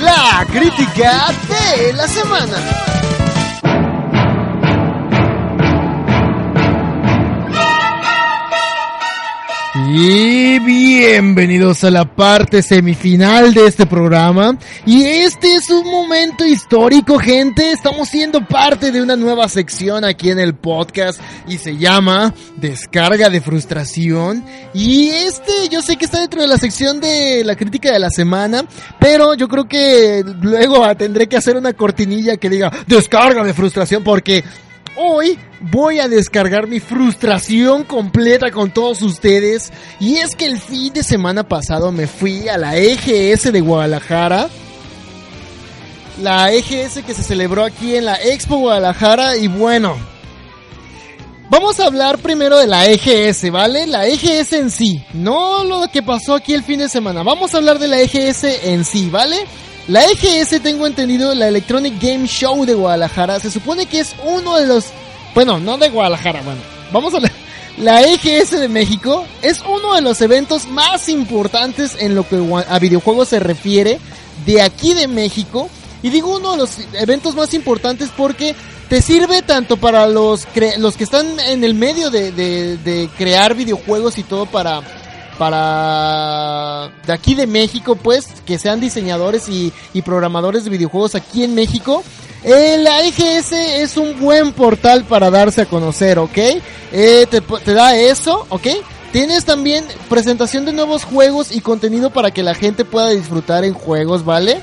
La 0.00 0.46
crítica 0.52 1.32
de 1.48 1.92
la 1.92 2.08
semana. 2.08 2.56
Y 9.96 10.58
bienvenidos 10.58 11.84
a 11.84 11.90
la 11.92 12.16
parte 12.16 12.64
semifinal 12.64 13.54
de 13.54 13.68
este 13.68 13.86
programa. 13.86 14.58
Y 14.84 15.04
este 15.04 15.54
es 15.54 15.70
un 15.70 15.88
momento 15.88 16.44
histórico, 16.44 17.16
gente. 17.16 17.70
Estamos 17.70 18.08
siendo 18.08 18.44
parte 18.44 18.90
de 18.90 19.00
una 19.00 19.14
nueva 19.14 19.48
sección 19.48 20.04
aquí 20.04 20.30
en 20.30 20.40
el 20.40 20.56
podcast 20.56 21.20
y 21.46 21.58
se 21.58 21.76
llama 21.76 22.34
Descarga 22.56 23.30
de 23.30 23.40
Frustración. 23.40 24.44
Y 24.74 25.10
este 25.10 25.68
yo 25.70 25.80
sé 25.80 25.96
que 25.96 26.06
está 26.06 26.18
dentro 26.18 26.42
de 26.42 26.48
la 26.48 26.58
sección 26.58 27.00
de 27.00 27.44
la 27.44 27.54
crítica 27.54 27.92
de 27.92 28.00
la 28.00 28.10
semana, 28.10 28.64
pero 28.98 29.34
yo 29.34 29.46
creo 29.46 29.68
que 29.68 30.24
luego 30.40 30.84
tendré 30.96 31.28
que 31.28 31.36
hacer 31.36 31.56
una 31.56 31.72
cortinilla 31.72 32.36
que 32.36 32.50
diga 32.50 32.72
Descarga 32.88 33.44
de 33.44 33.54
Frustración 33.54 34.02
porque 34.02 34.42
Hoy 34.96 35.36
voy 35.60 35.98
a 35.98 36.06
descargar 36.06 36.68
mi 36.68 36.78
frustración 36.78 37.82
completa 37.82 38.52
con 38.52 38.70
todos 38.70 39.02
ustedes. 39.02 39.72
Y 39.98 40.16
es 40.16 40.36
que 40.36 40.46
el 40.46 40.60
fin 40.60 40.92
de 40.92 41.02
semana 41.02 41.48
pasado 41.48 41.90
me 41.90 42.06
fui 42.06 42.48
a 42.48 42.56
la 42.56 42.76
EGS 42.76 43.52
de 43.52 43.60
Guadalajara. 43.60 44.48
La 46.22 46.52
EGS 46.52 47.02
que 47.04 47.12
se 47.12 47.24
celebró 47.24 47.64
aquí 47.64 47.96
en 47.96 48.04
la 48.04 48.14
Expo 48.22 48.58
Guadalajara. 48.58 49.36
Y 49.36 49.48
bueno, 49.48 49.96
vamos 51.50 51.80
a 51.80 51.86
hablar 51.86 52.18
primero 52.18 52.56
de 52.56 52.68
la 52.68 52.86
EGS, 52.86 53.50
¿vale? 53.50 53.88
La 53.88 54.06
EGS 54.06 54.52
en 54.52 54.70
sí, 54.70 55.04
no 55.12 55.64
lo 55.64 55.88
que 55.88 56.04
pasó 56.04 56.34
aquí 56.34 56.54
el 56.54 56.62
fin 56.62 56.78
de 56.78 56.88
semana. 56.88 57.24
Vamos 57.24 57.52
a 57.52 57.56
hablar 57.56 57.80
de 57.80 57.88
la 57.88 58.00
EGS 58.00 58.44
en 58.64 58.84
sí, 58.84 59.10
¿vale? 59.10 59.44
La 59.88 60.04
EGS, 60.06 60.62
tengo 60.62 60.86
entendido, 60.86 61.34
la 61.34 61.48
Electronic 61.48 62.00
Game 62.00 62.26
Show 62.26 62.64
de 62.64 62.72
Guadalajara, 62.74 63.38
se 63.38 63.50
supone 63.50 63.86
que 63.86 64.00
es 64.00 64.14
uno 64.24 64.56
de 64.56 64.66
los... 64.66 64.86
Bueno, 65.34 65.60
no 65.60 65.76
de 65.76 65.90
Guadalajara, 65.90 66.40
bueno. 66.42 66.60
Vamos 66.90 67.12
a 67.14 67.20
la, 67.20 67.30
la 67.78 68.02
EGS 68.02 68.52
de 68.52 68.68
México 68.68 69.26
es 69.42 69.60
uno 69.60 69.94
de 69.94 70.00
los 70.00 70.20
eventos 70.22 70.66
más 70.68 71.08
importantes 71.10 71.96
en 71.98 72.14
lo 72.14 72.26
que 72.26 72.36
a 72.68 72.78
videojuegos 72.78 73.28
se 73.28 73.40
refiere 73.40 73.98
de 74.46 74.62
aquí 74.62 74.94
de 74.94 75.06
México. 75.06 75.68
Y 76.02 76.08
digo 76.10 76.36
uno 76.36 76.52
de 76.52 76.58
los 76.58 76.70
eventos 76.94 77.34
más 77.34 77.52
importantes 77.52 78.08
porque 78.16 78.54
te 78.88 79.02
sirve 79.02 79.42
tanto 79.42 79.76
para 79.76 80.06
los, 80.06 80.46
cre- 80.48 80.76
los 80.78 80.96
que 80.96 81.04
están 81.04 81.38
en 81.40 81.62
el 81.64 81.74
medio 81.74 82.10
de- 82.10 82.30
de 82.32 83.10
crear 83.18 83.54
videojuegos 83.54 84.16
y 84.18 84.22
todo 84.22 84.46
para 84.46 84.82
para 85.38 86.90
de 87.06 87.12
aquí 87.12 87.34
de 87.34 87.46
México, 87.46 87.96
pues, 87.96 88.26
que 88.46 88.58
sean 88.58 88.80
diseñadores 88.80 89.48
y, 89.48 89.72
programadores 90.02 90.64
de 90.64 90.70
videojuegos 90.70 91.14
aquí 91.14 91.44
en 91.44 91.54
México. 91.54 92.02
Eh, 92.42 92.78
la 92.78 93.02
EGS 93.02 93.52
es 93.52 93.96
un 93.96 94.20
buen 94.20 94.52
portal 94.52 95.04
para 95.04 95.30
darse 95.30 95.62
a 95.62 95.66
conocer, 95.66 96.18
¿ok? 96.18 96.38
Eh, 96.92 97.26
te, 97.30 97.40
te 97.40 97.72
da 97.72 97.96
eso, 97.96 98.46
¿ok? 98.50 98.66
Tienes 99.12 99.44
también 99.44 99.84
presentación 100.08 100.64
de 100.64 100.72
nuevos 100.72 101.04
juegos 101.04 101.54
y 101.54 101.60
contenido 101.60 102.10
para 102.10 102.32
que 102.32 102.42
la 102.42 102.54
gente 102.54 102.84
pueda 102.84 103.10
disfrutar 103.10 103.64
en 103.64 103.72
juegos, 103.72 104.24
¿vale? 104.24 104.60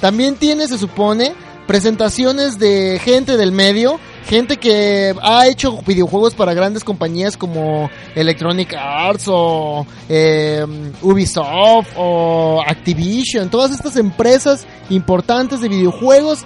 También 0.00 0.34
tiene, 0.34 0.66
se 0.66 0.76
supone, 0.76 1.34
presentaciones 1.66 2.58
de 2.58 3.00
gente 3.02 3.36
del 3.36 3.52
medio, 3.52 4.00
gente 4.26 4.56
que 4.56 5.14
ha 5.22 5.46
hecho 5.46 5.80
videojuegos 5.86 6.34
para 6.34 6.54
grandes 6.54 6.84
compañías 6.84 7.36
como 7.36 7.90
Electronic 8.14 8.74
Arts 8.74 9.24
o 9.28 9.86
eh, 10.08 10.64
Ubisoft 11.02 11.88
o 11.96 12.62
Activision, 12.66 13.50
todas 13.50 13.72
estas 13.72 13.96
empresas 13.96 14.66
importantes 14.90 15.60
de 15.60 15.68
videojuegos. 15.68 16.44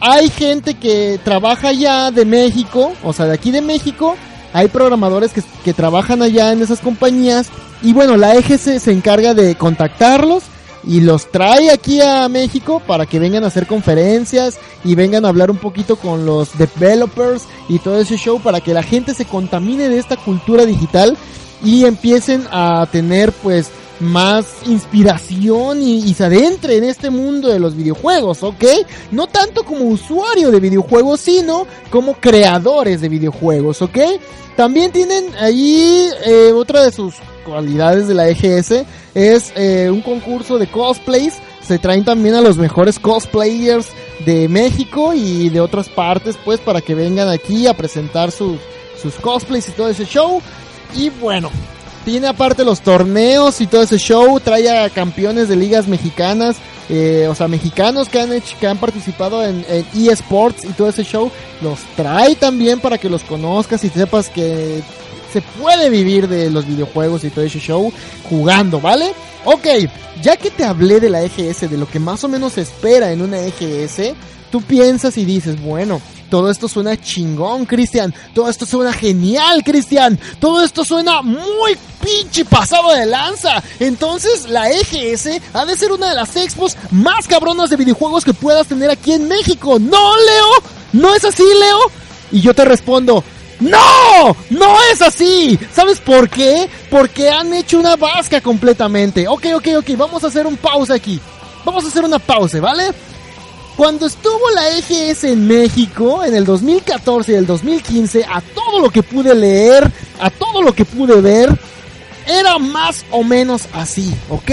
Hay 0.00 0.30
gente 0.30 0.74
que 0.74 1.20
trabaja 1.22 1.68
allá 1.68 2.10
de 2.10 2.24
México, 2.24 2.92
o 3.02 3.12
sea, 3.12 3.26
de 3.26 3.34
aquí 3.34 3.50
de 3.50 3.60
México, 3.60 4.16
hay 4.52 4.68
programadores 4.68 5.32
que, 5.32 5.42
que 5.64 5.74
trabajan 5.74 6.22
allá 6.22 6.52
en 6.52 6.62
esas 6.62 6.80
compañías 6.80 7.48
y 7.82 7.92
bueno, 7.92 8.16
la 8.16 8.34
EGS 8.34 8.82
se 8.82 8.92
encarga 8.92 9.34
de 9.34 9.54
contactarlos 9.54 10.44
y 10.84 11.00
los 11.00 11.30
trae 11.30 11.70
aquí 11.70 12.00
a 12.00 12.28
México 12.28 12.80
para 12.86 13.06
que 13.06 13.18
vengan 13.18 13.44
a 13.44 13.48
hacer 13.48 13.66
conferencias 13.66 14.58
y 14.84 14.94
vengan 14.94 15.24
a 15.24 15.28
hablar 15.28 15.50
un 15.50 15.58
poquito 15.58 15.96
con 15.96 16.24
los 16.24 16.56
developers 16.56 17.44
y 17.68 17.78
todo 17.78 17.98
ese 18.00 18.16
show 18.16 18.40
para 18.40 18.60
que 18.60 18.74
la 18.74 18.82
gente 18.82 19.14
se 19.14 19.24
contamine 19.24 19.88
de 19.88 19.98
esta 19.98 20.16
cultura 20.16 20.64
digital 20.64 21.16
y 21.62 21.84
empiecen 21.84 22.46
a 22.50 22.86
tener 22.90 23.32
pues 23.32 23.70
más 24.00 24.46
inspiración 24.66 25.82
y, 25.82 26.12
se 26.14 26.24
adentre 26.24 26.78
en 26.78 26.84
este 26.84 27.10
mundo 27.10 27.48
de 27.48 27.60
los 27.60 27.76
videojuegos, 27.76 28.42
¿ok? 28.42 28.64
No 29.10 29.26
tanto 29.26 29.62
como 29.62 29.84
usuario 29.84 30.50
de 30.50 30.58
videojuegos, 30.58 31.20
sino 31.20 31.66
como 31.90 32.14
creadores 32.14 33.02
de 33.02 33.08
videojuegos, 33.08 33.82
¿ok? 33.82 33.98
También 34.56 34.90
tienen 34.90 35.26
ahí 35.38 36.08
eh, 36.24 36.52
otra 36.52 36.84
de 36.84 36.92
sus 36.92 37.14
cualidades 37.44 38.08
de 38.08 38.14
la 38.14 38.28
EGS 38.28 38.84
es 39.14 39.52
eh, 39.56 39.90
un 39.90 40.02
concurso 40.02 40.58
de 40.58 40.66
cosplays. 40.66 41.34
Se 41.62 41.78
traen 41.78 42.04
también 42.04 42.34
a 42.34 42.40
los 42.40 42.56
mejores 42.56 42.98
cosplayers 42.98 43.88
de 44.24 44.48
México 44.48 45.12
y 45.14 45.48
de 45.48 45.60
otras 45.60 45.88
partes, 45.88 46.36
pues, 46.44 46.60
para 46.60 46.80
que 46.80 46.94
vengan 46.94 47.28
aquí 47.28 47.66
a 47.66 47.74
presentar 47.74 48.30
sus, 48.30 48.58
sus 49.00 49.14
cosplays 49.14 49.68
y 49.68 49.72
todo 49.72 49.88
ese 49.88 50.04
show. 50.04 50.40
Y 50.96 51.10
bueno, 51.10 51.50
tiene 52.04 52.28
aparte 52.28 52.64
los 52.64 52.80
torneos 52.80 53.60
y 53.60 53.66
todo 53.66 53.82
ese 53.82 53.98
show, 53.98 54.40
trae 54.40 54.70
a 54.70 54.90
campeones 54.90 55.48
de 55.48 55.56
ligas 55.56 55.86
mexicanas, 55.86 56.56
eh, 56.88 57.28
o 57.30 57.34
sea, 57.34 57.46
mexicanos 57.46 58.08
que 58.08 58.20
han 58.20 58.32
hecho, 58.32 58.56
que 58.58 58.66
han 58.66 58.78
participado 58.78 59.44
en, 59.44 59.64
en 59.68 59.86
eSports 59.94 60.64
y 60.64 60.72
todo 60.72 60.88
ese 60.88 61.04
show, 61.04 61.30
los 61.60 61.78
trae 61.96 62.34
también 62.34 62.80
para 62.80 62.98
que 62.98 63.10
los 63.10 63.22
conozcas 63.22 63.84
y 63.84 63.90
sepas 63.90 64.28
que 64.28 64.82
se 65.32 65.42
puede 65.42 65.90
vivir 65.90 66.28
de 66.28 66.50
los 66.50 66.66
videojuegos 66.66 67.24
y 67.24 67.30
todo 67.30 67.44
ese 67.44 67.60
show 67.60 67.92
jugando, 68.28 68.80
¿vale? 68.80 69.12
Ok, 69.44 69.66
ya 70.22 70.36
que 70.36 70.50
te 70.50 70.64
hablé 70.64 71.00
de 71.00 71.10
la 71.10 71.22
EGS, 71.22 71.70
de 71.70 71.78
lo 71.78 71.88
que 71.88 71.98
más 71.98 72.22
o 72.24 72.28
menos 72.28 72.54
se 72.54 72.62
espera 72.62 73.12
en 73.12 73.22
una 73.22 73.38
EGS, 73.40 74.14
tú 74.50 74.60
piensas 74.62 75.16
y 75.16 75.24
dices, 75.24 75.60
bueno, 75.62 76.00
todo 76.30 76.48
esto 76.48 76.68
suena 76.68 76.96
chingón, 76.96 77.66
Cristian. 77.66 78.14
Todo 78.34 78.48
esto 78.48 78.64
suena 78.64 78.92
genial, 78.92 79.64
Cristian. 79.64 80.18
Todo 80.38 80.62
esto 80.62 80.84
suena 80.84 81.22
muy 81.22 81.76
pinche 82.02 82.44
pasado 82.44 82.92
de 82.92 83.04
lanza. 83.04 83.62
Entonces, 83.80 84.48
la 84.48 84.70
EGS 84.70 85.40
ha 85.52 85.66
de 85.66 85.76
ser 85.76 85.90
una 85.90 86.10
de 86.10 86.14
las 86.14 86.36
expos 86.36 86.76
más 86.92 87.26
cabronas 87.26 87.68
de 87.68 87.76
videojuegos 87.76 88.24
que 88.24 88.32
puedas 88.32 88.68
tener 88.68 88.90
aquí 88.90 89.12
en 89.12 89.26
México. 89.26 89.78
¿No, 89.80 90.16
Leo? 90.16 90.50
¿No 90.92 91.14
es 91.14 91.24
así, 91.24 91.42
Leo? 91.42 91.78
Y 92.30 92.40
yo 92.40 92.54
te 92.54 92.64
respondo, 92.64 93.24
¡No! 93.60 94.36
¡No 94.50 94.76
es 94.92 95.02
así! 95.02 95.58
¿Sabes 95.72 95.98
por 96.00 96.28
qué? 96.28 96.68
Porque 96.90 97.28
han 97.28 97.52
hecho 97.54 97.78
una 97.78 97.96
vasca 97.96 98.40
completamente. 98.40 99.28
Ok, 99.28 99.46
ok, 99.54 99.68
ok, 99.78 99.90
vamos 99.96 100.24
a 100.24 100.28
hacer 100.28 100.46
un 100.46 100.56
pausa 100.56 100.94
aquí. 100.94 101.20
Vamos 101.64 101.84
a 101.84 101.88
hacer 101.88 102.04
una 102.04 102.18
pausa, 102.18 102.60
¿vale? 102.60 102.92
Cuando 103.76 104.06
estuvo 104.06 104.50
la 104.54 104.68
EGS 104.76 105.24
en 105.24 105.46
México, 105.46 106.24
en 106.24 106.34
el 106.34 106.44
2014 106.44 107.32
y 107.32 107.34
el 107.36 107.46
2015, 107.46 108.24
a 108.24 108.40
todo 108.40 108.80
lo 108.80 108.90
que 108.90 109.02
pude 109.02 109.34
leer, 109.34 109.90
a 110.20 110.30
todo 110.30 110.62
lo 110.62 110.74
que 110.74 110.84
pude 110.84 111.20
ver, 111.20 111.48
era 112.26 112.58
más 112.58 113.04
o 113.10 113.22
menos 113.22 113.68
así, 113.72 114.14
¿ok? 114.28 114.50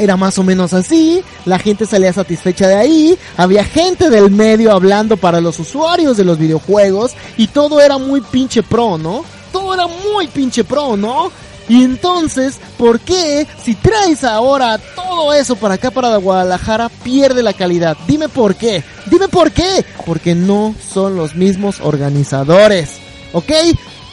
Era 0.00 0.16
más 0.16 0.38
o 0.38 0.42
menos 0.42 0.72
así, 0.72 1.22
la 1.44 1.58
gente 1.58 1.84
salía 1.84 2.10
satisfecha 2.10 2.66
de 2.66 2.74
ahí, 2.74 3.18
había 3.36 3.62
gente 3.64 4.08
del 4.08 4.30
medio 4.30 4.72
hablando 4.72 5.18
para 5.18 5.42
los 5.42 5.58
usuarios 5.58 6.16
de 6.16 6.24
los 6.24 6.38
videojuegos 6.38 7.12
y 7.36 7.48
todo 7.48 7.82
era 7.82 7.98
muy 7.98 8.22
pinche 8.22 8.62
pro, 8.62 8.96
¿no? 8.96 9.26
Todo 9.52 9.74
era 9.74 9.86
muy 9.86 10.26
pinche 10.28 10.64
pro, 10.64 10.96
¿no? 10.96 11.30
Y 11.68 11.84
entonces, 11.84 12.58
¿por 12.78 12.98
qué 12.98 13.46
si 13.62 13.74
traes 13.74 14.24
ahora 14.24 14.78
todo 14.78 15.34
eso 15.34 15.54
para 15.54 15.74
acá, 15.74 15.90
para 15.90 16.16
Guadalajara, 16.16 16.88
pierde 16.88 17.42
la 17.42 17.52
calidad? 17.52 17.94
Dime 18.08 18.30
por 18.30 18.54
qué. 18.54 18.82
Dime 19.04 19.28
por 19.28 19.52
qué. 19.52 19.84
Porque 20.06 20.34
no 20.34 20.74
son 20.92 21.14
los 21.14 21.34
mismos 21.34 21.80
organizadores. 21.82 22.96
¿Ok? 23.34 23.52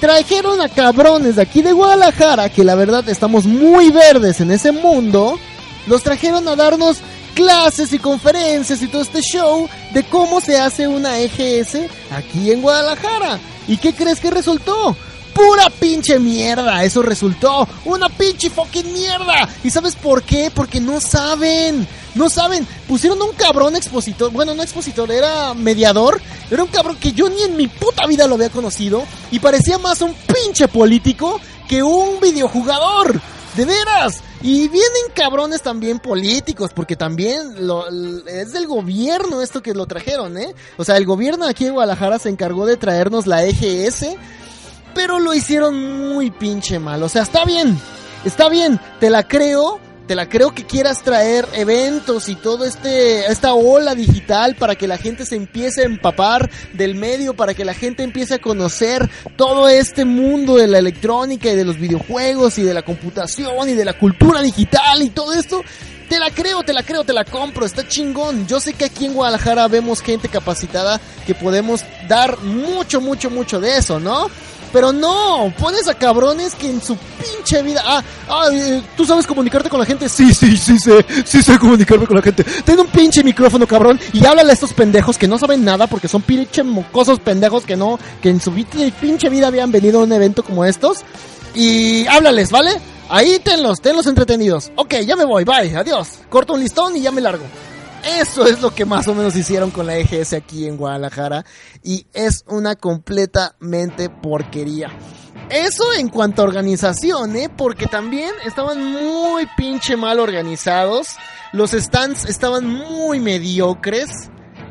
Trajeron 0.02 0.60
a 0.60 0.68
cabrones 0.68 1.38
de 1.38 1.44
aquí 1.44 1.62
de 1.62 1.72
Guadalajara, 1.72 2.50
que 2.50 2.66
la 2.66 2.76
verdad 2.76 3.08
estamos 3.08 3.46
muy 3.46 3.90
verdes 3.90 4.42
en 4.42 4.52
ese 4.52 4.74
mundo. 4.74 5.40
Los 5.88 6.04
trajeron 6.04 6.48
a 6.48 6.56
darnos 6.56 6.98
clases 7.34 7.94
y 7.94 8.00
conferencias 8.00 8.82
y 8.82 8.88
todo 8.88 9.02
este 9.02 9.22
show 9.22 9.70
de 9.94 10.04
cómo 10.04 10.42
se 10.42 10.60
hace 10.60 10.88
una 10.88 11.20
EGS 11.20 11.78
aquí 12.12 12.52
en 12.52 12.62
Guadalajara. 12.62 13.40
¿Y 13.68 13.78
qué 13.78 13.94
crees 13.94 14.20
que 14.20 14.32
resultó? 14.32 14.96
pura 15.38 15.70
pinche 15.70 16.20
mierda. 16.20 16.84
Eso 16.84 17.04
resultó 17.04 17.68
una 17.86 18.10
pinche 18.10 18.50
fucking 18.50 18.92
mierda. 18.92 19.48
¿Y 19.64 19.70
sabes 19.70 19.96
por 19.96 20.24
qué? 20.24 20.52
Porque 20.54 20.82
no 20.82 21.00
saben. 21.00 21.88
No 22.16 22.28
saben. 22.28 22.68
Pusieron 22.88 23.22
a 23.22 23.26
un 23.26 23.34
cabrón 23.34 23.76
expositor. 23.76 24.32
Bueno, 24.32 24.56
no 24.56 24.64
expositor, 24.64 25.12
era 25.12 25.54
mediador. 25.54 26.20
Era 26.50 26.64
un 26.64 26.70
cabrón 26.70 26.98
que 26.98 27.12
yo 27.12 27.30
ni 27.30 27.44
en 27.44 27.56
mi 27.56 27.68
puta 27.68 28.08
vida 28.08 28.26
lo 28.26 28.36
había 28.36 28.50
conocido. 28.50 29.04
Y 29.30 29.40
parecía 29.40 29.78
más 29.78 30.02
un 30.02 30.14
pinche 30.14 30.68
político 30.68 31.40
que 31.70 31.84
un 31.84 32.20
videojugador. 32.20 33.22
De 33.58 33.66
veras. 33.66 34.22
Y 34.44 34.68
vienen 34.68 35.12
cabrones 35.16 35.64
también 35.64 35.98
políticos, 35.98 36.72
porque 36.76 36.96
también 36.96 37.66
lo, 37.66 37.88
es 38.28 38.54
del 38.54 38.68
gobierno 38.68 39.42
esto 39.42 39.64
que 39.64 39.74
lo 39.74 39.88
trajeron, 39.88 40.38
¿eh? 40.38 40.54
O 40.78 40.84
sea, 40.84 40.96
el 40.96 41.08
gobierno 41.08 41.48
aquí 41.48 41.66
en 41.66 41.74
Guadalajara 41.74 42.20
se 42.20 42.30
encargó 42.30 42.68
de 42.68 42.78
traernos 42.78 43.26
la 43.26 43.44
EGS, 43.44 44.16
pero 44.94 45.20
lo 45.20 45.34
hicieron 45.34 46.10
muy 46.14 46.30
pinche 46.30 46.78
mal. 46.78 47.02
O 47.02 47.10
sea, 47.10 47.24
está 47.24 47.46
bien, 47.46 47.80
está 48.26 48.48
bien, 48.48 48.80
te 49.00 49.10
la 49.10 49.28
creo, 49.28 49.80
te 50.08 50.16
la 50.16 50.30
creo 50.30 50.56
que 50.56 50.66
quieras 50.66 51.04
traer 51.04 51.48
eventos 51.54 52.30
y 52.30 52.36
todo 52.36 52.66
este 52.66 53.30
esta 53.30 53.54
ola 53.54 53.94
digital 53.94 54.56
para 54.56 54.76
que 54.76 54.88
la 54.88 54.98
gente 54.98 55.26
se 55.26 55.36
empiece 55.36 55.82
a 55.82 55.86
empapar 55.86 56.50
del 56.74 56.96
medio, 56.96 57.36
para 57.36 57.54
que 57.54 57.66
la 57.66 57.74
gente 57.74 58.04
empiece 58.04 58.36
a 58.36 58.40
conocer 58.40 59.10
todo 59.36 59.68
este 59.68 60.06
mundo 60.06 60.56
de 60.56 60.68
la 60.68 60.80
electrónica 60.80 61.52
y 61.52 61.56
de 61.56 61.66
los 61.66 61.78
videojuegos 61.78 62.58
y 62.58 62.64
de 62.64 62.74
la 62.74 62.84
computación 62.84 63.68
y 63.68 63.74
de 63.74 63.86
la 63.86 63.98
cultura 63.98 64.42
digital 64.42 65.04
y 65.04 65.10
todo 65.10 65.34
esto. 65.34 65.62
Te 66.08 66.20
la 66.20 66.32
creo, 66.32 66.64
te 66.64 66.72
la 66.72 66.84
creo, 66.84 67.04
te 67.04 67.12
la 67.12 67.26
compro, 67.26 67.66
está 67.66 67.86
chingón. 67.86 68.48
Yo 68.48 68.62
sé 68.62 68.72
que 68.72 68.86
aquí 68.86 69.06
en 69.06 69.14
Guadalajara 69.14 69.68
vemos 69.68 70.02
gente 70.02 70.30
capacitada 70.30 71.02
que 71.26 71.36
podemos 71.36 71.84
dar 72.08 72.40
mucho, 72.44 73.02
mucho, 73.02 73.30
mucho 73.30 73.60
de 73.60 73.76
eso, 73.76 74.00
¿no? 74.00 74.30
Pero 74.72 74.92
no, 74.92 75.54
pones 75.58 75.88
a 75.88 75.94
cabrones 75.94 76.56
que 76.56 76.70
en 76.70 76.82
su 76.82 76.96
pinche 76.98 77.62
vida. 77.62 77.82
Ah, 77.86 78.04
ah 78.30 78.48
eh, 78.52 78.82
¿tú 78.96 79.06
sabes 79.06 79.26
comunicarte 79.26 79.70
con 79.70 79.80
la 79.80 79.86
gente? 79.86 80.10
Sí, 80.10 80.34
sí, 80.34 80.58
sí 80.58 80.78
sé, 80.80 81.06
sí 81.26 81.42
sé 81.42 81.58
comunicarme 81.58 82.06
con 82.06 82.18
la 82.18 82.22
gente. 82.22 82.44
Ten 82.44 82.80
un 82.80 82.88
pinche 82.88 83.24
micrófono, 83.24 83.66
cabrón, 83.68 84.00
y 84.14 84.26
háblale 84.26 84.52
a 84.52 84.54
estos 84.54 84.74
pendejos 84.74 85.18
que 85.18 85.28
no 85.28 85.38
saben 85.38 85.64
nada 85.64 85.88
porque 85.88 86.08
son 86.08 86.22
pinche 86.22 86.64
mocosos 86.64 87.20
pendejos 87.20 87.64
que 87.64 87.76
no, 87.76 88.00
que 88.22 88.30
en 88.30 88.42
su 88.42 88.52
pinche 88.52 89.30
vida 89.30 89.48
habían 89.48 89.72
venido 89.72 90.00
a 90.00 90.04
un 90.04 90.12
evento 90.12 90.44
como 90.44 90.66
estos. 90.66 91.04
Y 91.56 92.06
háblales, 92.08 92.52
¿vale? 92.52 92.72
Ahí 93.10 93.40
tenlos, 93.40 93.82
tenlos 93.82 94.06
entretenidos. 94.06 94.72
Ok, 94.76 94.96
ya 95.06 95.16
me 95.16 95.26
voy, 95.26 95.44
bye, 95.44 95.76
adiós. 95.76 96.20
Corto 96.30 96.54
un 96.54 96.60
listón 96.60 96.96
y 96.98 97.02
ya 97.02 97.12
me 97.12 97.22
largo. 97.22 97.46
Eso 98.08 98.46
es 98.46 98.62
lo 98.62 98.74
que 98.74 98.86
más 98.86 99.08
o 99.08 99.14
menos 99.14 99.36
hicieron 99.36 99.70
con 99.70 99.86
la 99.86 99.98
EGS 99.98 100.34
aquí 100.34 100.66
en 100.66 100.78
Guadalajara 100.78 101.46
y 101.84 102.06
es 102.14 102.44
una 102.48 102.76
completamente 102.76 104.10
porquería. 104.10 104.90
Eso 105.50 105.94
en 105.94 106.10
cuanto 106.10 106.42
a 106.42 106.46
organización, 106.46 107.36
¿eh? 107.36 107.50
Porque 107.50 107.88
también 107.88 108.32
estaban 108.46 108.84
muy 108.84 109.48
pinche 109.56 109.96
mal 109.96 110.20
organizados. 110.20 111.08
Los 111.54 111.72
stands 111.72 112.26
estaban 112.26 112.68
muy 112.68 113.20
mediocres. 113.20 114.10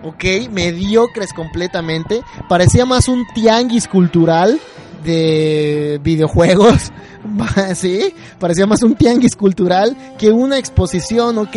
¿Ok? 0.03 0.51
Mediocres 0.51 1.32
completamente. 1.32 2.22
Parecía 2.49 2.84
más 2.84 3.09
un 3.09 3.26
tianguis 3.34 3.89
cultural 3.89 4.61
de 5.03 5.99
videojuegos. 6.03 6.93
¿Sí? 7.74 8.14
Parecía 8.39 8.66
más 8.66 8.82
un 8.82 8.95
tianguis 8.97 9.34
cultural 9.34 9.97
que 10.18 10.30
una 10.30 10.59
exposición, 10.59 11.39
¿ok? 11.39 11.57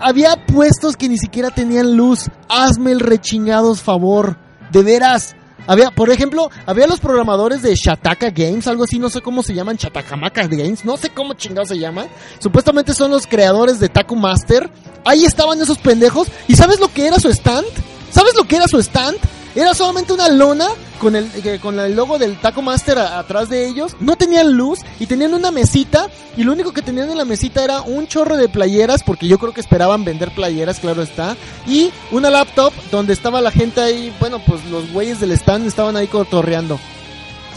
Había 0.00 0.46
puestos 0.46 0.96
que 0.96 1.08
ni 1.08 1.18
siquiera 1.18 1.50
tenían 1.50 1.96
luz. 1.96 2.28
Hazme 2.48 2.92
el 2.92 3.00
rechingados 3.00 3.82
favor. 3.82 4.36
De 4.72 4.82
veras. 4.82 5.34
Había, 5.66 5.90
por 5.90 6.10
ejemplo, 6.10 6.50
había 6.66 6.86
los 6.86 7.00
programadores 7.00 7.62
de 7.62 7.74
Shataka 7.74 8.30
Games, 8.30 8.66
algo 8.66 8.84
así, 8.84 8.98
no 8.98 9.10
sé 9.10 9.20
cómo 9.20 9.42
se 9.42 9.54
llaman, 9.54 9.76
Chatakamaka 9.76 10.46
Games, 10.46 10.84
no 10.84 10.96
sé 10.96 11.10
cómo 11.10 11.34
chingados 11.34 11.68
se 11.68 11.78
llama. 11.78 12.06
Supuestamente 12.38 12.94
son 12.94 13.10
los 13.10 13.26
creadores 13.26 13.78
de 13.78 13.88
Taco 13.88 14.16
Master. 14.16 14.70
Ahí 15.04 15.24
estaban 15.24 15.60
esos 15.60 15.78
pendejos. 15.78 16.28
¿Y 16.48 16.56
sabes 16.56 16.80
lo 16.80 16.92
que 16.92 17.06
era 17.06 17.20
su 17.20 17.28
stand? 17.28 17.66
¿Sabes 18.10 18.34
lo 18.36 18.44
que 18.44 18.56
era 18.56 18.66
su 18.66 18.78
stand? 18.78 19.18
Era 19.54 19.74
solamente 19.74 20.12
una 20.12 20.28
lona 20.28 20.68
con 21.00 21.16
el, 21.16 21.28
eh, 21.44 21.58
con 21.60 21.78
el 21.80 21.96
logo 21.96 22.18
del 22.18 22.38
Taco 22.38 22.62
Master 22.62 22.98
atrás 22.98 23.48
de 23.48 23.66
ellos. 23.66 23.96
No 23.98 24.16
tenían 24.16 24.52
luz 24.52 24.80
y 25.00 25.06
tenían 25.06 25.34
una 25.34 25.50
mesita. 25.50 26.08
Y 26.36 26.44
lo 26.44 26.52
único 26.52 26.72
que 26.72 26.82
tenían 26.82 27.10
en 27.10 27.18
la 27.18 27.24
mesita 27.24 27.64
era 27.64 27.80
un 27.80 28.06
chorro 28.06 28.36
de 28.36 28.48
playeras, 28.48 29.02
porque 29.02 29.26
yo 29.26 29.38
creo 29.38 29.52
que 29.52 29.60
esperaban 29.60 30.04
vender 30.04 30.32
playeras, 30.32 30.78
claro 30.78 31.02
está. 31.02 31.36
Y 31.66 31.90
una 32.12 32.30
laptop 32.30 32.72
donde 32.92 33.12
estaba 33.12 33.40
la 33.40 33.50
gente 33.50 33.80
ahí. 33.80 34.14
Bueno, 34.20 34.40
pues 34.46 34.64
los 34.66 34.92
güeyes 34.92 35.18
del 35.18 35.32
stand 35.32 35.66
estaban 35.66 35.96
ahí 35.96 36.06
cotorreando. 36.06 36.78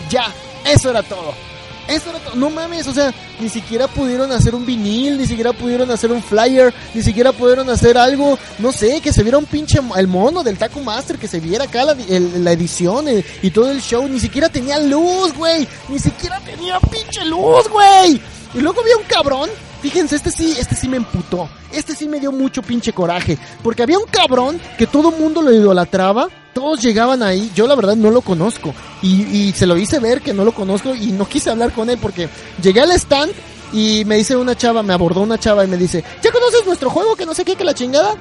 Ya, 0.10 0.34
eso 0.66 0.89
era 0.89 1.04
todo. 1.04 1.53
Eso 1.88 2.12
no 2.36 2.50
mames, 2.50 2.88
o 2.88 2.94
sea, 2.94 3.14
ni 3.40 3.50
siquiera 3.50 3.88
pudieron 3.88 4.32
hacer 4.32 4.56
un 4.56 4.66
vinil, 4.66 5.18
ni 5.18 5.28
siquiera 5.28 5.52
pudieron 5.52 5.92
hacer 5.92 6.12
un 6.12 6.24
flyer, 6.24 6.74
ni 6.94 7.02
siquiera 7.02 7.34
pudieron 7.34 7.70
hacer 7.70 7.98
algo, 7.98 8.40
no 8.60 8.72
sé, 8.72 9.02
que 9.02 9.12
se 9.12 9.22
viera 9.22 9.38
un 9.38 9.46
pinche 9.46 9.80
el 9.98 10.08
mono 10.08 10.44
del 10.44 10.58
Taco 10.58 10.80
Master, 10.80 11.18
que 11.18 11.28
se 11.28 11.40
viera 11.40 11.66
acá 11.66 11.84
la, 11.84 12.52
edición 12.52 13.08
eh, 13.10 13.26
y 13.42 13.52
todo 13.52 13.70
el 13.70 13.82
show, 13.82 14.08
ni 14.08 14.20
siquiera 14.20 14.48
tenía 14.48 14.80
luz, 14.80 15.34
güey, 15.34 15.68
ni 15.90 16.00
siquiera 16.00 16.40
tenía 16.40 16.80
pinche 16.80 17.26
luz, 17.26 17.68
güey. 17.70 18.22
Y 18.54 18.60
luego 18.60 18.82
había 18.82 18.97
un 18.97 19.04
cabrón 19.04 19.49
Fíjense, 19.84 20.16
este 20.16 20.32
sí, 20.32 20.56
este 20.58 20.76
sí 20.78 20.88
me 20.88 20.95
emputó. 20.95 21.49
Este 21.70 21.93
sí 21.93 22.08
me 22.08 22.18
dio 22.18 22.32
mucho 22.32 22.62
pinche 22.62 22.93
coraje. 22.93 23.38
Porque 23.62 23.84
había 23.84 23.99
un 23.99 24.06
cabrón 24.06 24.58
que 24.78 24.88
todo 24.88 25.12
mundo 25.12 25.41
lo 25.41 25.51
idolatraba. 25.51 26.30
Todos 26.54 26.82
llegaban 26.82 27.22
ahí. 27.22 27.51
Yo 27.54 27.68
la 27.68 27.76
verdad 27.76 27.97
no 27.97 28.10
lo 28.10 28.22
conozco. 28.22 28.74
Y, 29.01 29.24
y 29.24 29.51
se 29.51 29.68
lo 29.68 29.76
hice 29.76 29.99
ver 29.99 30.22
que 30.22 30.34
no 30.34 30.45
lo 30.45 30.54
conozco 30.54 30.95
y 30.95 31.08
no 31.08 31.28
quise 31.28 31.49
hablar 31.49 31.74
con 31.74 31.89
él 31.89 31.97
porque 32.01 32.30
llegué 32.62 32.80
al 32.80 32.91
stand 32.93 33.34
y 33.74 34.06
me 34.06 34.16
dice 34.16 34.38
una 34.38 34.56
chava, 34.56 34.84
me 34.84 34.93
abordó 34.93 35.20
una 35.20 35.38
chava 35.38 35.66
y 35.66 35.68
me 35.68 35.78
dice, 35.78 36.01
¿ya 36.22 36.32
conoces 36.32 36.66
nuestro 36.66 36.89
juego? 36.89 37.18
Que 37.18 37.26
no 37.26 37.34
sé 37.34 37.43
qué, 37.43 37.58
que 37.58 37.66
la 37.66 37.74
chingada. 37.74 38.16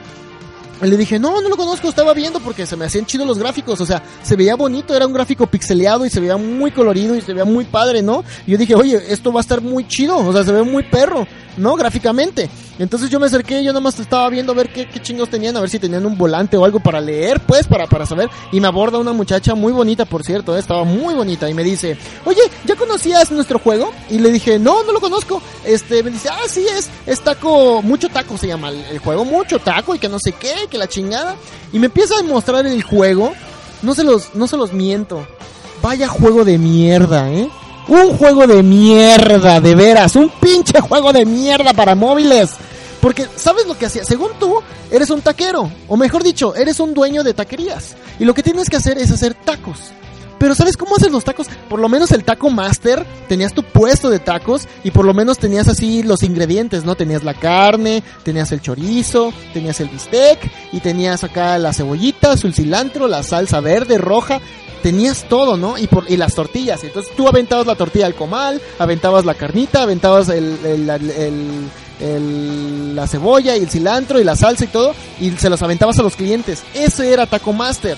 Y 0.83 0.87
le 0.89 0.97
dije, 0.97 1.19
no, 1.19 1.41
no 1.41 1.49
lo 1.49 1.57
conozco, 1.57 1.89
estaba 1.89 2.13
viendo 2.13 2.41
porque 2.41 2.67
se 2.67 2.77
me 2.77 2.85
hacían 2.87 3.07
chidos 3.07 3.27
los 3.27 3.39
gráficos, 3.39 3.81
o 3.81 3.87
sea, 3.87 4.03
se 4.23 4.35
veía 4.35 4.57
bonito, 4.57 4.97
era 4.97 5.07
un 5.07 5.13
gráfico 5.13 5.47
pixeleado 5.47 6.05
y 6.05 6.11
se 6.11 6.19
veía 6.19 6.37
muy 6.37 6.73
colorido 6.73 7.15
y 7.15 7.21
se 7.21 7.33
veía 7.33 7.45
muy 7.45 7.65
padre, 7.65 8.03
¿no? 8.03 8.25
Y 8.47 8.53
yo 8.53 8.59
dije, 8.59 8.75
oye, 8.75 9.01
esto 9.09 9.33
va 9.33 9.39
a 9.39 9.43
estar 9.43 9.61
muy 9.61 9.87
chido, 9.87 10.17
o 10.17 10.33
sea, 10.33 10.43
se 10.43 10.51
ve 10.51 10.63
muy 10.63 10.83
perro. 10.83 11.27
¿No? 11.57 11.77
Gráficamente. 11.77 12.49
Entonces 12.79 13.11
yo 13.11 13.21
me 13.21 13.27
acerqué, 13.27 13.63
yo 13.63 13.73
nada 13.73 13.81
más 13.81 13.99
estaba 14.01 14.29
viendo 14.29 14.53
a 14.53 14.55
ver 14.55 14.73
qué, 14.73 14.89
qué, 14.89 15.01
chingos 15.01 15.29
tenían, 15.29 15.57
a 15.57 15.61
ver 15.61 15.71
si 15.71 15.79
tenían 15.79 16.05
un 16.07 16.17
volante 16.17 16.57
o 16.57 16.65
algo 16.65 16.81
para 16.81 17.01
leer, 17.01 17.41
pues, 17.41 17.67
para, 17.67 17.87
para 17.87 18.07
saber. 18.07 18.31
Y 18.51 18.61
me 18.61 18.67
aborda 18.67 18.99
una 18.99 19.13
muchacha 19.13 19.55
muy 19.55 19.73
bonita, 19.73 20.05
por 20.05 20.25
cierto, 20.25 20.57
¿eh? 20.57 20.59
estaba 20.59 20.85
muy 20.85 21.15
bonita. 21.15 21.49
Y 21.49 21.55
me 21.55 21.63
dice, 21.63 21.97
oye, 22.25 22.41
¿ya 22.65 22.75
conocías 22.77 23.31
nuestro 23.31 23.59
juego? 23.59 23.93
Y 24.11 24.19
le 24.19 24.33
dije, 24.33 24.59
no, 24.59 24.83
no 24.85 24.93
lo 24.93 25.01
conozco. 25.01 25.43
Este, 25.65 26.03
me 26.03 26.11
dice, 26.11 26.29
ah, 26.31 26.49
sí, 26.49 26.67
es, 26.77 26.89
es 27.07 27.21
taco, 27.21 27.83
mucho 27.83 28.09
taco 28.09 28.37
se 28.39 28.49
llama 28.49 28.71
el, 28.71 28.99
juego, 28.99 29.25
mucho 29.25 29.59
taco 29.59 29.95
y 29.95 29.99
que 29.99 30.09
no 30.09 30.19
sé 30.19 30.33
qué, 30.33 30.67
que 30.71 30.79
la 30.79 30.89
chingada. 30.89 31.37
Y 31.73 31.79
me 31.79 31.87
empieza 31.87 32.19
a 32.19 32.23
mostrar 32.23 32.67
el 32.67 32.83
juego. 32.83 33.33
No 33.83 33.95
se 33.95 34.05
los, 34.05 34.35
no 34.35 34.47
se 34.47 34.57
los 34.57 34.73
miento. 34.73 35.27
Vaya 35.83 36.09
juego 36.09 36.45
de 36.45 36.59
mierda, 36.59 37.31
¿eh? 37.31 37.49
Un 37.89 38.17
juego 38.17 38.47
de 38.47 38.63
mierda, 38.63 39.61
de 39.61 39.75
veras. 39.75 40.17
Un 40.17 40.29
pinche 40.29 40.81
juego 40.81 41.13
de 41.13 41.25
mierda 41.25 41.73
para 41.73 41.95
móviles. 41.95 42.51
Porque, 43.01 43.27
¿sabes 43.37 43.67
lo 43.67 43.77
que 43.77 43.87
hacía? 43.87 44.05
Según 44.05 44.31
tú, 44.39 44.61
eres 44.91 45.11
un 45.11 45.21
taquero. 45.21 45.71
O 45.89 45.97
mejor 45.97 46.23
dicho, 46.23 46.55
eres 46.55 46.79
un 46.79 46.95
dueño 46.95 47.25
de 47.25 47.35
taquerías. 47.35 47.97
Y 48.21 48.25
lo 48.25 48.35
que 48.35 48.45
tienes 48.45 48.71
que 48.71 48.77
hacer 48.77 48.99
es 48.99 49.11
hacer 49.11 49.35
tacos. 49.35 49.93
Pero 50.43 50.57
¿sabes 50.57 50.77
cómo 50.77 50.97
haces 50.97 51.13
los 51.13 51.23
tacos? 51.23 51.47
Por 51.69 51.79
lo 51.79 51.89
menos 51.89 52.11
el 52.11 52.25
taco 52.25 52.51
master, 52.51 53.07
tenías 53.29 53.53
tu 53.53 53.63
puesto 53.63 54.11
de 54.11 54.19
tacos 54.19 54.67
y 54.83 54.91
por 54.91 55.05
lo 55.05 55.15
menos 55.15 55.39
tenías 55.39 55.69
así 55.69 56.03
los 56.03 56.25
ingredientes, 56.25 56.85
¿no? 56.85 56.97
Tenías 56.97 57.23
la 57.23 57.35
carne, 57.35 58.03
tenías 58.25 58.51
el 58.51 58.61
chorizo, 58.61 59.33
tenías 59.55 59.79
el 59.79 59.89
bistec 59.89 60.51
y 60.73 60.81
tenías 60.81 61.23
acá 61.23 61.59
la 61.59 61.73
cebollita, 61.73 62.33
el 62.33 62.55
cilantro, 62.55 63.07
la 63.07 63.23
salsa 63.23 63.61
verde, 63.61 63.99
roja, 63.99 64.41
tenías 64.83 65.25
todo, 65.29 65.57
¿no? 65.57 65.79
Y, 65.79 65.87
por, 65.87 66.11
y 66.11 66.17
las 66.17 66.35
tortillas. 66.35 66.85
Entonces 66.85 67.13
tú 67.17 67.29
aventabas 67.29 67.67
la 67.67 67.75
tortilla 67.75 68.07
al 68.07 68.15
comal, 68.15 68.61
aventabas 68.79 69.25
la 69.25 69.35
carnita, 69.35 69.83
aventabas 69.83 70.29
el, 70.29 71.67
la 72.95 73.07
cebolla 73.07 73.57
y 73.57 73.61
el 73.61 73.71
cilantro 73.71 74.21
y 74.21 74.25
la 74.25 74.37
salsa 74.37 74.65
y 74.65 74.69
todo, 74.69 74.95
y 75.21 75.31
se 75.33 75.49
los 75.49 75.63
aventabas 75.63 75.99
a 75.99 76.03
los 76.03 76.17
clientes. 76.17 76.63
Ese 76.75 77.13
era 77.13 77.27
Taco 77.27 77.53
Master. 77.53 77.97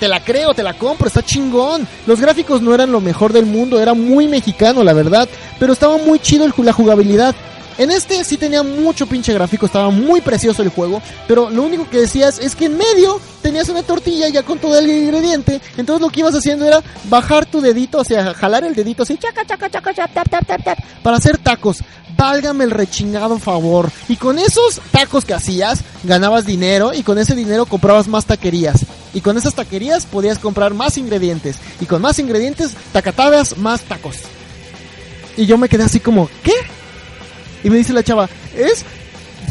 Te 0.00 0.08
la 0.08 0.22
creo, 0.22 0.54
te 0.54 0.64
la 0.64 0.74
compro, 0.74 1.06
está 1.06 1.22
chingón. 1.22 1.86
Los 2.06 2.20
gráficos 2.20 2.60
no 2.60 2.74
eran 2.74 2.90
lo 2.90 3.00
mejor 3.00 3.32
del 3.32 3.46
mundo, 3.46 3.80
era 3.80 3.94
muy 3.94 4.26
mexicano, 4.26 4.82
la 4.82 4.92
verdad, 4.92 5.28
pero 5.60 5.72
estaba 5.72 5.96
muy 5.98 6.18
chido 6.18 6.46
la 6.58 6.72
jugabilidad. 6.72 7.34
En 7.76 7.90
este 7.90 8.22
sí 8.22 8.36
tenía 8.36 8.62
mucho 8.62 9.06
pinche 9.06 9.32
gráfico, 9.32 9.66
estaba 9.66 9.90
muy 9.90 10.20
precioso 10.20 10.62
el 10.62 10.68
juego, 10.68 11.02
pero 11.26 11.50
lo 11.50 11.62
único 11.62 11.88
que 11.90 12.02
decías 12.02 12.38
es 12.38 12.54
que 12.54 12.66
en 12.66 12.78
medio 12.78 13.20
tenías 13.42 13.68
una 13.68 13.82
tortilla 13.82 14.28
ya 14.28 14.44
con 14.44 14.58
todo 14.58 14.78
el 14.78 14.88
ingrediente, 14.88 15.60
entonces 15.76 16.00
lo 16.00 16.08
que 16.08 16.20
ibas 16.20 16.34
haciendo 16.34 16.66
era 16.66 16.82
bajar 17.08 17.46
tu 17.46 17.60
dedito, 17.60 17.98
o 17.98 18.04
sea, 18.04 18.32
jalar 18.34 18.62
el 18.62 18.74
dedito 18.74 19.02
así, 19.02 19.18
chaca, 19.18 19.44
chaca, 19.44 19.68
chaca, 19.68 19.92
tap, 19.92 20.28
tap, 20.28 20.46
tap, 20.46 20.64
tap, 20.64 20.78
para 21.02 21.16
hacer 21.16 21.38
tacos. 21.38 21.78
Válgame 22.16 22.62
el 22.62 22.70
rechingado 22.70 23.40
favor. 23.40 23.90
Y 24.08 24.16
con 24.16 24.38
esos 24.38 24.80
tacos 24.92 25.24
que 25.24 25.34
hacías, 25.34 25.80
ganabas 26.04 26.46
dinero 26.46 26.94
y 26.94 27.02
con 27.02 27.18
ese 27.18 27.34
dinero 27.34 27.66
comprabas 27.66 28.06
más 28.06 28.24
taquerías. 28.24 28.86
Y 29.14 29.20
con 29.20 29.36
esas 29.36 29.54
taquerías 29.54 30.06
podías 30.06 30.38
comprar 30.38 30.74
más 30.74 30.96
ingredientes. 30.96 31.56
Y 31.80 31.86
con 31.86 32.00
más 32.00 32.20
ingredientes, 32.20 32.70
tacatabas, 32.92 33.58
más 33.58 33.80
tacos. 33.82 34.18
Y 35.36 35.46
yo 35.46 35.58
me 35.58 35.68
quedé 35.68 35.82
así 35.82 35.98
como, 35.98 36.28
¿qué? 36.44 36.52
Y 37.64 37.70
me 37.70 37.78
dice 37.78 37.92
la 37.92 38.04
chava, 38.04 38.28
es... 38.56 38.84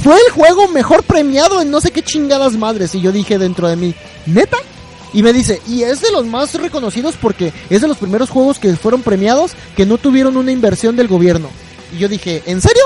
Fue 0.02 0.16
el 0.16 0.32
juego 0.34 0.68
mejor 0.68 1.04
premiado 1.04 1.62
en 1.62 1.72
no 1.72 1.80
sé 1.80 1.92
qué 1.92 2.02
chingadas 2.02 2.54
madres. 2.54 2.94
Y 2.96 3.02
yo 3.02 3.12
dije 3.12 3.38
dentro 3.38 3.70
de 3.70 3.76
mí, 3.76 3.94
¿neta? 4.26 4.58
Y 5.14 5.22
me 5.22 5.32
dice, 5.32 5.62
y 5.68 5.84
es 5.84 6.02
de 6.02 6.12
los 6.12 6.26
más 6.26 6.54
reconocidos 6.56 7.16
porque 7.22 7.54
es 7.70 7.82
de 7.82 7.88
los 7.88 7.98
primeros 7.98 8.30
juegos 8.30 8.60
que 8.60 8.76
fueron 8.76 9.02
premiados 9.04 9.52
que 9.78 9.86
no 9.86 9.98
tuvieron 9.98 10.36
una 10.36 10.52
inversión 10.52 10.96
del 10.96 11.08
gobierno. 11.08 11.50
Y 11.94 12.00
yo 12.00 12.10
dije, 12.10 12.42
¿en 12.48 12.60
serio? 12.62 12.84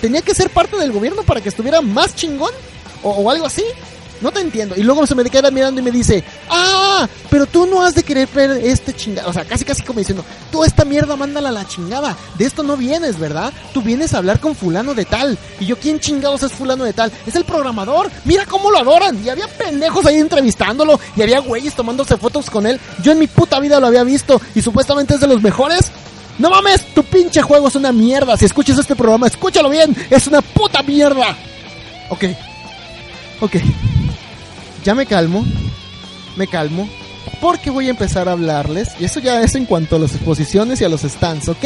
¿Tenía 0.00 0.22
que 0.22 0.34
ser 0.34 0.50
parte 0.50 0.76
del 0.76 0.92
gobierno 0.92 1.22
para 1.22 1.40
que 1.40 1.48
estuviera 1.48 1.80
más 1.80 2.14
chingón? 2.14 2.52
¿O, 3.02 3.10
o 3.10 3.30
algo 3.30 3.46
así? 3.46 3.64
No 4.20 4.30
te 4.30 4.40
entiendo. 4.40 4.74
Y 4.76 4.82
luego 4.82 5.06
se 5.06 5.14
me 5.14 5.24
queda 5.24 5.50
mirando 5.50 5.80
y 5.80 5.84
me 5.84 5.90
dice, 5.90 6.22
ah, 6.50 7.08
pero 7.30 7.46
tú 7.46 7.66
no 7.66 7.82
has 7.82 7.94
de 7.94 8.02
querer 8.02 8.28
ver 8.34 8.50
este 8.50 8.92
chingada. 8.92 9.28
O 9.28 9.32
sea, 9.32 9.44
casi 9.44 9.64
casi 9.64 9.82
como 9.82 9.98
diciendo, 9.98 10.24
tú 10.52 10.62
esta 10.64 10.84
mierda 10.84 11.16
mándala 11.16 11.48
a 11.48 11.52
la 11.52 11.66
chingada. 11.66 12.16
De 12.36 12.44
esto 12.44 12.62
no 12.62 12.76
vienes, 12.76 13.18
¿verdad? 13.18 13.52
Tú 13.72 13.82
vienes 13.82 14.12
a 14.12 14.18
hablar 14.18 14.40
con 14.40 14.54
fulano 14.54 14.94
de 14.94 15.04
tal. 15.04 15.38
Y 15.58 15.66
yo, 15.66 15.78
¿quién 15.78 16.00
chingados 16.00 16.42
es 16.42 16.52
fulano 16.52 16.84
de 16.84 16.92
tal? 16.92 17.10
Es 17.26 17.34
el 17.34 17.44
programador. 17.44 18.10
Mira 18.24 18.44
cómo 18.46 18.70
lo 18.70 18.78
adoran. 18.78 19.24
Y 19.24 19.28
había 19.28 19.48
pendejos 19.48 20.04
ahí 20.06 20.16
entrevistándolo. 20.16 21.00
Y 21.16 21.22
había 21.22 21.40
güeyes 21.40 21.74
tomándose 21.74 22.16
fotos 22.16 22.50
con 22.50 22.66
él. 22.66 22.78
Yo 23.02 23.12
en 23.12 23.18
mi 23.18 23.26
puta 23.26 23.58
vida 23.60 23.80
lo 23.80 23.86
había 23.86 24.04
visto. 24.04 24.40
Y 24.54 24.62
supuestamente 24.62 25.14
es 25.14 25.20
de 25.20 25.28
los 25.28 25.40
mejores. 25.40 25.90
No 26.38 26.50
mames, 26.50 26.94
tu 26.94 27.04
pinche 27.04 27.42
juego 27.42 27.68
es 27.68 27.74
una 27.74 27.92
mierda. 27.92 28.36
Si 28.36 28.46
escuchas 28.46 28.78
este 28.78 28.96
programa, 28.96 29.26
escúchalo 29.26 29.68
bien. 29.68 29.94
Es 30.10 30.26
una 30.26 30.40
puta 30.42 30.82
mierda. 30.82 31.36
Ok. 32.08 32.24
Ok. 33.40 33.56
Ya 34.84 34.94
me 34.94 35.06
calmo. 35.06 35.44
Me 36.36 36.46
calmo. 36.46 36.88
Porque 37.40 37.70
voy 37.70 37.88
a 37.88 37.90
empezar 37.90 38.28
a 38.28 38.32
hablarles. 38.32 38.88
Y 38.98 39.04
eso 39.04 39.20
ya 39.20 39.42
es 39.42 39.54
en 39.54 39.66
cuanto 39.66 39.96
a 39.96 39.98
las 39.98 40.14
exposiciones 40.14 40.80
y 40.80 40.84
a 40.84 40.88
los 40.88 41.02
stands, 41.02 41.48
¿ok? 41.48 41.64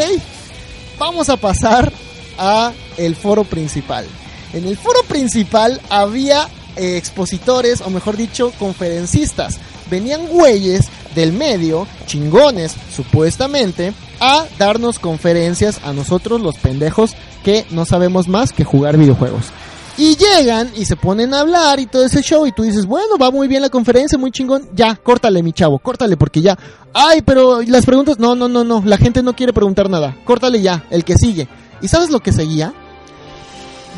Vamos 0.99 1.29
a 1.29 1.37
pasar 1.37 1.93
a 2.39 2.73
el 2.97 3.17
foro 3.17 3.45
principal. 3.45 4.07
En 4.53 4.67
el 4.67 4.77
foro 4.77 5.03
principal 5.05 5.81
había 5.91 6.49
eh, 6.77 6.97
expositores, 6.97 7.81
o 7.81 7.91
mejor 7.91 8.17
dicho, 8.17 8.53
conferencistas. 8.59 9.59
Venían 9.91 10.27
güeyes 10.27 10.89
del 11.15 11.33
medio, 11.33 11.87
chingones, 12.07 12.75
supuestamente, 12.95 13.93
a 14.21 14.47
darnos 14.59 14.99
conferencias 14.99 15.81
a 15.85 15.93
nosotros 15.93 16.41
los 16.41 16.57
pendejos 16.57 17.15
que 17.45 17.67
no 17.71 17.85
sabemos 17.85 18.29
más 18.29 18.53
que 18.53 18.65
jugar 18.65 18.97
videojuegos. 18.97 19.47
Y 19.97 20.17
llegan 20.17 20.71
y 20.75 20.87
se 20.87 20.97
ponen 20.97 21.33
a 21.35 21.41
hablar 21.41 21.79
y 21.79 21.87
todo 21.87 22.05
ese 22.05 22.21
show 22.21 22.47
y 22.47 22.53
tú 22.53 22.65
dices, 22.65 22.85
bueno, 22.85 23.17
va 23.21 23.31
muy 23.31 23.47
bien 23.47 23.63
la 23.63 23.69
conferencia, 23.69 24.19
muy 24.19 24.33
chingón, 24.33 24.69
ya, 24.75 24.97
córtale 24.97 25.41
mi 25.43 25.53
chavo, 25.53 25.79
córtale 25.79 26.17
porque 26.17 26.43
ya. 26.43 26.59
Ay, 26.93 27.23
pero 27.23 27.63
¿y 27.63 27.67
las 27.67 27.87
preguntas, 27.87 28.19
no, 28.19 28.35
no, 28.35 28.49
no, 28.49 28.65
no, 28.65 28.83
la 28.85 28.97
gente 28.97 29.23
no 29.23 29.37
quiere 29.37 29.53
preguntar 29.53 29.89
nada, 29.89 30.17
córtale 30.25 30.61
ya, 30.61 30.85
el 30.91 31.05
que 31.05 31.15
sigue. 31.15 31.47
¿Y 31.81 31.87
sabes 31.87 32.11
lo 32.11 32.19
que 32.19 32.33
seguía? 32.33 32.73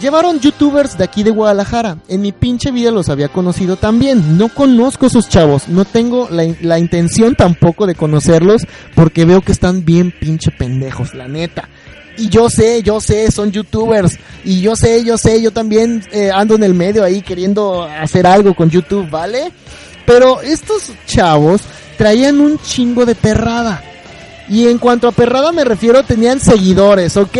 Llevaron 0.01 0.41
youtubers 0.41 0.99
de 0.99 1.05
aquí 1.05 1.23
de 1.23 1.31
Guadalajara. 1.31 1.97
En 2.09 2.21
mi 2.21 2.33
pinche 2.33 2.71
vida 2.71 2.91
los 2.91 3.09
había 3.09 3.29
conocido 3.29 3.77
también. 3.77 4.37
No 4.37 4.51
conozco 4.51 5.07
a 5.07 5.09
esos 5.09 5.27
chavos. 5.31 5.69
No 5.69 5.87
tengo 5.87 6.29
la, 6.31 6.45
la 6.61 6.79
intención 6.79 7.35
tampoco 7.35 7.87
de 7.87 7.95
conocerlos 7.95 8.67
porque 8.95 9.25
veo 9.25 9.41
que 9.41 9.53
están 9.53 9.87
bien 9.87 10.13
pinche 10.13 10.51
pendejos, 10.51 11.15
la 11.15 11.29
neta. 11.29 11.71
Y 12.19 12.29
yo 12.29 12.49
sé, 12.49 12.83
yo 12.83 13.01
sé, 13.01 13.31
son 13.31 13.53
youtubers. 13.53 14.19
Y 14.45 14.61
yo 14.61 14.75
sé, 14.77 15.05
yo 15.05 15.19
sé, 15.19 15.43
yo 15.43 15.51
también 15.51 16.03
eh, 16.13 16.31
ando 16.33 16.55
en 16.55 16.63
el 16.63 16.75
medio 16.75 17.05
ahí 17.05 17.21
queriendo 17.23 17.83
hacer 17.83 18.27
algo 18.27 18.55
con 18.55 18.71
YouTube, 18.71 19.11
¿vale? 19.11 19.53
Pero 20.07 20.41
estos 20.41 20.93
chavos 21.07 21.63
traían 21.99 22.41
un 22.41 22.59
chingo 22.59 23.05
de 23.05 23.15
perrada. 23.15 23.83
Y 24.49 24.69
en 24.69 24.79
cuanto 24.79 25.09
a 25.09 25.13
perrada 25.13 25.53
me 25.53 25.65
refiero, 25.65 26.03
tenían 26.05 26.41
seguidores, 26.41 27.17
¿ok? 27.17 27.37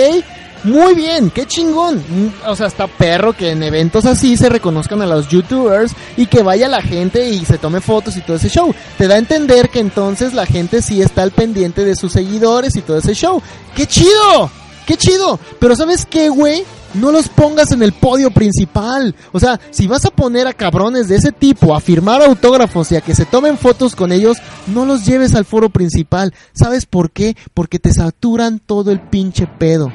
Muy 0.65 0.95
bien, 0.95 1.31
qué 1.31 1.47
chingón. 1.47 1.99
Mm, 1.99 2.49
O 2.49 2.57
sea, 2.57 2.67
está 2.67 2.89
perro 2.89 3.33
que 3.33 3.51
en 3.53 3.63
eventos 3.63 4.05
así 4.05 4.37
se 4.37 4.49
reconozcan 4.49 5.01
a 5.01 5.07
los 5.07 5.29
youtubers 5.29 5.93
y 6.17 6.27
que 6.27 6.43
vaya 6.43 6.67
la 6.67 6.83
gente 6.83 7.29
y 7.29 7.45
se 7.45 7.59
tome 7.59 7.81
fotos 7.81 8.17
y 8.17 8.21
todo 8.23 8.37
ese 8.37 8.49
show. 8.49 8.75
Te 8.99 9.07
da 9.07 9.15
a 9.15 9.19
entender 9.19 9.69
que 9.71 9.79
entonces 9.79 10.35
la 10.35 10.45
gente 10.45 10.83
sí 10.83 11.01
está 11.01 11.23
al 11.23 11.31
pendiente 11.31 11.85
de 11.85 11.95
sus 11.95 12.13
seguidores 12.13 12.75
y 12.75 12.83
todo 12.83 12.99
ese 12.99 13.15
show. 13.15 13.41
¡Qué 13.77 13.87
chido! 13.87 14.51
¡Qué 14.87 14.97
chido! 14.97 15.39
Pero 15.59 15.75
¿sabes 15.75 16.07
qué, 16.07 16.29
güey? 16.29 16.65
No 16.95 17.11
los 17.11 17.29
pongas 17.29 17.73
en 17.73 17.83
el 17.83 17.93
podio 17.93 18.31
principal. 18.31 19.15
O 19.33 19.41
sea, 19.41 19.61
si 19.71 19.87
vas 19.87 20.05
a 20.07 20.11
poner 20.11 20.47
a 20.47 20.55
cabrones 20.55 21.09
de 21.09 21.17
ese 21.17 21.33
tipo 21.33 21.75
a 21.75 21.81
firmar 21.81 22.23
autógrafos 22.23 22.93
y 22.93 22.97
a 22.97 23.01
que 23.01 23.15
se 23.15 23.27
tomen 23.27 23.59
fotos 23.59 23.97
con 23.97 24.13
ellos, 24.13 24.39
no 24.69 24.87
los 24.87 25.05
lleves 25.05 25.35
al 25.35 25.45
foro 25.45 25.69
principal. 25.71 26.33
¿Sabes 26.53 26.87
por 26.87 27.11
qué? 27.11 27.37
Porque 27.53 27.79
te 27.79 27.93
saturan 27.93 28.61
todo 28.61 28.93
el 28.93 29.01
pinche 29.01 29.47
pedo. 29.47 29.93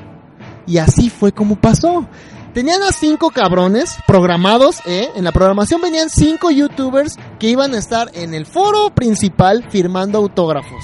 Y 0.67 0.77
así 0.77 1.09
fue 1.09 1.31
como 1.31 1.55
pasó. 1.55 2.05
Tenían 2.53 2.83
a 2.83 2.91
cinco 2.91 3.31
cabrones 3.31 3.95
programados, 4.05 4.79
¿eh? 4.85 5.09
En 5.15 5.23
la 5.23 5.31
programación 5.31 5.79
venían 5.79 6.09
cinco 6.09 6.51
youtubers 6.51 7.17
que 7.39 7.47
iban 7.47 7.73
a 7.73 7.77
estar 7.77 8.11
en 8.13 8.33
el 8.33 8.45
foro 8.45 8.89
principal 8.93 9.65
firmando 9.69 10.17
autógrafos. 10.17 10.83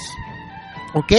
¿Ok? 0.94 1.12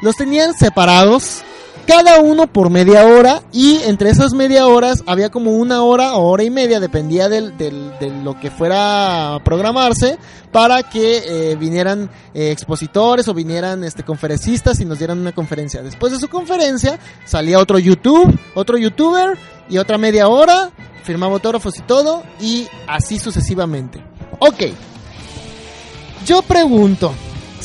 Los 0.00 0.14
tenían 0.14 0.54
separados, 0.54 1.42
cada 1.86 2.20
uno 2.20 2.46
por 2.46 2.70
media 2.70 3.06
hora, 3.06 3.42
y 3.52 3.76
entre 3.84 4.10
esas 4.10 4.32
media 4.32 4.66
horas 4.66 5.02
había 5.06 5.30
como 5.30 5.52
una 5.52 5.82
hora 5.82 6.14
o 6.16 6.28
hora 6.28 6.42
y 6.44 6.50
media, 6.50 6.80
dependía 6.80 7.28
del, 7.28 7.56
del- 7.56 7.92
de 7.98 8.10
lo 8.10 8.38
que 8.38 8.50
fuera 8.50 9.34
a 9.34 9.44
programarse, 9.44 10.18
para 10.52 10.82
que 10.82 11.22
eh, 11.52 11.56
vinieran 11.56 12.10
eh, 12.32 12.50
expositores 12.50 13.26
o 13.28 13.34
vinieran 13.34 13.82
este, 13.84 14.02
conferencistas 14.04 14.80
y 14.80 14.84
nos 14.84 14.98
dieran 14.98 15.18
una 15.18 15.32
conferencia. 15.32 15.82
Después 15.82 16.12
de 16.12 16.18
su 16.18 16.28
conferencia, 16.28 16.98
salía 17.24 17.58
otro 17.58 17.78
YouTube, 17.78 18.38
otro 18.54 18.78
youtuber, 18.78 19.36
y 19.68 19.78
otra 19.78 19.96
media 19.98 20.28
hora, 20.28 20.70
firmaba 21.02 21.34
autógrafos 21.34 21.78
y 21.78 21.82
todo, 21.82 22.22
y 22.40 22.66
así 22.86 23.18
sucesivamente. 23.18 24.02
Ok. 24.38 24.62
Yo 26.26 26.42
pregunto, 26.42 27.12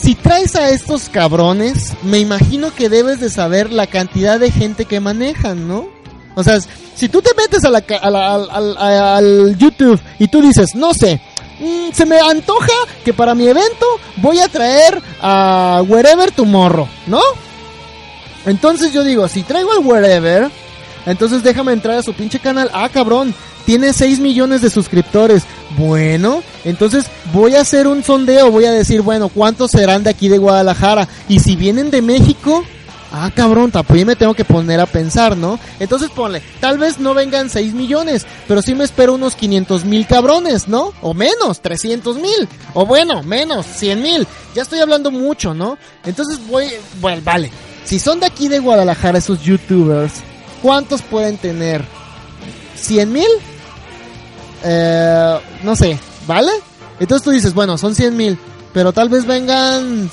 si 0.01 0.15
traes 0.15 0.55
a 0.55 0.69
estos 0.69 1.09
cabrones, 1.09 1.93
me 2.03 2.19
imagino 2.19 2.73
que 2.73 2.89
debes 2.89 3.19
de 3.19 3.29
saber 3.29 3.71
la 3.71 3.87
cantidad 3.87 4.39
de 4.39 4.51
gente 4.51 4.85
que 4.85 4.99
manejan, 4.99 5.67
¿no? 5.67 5.87
O 6.35 6.43
sea, 6.43 6.59
si 6.95 7.09
tú 7.09 7.21
te 7.21 7.31
metes 7.35 7.63
a 7.65 7.69
la, 7.69 7.83
a 8.01 8.09
la- 8.09 8.33
al, 8.35 8.77
al- 8.77 9.57
YouTube 9.57 9.99
y 10.19 10.27
tú 10.27 10.41
dices, 10.41 10.75
no 10.75 10.93
sé, 10.93 11.19
mm, 11.59 11.91
se 11.93 12.05
me 12.05 12.19
antoja 12.19 12.71
que 13.03 13.13
para 13.13 13.35
mi 13.35 13.47
evento 13.47 13.85
voy 14.17 14.39
a 14.39 14.47
traer 14.47 15.01
a 15.21 15.83
Wherever 15.87 16.31
Tomorrow, 16.31 16.87
¿no? 17.07 17.21
Entonces 18.45 18.93
yo 18.93 19.03
digo, 19.03 19.27
si 19.27 19.43
traigo 19.43 19.71
al 19.73 19.85
Wherever, 19.85 20.49
entonces 21.05 21.43
déjame 21.43 21.73
entrar 21.73 21.97
a 21.97 22.03
su 22.03 22.13
pinche 22.13 22.39
canal. 22.39 22.69
Ah, 22.73 22.89
cabrón, 22.89 23.33
tiene 23.69 23.93
6 23.93 24.19
millones 24.19 24.63
de 24.63 24.71
suscriptores. 24.71 25.43
Bueno, 25.77 26.41
entonces 26.65 27.05
voy 27.31 27.53
a 27.53 27.61
hacer 27.61 27.85
un 27.85 28.03
sondeo, 28.03 28.49
voy 28.49 28.65
a 28.65 28.71
decir, 28.71 29.03
bueno, 29.03 29.29
¿cuántos 29.29 29.69
serán 29.69 30.03
de 30.03 30.09
aquí 30.09 30.27
de 30.27 30.39
Guadalajara? 30.39 31.07
Y 31.27 31.37
si 31.37 31.55
vienen 31.55 31.91
de 31.91 32.01
México, 32.01 32.63
ah, 33.11 33.29
cabrón, 33.31 33.69
también 33.69 34.07
me 34.07 34.15
tengo 34.15 34.33
que 34.33 34.43
poner 34.43 34.79
a 34.79 34.87
pensar, 34.87 35.37
¿no? 35.37 35.59
Entonces 35.79 36.09
ponle, 36.09 36.41
tal 36.59 36.79
vez 36.79 36.97
no 36.97 37.13
vengan 37.13 37.51
6 37.51 37.75
millones, 37.75 38.25
pero 38.47 38.63
sí 38.63 38.73
me 38.73 38.85
espero 38.85 39.13
unos 39.13 39.35
500 39.35 39.85
mil 39.85 40.07
cabrones, 40.07 40.67
¿no? 40.67 40.91
O 41.03 41.13
menos, 41.13 41.61
300 41.61 42.15
mil. 42.15 42.49
O 42.73 42.87
bueno, 42.87 43.21
menos, 43.21 43.67
100 43.67 44.01
mil. 44.01 44.27
Ya 44.55 44.63
estoy 44.63 44.79
hablando 44.79 45.11
mucho, 45.11 45.53
¿no? 45.53 45.77
Entonces 46.05 46.39
voy, 46.47 46.65
bueno, 46.99 47.21
vale. 47.23 47.51
Si 47.85 47.99
son 47.99 48.19
de 48.19 48.25
aquí 48.25 48.47
de 48.47 48.57
Guadalajara 48.57 49.19
esos 49.19 49.43
youtubers, 49.43 50.13
¿cuántos 50.63 51.03
pueden 51.03 51.37
tener? 51.37 51.85
¿100 52.75 53.05
mil? 53.05 53.27
Eh, 54.63 55.39
no 55.63 55.75
sé, 55.75 55.99
¿vale? 56.27 56.51
Entonces 56.99 57.23
tú 57.23 57.31
dices, 57.31 57.53
bueno, 57.53 57.77
son 57.77 57.95
100 57.95 58.17
mil, 58.17 58.37
pero 58.73 58.91
tal 58.91 59.09
vez 59.09 59.25
vengan 59.25 60.09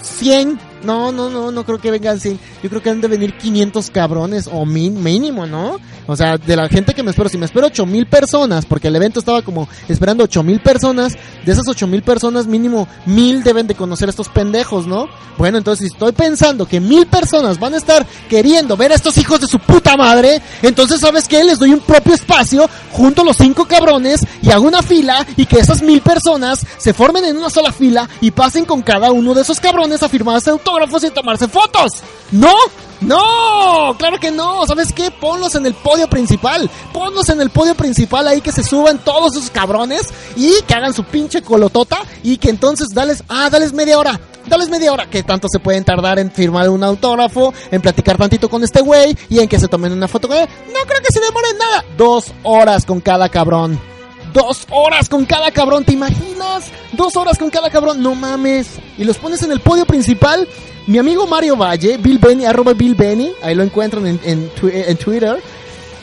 100. 0.00 0.60
No, 0.84 1.12
no, 1.12 1.28
no, 1.28 1.50
no 1.50 1.64
creo 1.64 1.78
que 1.78 1.90
vengan 1.90 2.20
100. 2.20 2.38
Yo 2.62 2.70
creo 2.70 2.82
que 2.82 2.90
han 2.90 3.00
de 3.00 3.08
venir 3.08 3.36
500 3.36 3.90
cabrones 3.90 4.48
o 4.50 4.64
min, 4.64 5.02
mínimo, 5.02 5.46
¿no? 5.46 5.78
O 6.10 6.16
sea, 6.16 6.36
de 6.38 6.56
la 6.56 6.68
gente 6.68 6.92
que 6.92 7.02
me 7.02 7.10
espero, 7.10 7.28
si 7.28 7.38
me 7.38 7.46
espero 7.46 7.68
8 7.68 7.86
mil 7.86 8.06
personas, 8.06 8.66
porque 8.66 8.88
el 8.88 8.96
evento 8.96 9.20
estaba 9.20 9.42
como 9.42 9.68
esperando 9.88 10.24
8 10.24 10.42
mil 10.42 10.60
personas, 10.60 11.16
de 11.44 11.52
esas 11.52 11.68
8 11.68 11.86
mil 11.86 12.02
personas 12.02 12.46
mínimo 12.46 12.88
mil 13.06 13.44
deben 13.44 13.66
de 13.68 13.76
conocer 13.76 14.08
a 14.08 14.10
estos 14.10 14.28
pendejos, 14.28 14.86
¿no? 14.86 15.06
Bueno, 15.38 15.58
entonces 15.58 15.86
si 15.86 15.92
estoy 15.94 16.12
pensando 16.12 16.66
que 16.66 16.80
mil 16.80 17.06
personas 17.06 17.60
van 17.60 17.74
a 17.74 17.76
estar 17.76 18.04
queriendo 18.28 18.76
ver 18.76 18.90
a 18.90 18.96
estos 18.96 19.16
hijos 19.18 19.40
de 19.40 19.46
su 19.46 19.60
puta 19.60 19.96
madre, 19.96 20.42
entonces 20.62 21.00
sabes 21.00 21.28
qué, 21.28 21.44
les 21.44 21.58
doy 21.58 21.72
un 21.72 21.80
propio 21.80 22.14
espacio 22.14 22.68
junto 22.90 23.22
a 23.22 23.24
los 23.24 23.36
cinco 23.36 23.64
cabrones 23.64 24.26
y 24.42 24.50
hago 24.50 24.66
una 24.66 24.82
fila 24.82 25.24
y 25.36 25.46
que 25.46 25.60
esas 25.60 25.80
mil 25.80 26.00
personas 26.00 26.66
se 26.76 26.92
formen 26.92 27.24
en 27.24 27.36
una 27.36 27.50
sola 27.50 27.72
fila 27.72 28.08
y 28.20 28.32
pasen 28.32 28.64
con 28.64 28.82
cada 28.82 29.12
uno 29.12 29.32
de 29.32 29.42
esos 29.42 29.60
cabrones 29.60 30.02
a 30.02 30.08
firmarse 30.08 30.50
autógrafos 30.50 31.04
y 31.04 31.10
tomarse 31.10 31.46
fotos. 31.46 31.92
¿No? 32.32 32.52
No, 33.00 33.94
claro 33.98 34.18
que 34.18 34.30
no. 34.30 34.66
¿Sabes 34.66 34.92
qué? 34.92 35.10
Ponlos 35.10 35.54
en 35.54 35.66
el 35.66 35.74
podio 35.74 36.08
principal. 36.08 36.70
Ponlos 36.92 37.28
en 37.30 37.40
el 37.40 37.50
podio 37.50 37.74
principal 37.74 38.28
ahí 38.28 38.40
que 38.40 38.52
se 38.52 38.62
suban 38.62 38.98
todos 38.98 39.36
esos 39.36 39.50
cabrones 39.50 40.02
y 40.36 40.60
que 40.66 40.74
hagan 40.74 40.94
su 40.94 41.04
pinche 41.04 41.42
colotota 41.42 41.98
y 42.22 42.36
que 42.36 42.50
entonces 42.50 42.88
dales, 42.94 43.22
ah, 43.28 43.48
dales 43.50 43.72
media 43.72 43.98
hora. 43.98 44.20
Dales 44.46 44.70
media 44.70 44.92
hora, 44.92 45.08
que 45.08 45.22
tanto 45.22 45.48
se 45.50 45.60
pueden 45.60 45.84
tardar 45.84 46.18
en 46.18 46.30
firmar 46.30 46.68
un 46.70 46.82
autógrafo, 46.82 47.52
en 47.70 47.82
platicar 47.82 48.16
tantito 48.16 48.48
con 48.48 48.64
este 48.64 48.80
güey 48.80 49.16
y 49.28 49.38
en 49.38 49.48
que 49.48 49.60
se 49.60 49.68
tomen 49.68 49.92
una 49.92 50.08
foto 50.08 50.28
con 50.28 50.38
él. 50.38 50.48
No 50.66 50.80
creo 50.86 51.00
que 51.00 51.12
se 51.12 51.20
demoren 51.20 51.58
nada. 51.58 51.84
Dos 51.96 52.32
horas 52.42 52.86
con 52.86 53.00
cada 53.00 53.28
cabrón. 53.28 53.89
Dos 54.32 54.66
horas 54.70 55.08
con 55.08 55.24
cada 55.24 55.50
cabrón, 55.50 55.84
¿te 55.84 55.92
imaginas? 55.92 56.70
Dos 56.92 57.16
horas 57.16 57.38
con 57.38 57.50
cada 57.50 57.70
cabrón, 57.70 58.02
no 58.02 58.14
mames. 58.14 58.68
Y 58.98 59.04
los 59.04 59.18
pones 59.18 59.42
en 59.42 59.52
el 59.52 59.60
podio 59.60 59.86
principal. 59.86 60.46
Mi 60.86 60.98
amigo 60.98 61.26
Mario 61.26 61.56
Valle, 61.56 61.96
Bill 61.98 62.18
Benny, 62.18 62.44
arroba 62.44 62.72
Bill 62.72 62.94
Benny, 62.94 63.32
ahí 63.42 63.54
lo 63.54 63.62
encuentran 63.62 64.06
en, 64.06 64.20
en, 64.24 64.50
en 64.62 64.96
Twitter. 64.96 65.40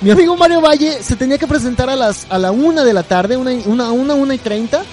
Mi 0.02 0.12
amigo 0.12 0.38
Mario 0.38 0.62
Valle 0.62 1.02
se 1.02 1.16
tenía 1.16 1.38
que 1.38 1.48
presentar 1.48 1.90
a 1.90 1.96
las 1.96 2.28
a 2.30 2.38
la 2.38 2.52
una 2.52 2.84
de 2.84 2.94
la 2.94 3.04
tarde, 3.04 3.36
una, 3.36 3.52
una, 3.66 3.92
una, 3.92 4.14
una 4.14 4.36
y 4.36 4.38
treinta. 4.38 4.84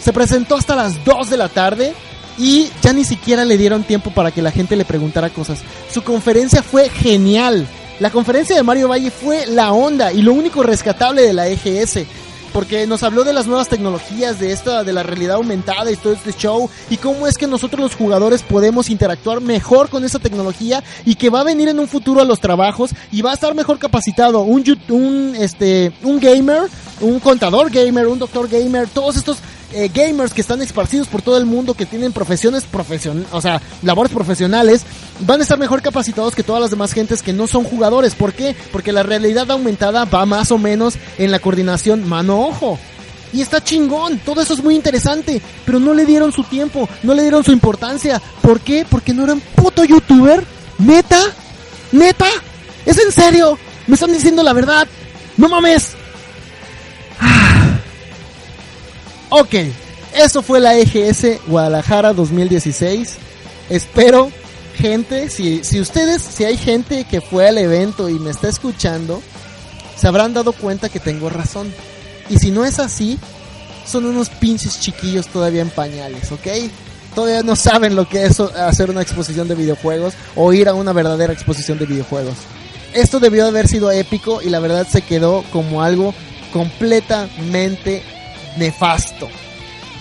Se 0.00 0.12
presentó 0.12 0.56
hasta 0.56 0.74
las 0.74 1.04
2 1.04 1.30
de 1.30 1.36
la 1.36 1.48
tarde 1.48 1.94
y 2.38 2.70
ya 2.82 2.92
ni 2.92 3.04
siquiera 3.04 3.44
le 3.44 3.58
dieron 3.58 3.84
tiempo 3.84 4.10
para 4.10 4.30
que 4.30 4.42
la 4.42 4.50
gente 4.50 4.74
le 4.74 4.84
preguntara 4.84 5.30
cosas. 5.30 5.60
Su 5.92 6.02
conferencia 6.02 6.62
fue 6.62 6.88
genial. 6.88 7.66
La 8.00 8.10
conferencia 8.10 8.56
de 8.56 8.62
Mario 8.62 8.88
Valle 8.88 9.10
fue 9.10 9.46
la 9.46 9.72
onda 9.72 10.12
y 10.12 10.22
lo 10.22 10.32
único 10.32 10.62
rescatable 10.62 11.22
de 11.22 11.34
la 11.34 11.48
EGS. 11.48 12.06
Porque 12.52 12.86
nos 12.86 13.02
habló 13.02 13.24
de 13.24 13.32
las 13.32 13.46
nuevas 13.46 13.68
tecnologías, 13.68 14.38
de 14.40 14.52
esta, 14.52 14.84
de 14.84 14.92
la 14.92 15.02
realidad 15.02 15.36
aumentada 15.36 15.90
y 15.90 15.96
todo 15.96 16.12
este 16.12 16.32
show, 16.32 16.68
y 16.88 16.96
cómo 16.96 17.26
es 17.26 17.36
que 17.36 17.46
nosotros 17.46 17.80
los 17.80 17.94
jugadores 17.94 18.42
podemos 18.42 18.90
interactuar 18.90 19.40
mejor 19.40 19.88
con 19.88 20.04
esa 20.04 20.18
tecnología 20.18 20.82
y 21.04 21.14
que 21.14 21.30
va 21.30 21.40
a 21.40 21.44
venir 21.44 21.68
en 21.68 21.78
un 21.78 21.88
futuro 21.88 22.20
a 22.20 22.24
los 22.24 22.40
trabajos 22.40 22.90
y 23.12 23.22
va 23.22 23.30
a 23.30 23.34
estar 23.34 23.54
mejor 23.54 23.78
capacitado 23.78 24.40
un, 24.42 24.64
un, 24.88 25.34
este, 25.36 25.92
un 26.02 26.18
gamer, 26.18 26.62
un 27.00 27.20
contador 27.20 27.70
gamer, 27.70 28.08
un 28.08 28.18
doctor 28.18 28.48
gamer, 28.48 28.88
todos 28.88 29.16
estos 29.16 29.38
eh, 29.72 29.90
gamers 29.92 30.34
que 30.34 30.40
están 30.40 30.62
esparcidos 30.62 31.06
por 31.06 31.22
todo 31.22 31.36
el 31.36 31.46
mundo, 31.46 31.74
que 31.74 31.86
tienen 31.86 32.12
profesiones 32.12 32.64
profesionales, 32.64 33.28
o 33.32 33.40
sea, 33.40 33.60
labores 33.82 34.12
profesionales, 34.12 34.84
van 35.20 35.40
a 35.40 35.42
estar 35.42 35.58
mejor 35.58 35.82
capacitados 35.82 36.34
que 36.34 36.42
todas 36.42 36.60
las 36.60 36.70
demás 36.70 36.92
gentes 36.92 37.22
que 37.22 37.32
no 37.32 37.46
son 37.46 37.64
jugadores. 37.64 38.14
¿Por 38.14 38.32
qué? 38.32 38.56
Porque 38.72 38.92
la 38.92 39.02
realidad 39.02 39.50
aumentada 39.50 40.04
va 40.04 40.26
más 40.26 40.50
o 40.50 40.58
menos 40.58 40.94
en 41.18 41.30
la 41.30 41.38
coordinación 41.38 42.08
mano-ojo. 42.08 42.78
Y 43.32 43.42
está 43.42 43.62
chingón, 43.62 44.18
todo 44.18 44.40
eso 44.40 44.54
es 44.54 44.62
muy 44.64 44.74
interesante, 44.74 45.40
pero 45.64 45.78
no 45.78 45.94
le 45.94 46.04
dieron 46.04 46.32
su 46.32 46.42
tiempo, 46.42 46.88
no 47.04 47.14
le 47.14 47.22
dieron 47.22 47.44
su 47.44 47.52
importancia. 47.52 48.20
¿Por 48.42 48.60
qué? 48.60 48.84
Porque 48.88 49.14
no 49.14 49.24
eran 49.24 49.40
puto 49.40 49.84
youtuber. 49.84 50.44
¿Neta? 50.78 51.20
¿Neta? 51.92 52.26
¿Es 52.86 52.98
en 52.98 53.12
serio? 53.12 53.58
¿Me 53.86 53.94
están 53.94 54.12
diciendo 54.12 54.42
la 54.42 54.52
verdad? 54.52 54.88
¡No 55.36 55.48
mames! 55.48 55.94
Ok, 59.32 59.54
eso 60.12 60.42
fue 60.42 60.58
la 60.58 60.76
EGS 60.76 61.46
Guadalajara 61.46 62.12
2016. 62.12 63.16
Espero, 63.68 64.28
gente, 64.76 65.30
si, 65.30 65.62
si 65.62 65.78
ustedes, 65.80 66.20
si 66.20 66.44
hay 66.44 66.56
gente 66.56 67.04
que 67.04 67.20
fue 67.20 67.46
al 67.46 67.58
evento 67.58 68.08
y 68.08 68.18
me 68.18 68.30
está 68.30 68.48
escuchando, 68.48 69.22
se 69.96 70.08
habrán 70.08 70.34
dado 70.34 70.52
cuenta 70.52 70.88
que 70.88 70.98
tengo 70.98 71.30
razón. 71.30 71.72
Y 72.28 72.38
si 72.38 72.50
no 72.50 72.64
es 72.64 72.80
así, 72.80 73.20
son 73.86 74.04
unos 74.04 74.30
pinches 74.30 74.80
chiquillos 74.80 75.28
todavía 75.28 75.62
en 75.62 75.70
pañales, 75.70 76.32
¿ok? 76.32 76.48
Todavía 77.14 77.44
no 77.44 77.54
saben 77.54 77.94
lo 77.94 78.08
que 78.08 78.24
es 78.24 78.40
hacer 78.40 78.90
una 78.90 79.02
exposición 79.02 79.46
de 79.46 79.54
videojuegos 79.54 80.14
o 80.34 80.52
ir 80.52 80.68
a 80.68 80.74
una 80.74 80.92
verdadera 80.92 81.32
exposición 81.32 81.78
de 81.78 81.86
videojuegos. 81.86 82.34
Esto 82.94 83.20
debió 83.20 83.46
haber 83.46 83.68
sido 83.68 83.92
épico 83.92 84.42
y 84.42 84.50
la 84.50 84.58
verdad 84.58 84.88
se 84.88 85.02
quedó 85.02 85.44
como 85.52 85.84
algo 85.84 86.14
completamente 86.52 88.02
nefasto. 88.56 89.28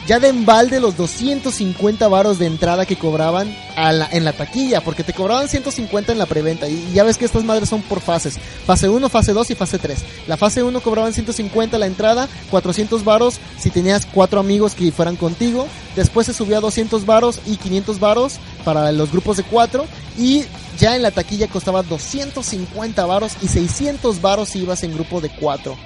Ya 0.09 0.19
de 0.19 0.29
embalde 0.29 0.79
los 0.79 0.97
250 0.97 2.07
varos 2.07 2.39
de 2.39 2.47
entrada 2.47 2.87
que 2.87 2.95
cobraban 2.95 3.55
en 3.77 4.25
la 4.25 4.33
taquilla, 4.33 4.81
porque 4.81 5.03
te 5.03 5.13
cobraban 5.13 5.47
150 5.47 6.11
en 6.11 6.17
la 6.17 6.25
preventa. 6.25 6.67
Y, 6.67 6.87
y 6.89 6.93
ya 6.93 7.03
ves 7.03 7.19
que 7.19 7.25
estas 7.25 7.43
madres 7.43 7.69
son 7.69 7.83
por 7.83 8.01
fases: 8.01 8.39
fase 8.65 8.89
1, 8.89 9.07
fase 9.09 9.33
2 9.33 9.51
y 9.51 9.53
fase 9.53 9.77
3. 9.77 9.99
La 10.27 10.35
fase 10.35 10.63
1 10.63 10.81
cobraban 10.81 11.13
150 11.13 11.77
la 11.77 11.85
entrada, 11.85 12.27
400 12.49 13.03
varos 13.03 13.39
si 13.59 13.69
tenías 13.69 14.07
cuatro 14.07 14.39
amigos 14.39 14.73
que 14.73 14.91
fueran 14.91 15.15
contigo. 15.15 15.67
Después 15.95 16.25
se 16.25 16.33
subió 16.33 16.57
a 16.57 16.61
200 16.61 17.05
varos 17.05 17.39
y 17.45 17.57
500 17.57 17.99
varos 17.99 18.39
para 18.65 18.91
los 18.91 19.11
grupos 19.11 19.37
de 19.37 19.43
4. 19.43 19.85
Y 20.17 20.45
ya 20.79 20.95
en 20.95 21.03
la 21.03 21.11
taquilla 21.11 21.47
costaba 21.47 21.83
250 21.83 23.05
varos 23.05 23.33
y 23.43 23.47
600 23.47 24.21
varos 24.21 24.49
si 24.49 24.63
ibas 24.63 24.81
en 24.81 24.95
grupo 24.95 25.21
de 25.21 25.29
4. 25.29 25.77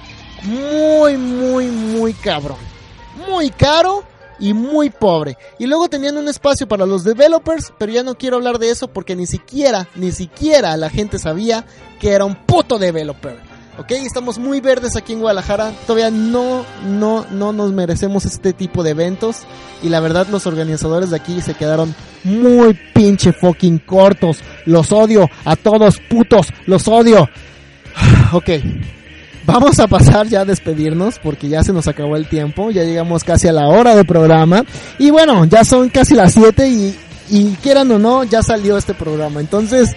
Muy, 0.44 1.16
muy, 1.16 1.66
muy 1.66 2.12
cabrón 2.14 2.58
muy 3.28 3.50
caro 3.50 4.04
y 4.38 4.52
muy 4.52 4.90
pobre. 4.90 5.36
Y 5.58 5.66
luego 5.66 5.88
tenían 5.88 6.16
un 6.16 6.28
espacio 6.28 6.66
para 6.66 6.86
los 6.86 7.04
developers, 7.04 7.72
pero 7.78 7.92
ya 7.92 8.02
no 8.02 8.16
quiero 8.16 8.36
hablar 8.36 8.58
de 8.58 8.70
eso 8.70 8.88
porque 8.88 9.16
ni 9.16 9.26
siquiera, 9.26 9.88
ni 9.94 10.12
siquiera 10.12 10.76
la 10.76 10.90
gente 10.90 11.18
sabía 11.18 11.64
que 12.00 12.10
era 12.10 12.24
un 12.24 12.34
puto 12.34 12.78
developer. 12.78 13.36
Ok, 13.76 13.90
estamos 13.90 14.38
muy 14.38 14.60
verdes 14.60 14.94
aquí 14.94 15.14
en 15.14 15.20
Guadalajara. 15.20 15.72
Todavía 15.84 16.10
no, 16.10 16.64
no, 16.84 17.26
no 17.30 17.52
nos 17.52 17.72
merecemos 17.72 18.24
este 18.24 18.52
tipo 18.52 18.84
de 18.84 18.90
eventos. 18.90 19.38
Y 19.82 19.88
la 19.88 19.98
verdad, 19.98 20.28
los 20.30 20.46
organizadores 20.46 21.10
de 21.10 21.16
aquí 21.16 21.40
se 21.40 21.54
quedaron 21.54 21.92
muy 22.22 22.78
pinche 22.94 23.32
fucking 23.32 23.78
cortos. 23.78 24.38
Los 24.64 24.92
odio 24.92 25.28
a 25.44 25.56
todos 25.56 25.98
putos, 26.08 26.48
los 26.66 26.86
odio. 26.88 27.28
Ok, 28.32 28.50
Vamos 29.46 29.78
a 29.78 29.86
pasar 29.86 30.26
ya 30.26 30.40
a 30.40 30.44
despedirnos 30.44 31.18
porque 31.18 31.48
ya 31.48 31.62
se 31.62 31.72
nos 31.72 31.86
acabó 31.86 32.16
el 32.16 32.26
tiempo, 32.28 32.70
ya 32.70 32.82
llegamos 32.82 33.24
casi 33.24 33.46
a 33.46 33.52
la 33.52 33.68
hora 33.68 33.94
de 33.94 34.04
programa 34.04 34.64
y 34.98 35.10
bueno, 35.10 35.44
ya 35.44 35.64
son 35.64 35.90
casi 35.90 36.14
las 36.14 36.32
7 36.32 36.66
y, 36.66 37.56
quieran 37.62 37.90
o 37.90 37.98
no, 37.98 38.24
ya 38.24 38.42
salió 38.42 38.78
este 38.78 38.94
programa. 38.94 39.40
Entonces, 39.40 39.90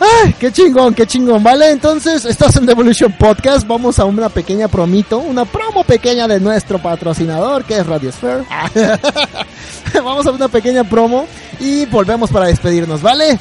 ¡ay! 0.00 0.34
¡Qué 0.40 0.50
chingón, 0.50 0.92
qué 0.92 1.06
chingón! 1.06 1.42
¿Vale? 1.42 1.70
Entonces, 1.70 2.24
estás 2.24 2.56
en 2.56 2.66
Devolution 2.66 3.12
Podcast, 3.12 3.66
vamos 3.66 4.00
a 4.00 4.06
una 4.06 4.28
pequeña 4.28 4.66
promito, 4.66 5.18
una 5.18 5.44
promo 5.44 5.84
pequeña 5.84 6.26
de 6.26 6.40
nuestro 6.40 6.80
patrocinador 6.80 7.64
que 7.64 7.78
es 7.78 7.86
Radiosphere. 7.86 8.44
vamos 9.94 10.26
a 10.26 10.32
una 10.32 10.48
pequeña 10.48 10.82
promo 10.82 11.26
y 11.60 11.86
volvemos 11.86 12.28
para 12.30 12.46
despedirnos, 12.46 13.02
¿vale? 13.02 13.38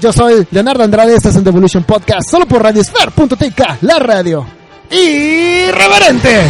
Yo 0.00 0.12
soy 0.12 0.44
Leonardo 0.50 0.82
Andrade, 0.82 1.14
estás 1.14 1.36
en 1.36 1.44
Devolution 1.44 1.84
Podcast, 1.84 2.28
solo 2.28 2.46
por 2.46 2.64
Radiosphere.tk, 2.64 3.82
la 3.82 4.00
radio 4.00 4.61
irreverente. 4.92 6.46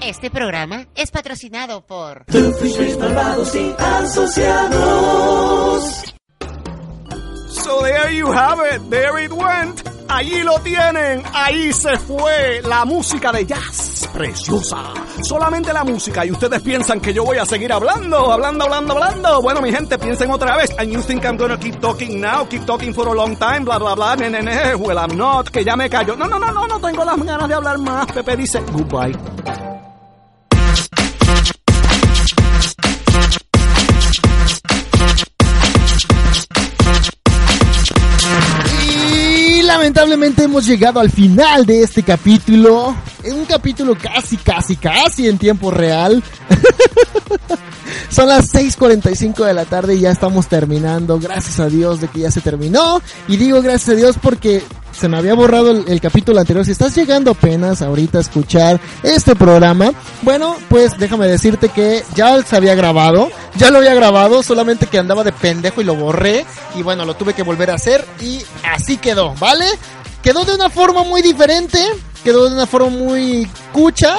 Este 0.00 0.30
programa 0.30 0.86
es 0.94 1.10
patrocinado 1.10 1.84
por 1.86 2.24
So 2.28 2.52
there 7.82 8.10
you 8.12 8.32
have 8.32 8.58
it, 8.60 8.80
there 8.90 9.18
it 9.22 9.32
went. 9.32 9.91
Allí 10.14 10.42
lo 10.42 10.58
tienen, 10.58 11.22
ahí 11.32 11.72
se 11.72 11.98
fue 11.98 12.60
la 12.64 12.84
música 12.84 13.32
de 13.32 13.46
jazz, 13.46 14.06
preciosa. 14.12 14.92
Solamente 15.22 15.72
la 15.72 15.84
música 15.84 16.26
y 16.26 16.30
ustedes 16.30 16.60
piensan 16.60 17.00
que 17.00 17.14
yo 17.14 17.24
voy 17.24 17.38
a 17.38 17.46
seguir 17.46 17.72
hablando, 17.72 18.30
hablando, 18.30 18.64
hablando, 18.64 18.92
hablando. 18.92 19.40
Bueno, 19.40 19.62
mi 19.62 19.72
gente, 19.72 19.98
piensen 19.98 20.30
otra 20.30 20.56
vez. 20.58 20.70
And 20.78 20.92
you 20.92 21.00
think 21.00 21.24
I'm 21.24 21.38
gonna 21.38 21.58
keep 21.58 21.80
talking 21.80 22.20
now, 22.20 22.46
keep 22.46 22.66
talking 22.66 22.92
for 22.92 23.08
a 23.08 23.14
long 23.14 23.36
time, 23.36 23.64
bla, 23.64 23.78
bla, 23.78 23.94
bla, 23.94 24.14
ne, 24.16 24.28
ne. 24.28 24.74
Well, 24.74 24.98
I'm 24.98 25.16
not, 25.16 25.48
que 25.48 25.64
ya 25.64 25.76
me 25.76 25.88
callo. 25.88 26.14
No, 26.14 26.26
no, 26.26 26.38
no, 26.38 26.52
no, 26.52 26.66
no 26.66 26.78
tengo 26.78 27.04
las 27.04 27.16
ganas 27.16 27.48
de 27.48 27.54
hablar 27.54 27.78
más. 27.78 28.06
Pepe 28.12 28.36
dice, 28.36 28.60
goodbye. 28.70 29.16
Lamentablemente 39.82 40.44
hemos 40.44 40.64
llegado 40.64 41.00
al 41.00 41.10
final 41.10 41.66
de 41.66 41.82
este 41.82 42.04
capítulo. 42.04 42.94
Es 43.24 43.32
un 43.32 43.44
capítulo 43.46 43.98
casi, 44.00 44.36
casi, 44.36 44.76
casi 44.76 45.26
en 45.26 45.38
tiempo 45.38 45.72
real. 45.72 46.22
Son 48.08 48.28
las 48.28 48.54
6.45 48.54 49.44
de 49.44 49.54
la 49.54 49.64
tarde 49.64 49.96
y 49.96 50.00
ya 50.02 50.12
estamos 50.12 50.46
terminando. 50.46 51.18
Gracias 51.18 51.58
a 51.58 51.66
Dios 51.66 52.00
de 52.00 52.06
que 52.06 52.20
ya 52.20 52.30
se 52.30 52.40
terminó. 52.40 53.02
Y 53.26 53.38
digo 53.38 53.60
gracias 53.60 53.88
a 53.88 53.98
Dios 53.98 54.16
porque 54.22 54.62
se 54.92 55.08
me 55.08 55.16
había 55.16 55.34
borrado 55.34 55.70
el, 55.70 56.00
capítulo 56.00 56.38
anterior. 56.40 56.64
Si 56.64 56.70
estás 56.70 56.94
llegando 56.94 57.32
apenas 57.32 57.82
ahorita 57.82 58.18
a 58.18 58.20
escuchar 58.20 58.80
este 59.02 59.34
programa, 59.34 59.92
bueno, 60.22 60.56
pues 60.68 60.98
déjame 60.98 61.26
decirte 61.26 61.68
que 61.68 62.04
ya 62.14 62.42
se 62.42 62.56
había 62.56 62.74
grabado. 62.74 63.30
Ya 63.56 63.70
lo 63.70 63.78
había 63.78 63.94
grabado, 63.94 64.42
solamente 64.42 64.86
que 64.86 64.98
andaba 64.98 65.24
de 65.24 65.32
pendejo 65.32 65.80
y 65.80 65.84
lo 65.84 65.94
borré. 65.94 66.46
Y 66.74 66.82
bueno, 66.82 67.04
lo 67.04 67.14
tuve 67.14 67.34
que 67.34 67.42
volver 67.42 67.70
a 67.70 67.74
hacer 67.74 68.04
y 68.20 68.42
así 68.70 68.96
quedó, 68.96 69.34
¿vale? 69.34 69.66
Quedó 70.22 70.44
de 70.44 70.54
una 70.54 70.70
forma 70.70 71.02
muy 71.02 71.22
diferente. 71.22 71.78
Quedó 72.22 72.48
de 72.48 72.54
una 72.54 72.66
forma 72.66 72.90
muy 72.90 73.48
cucha. 73.72 74.18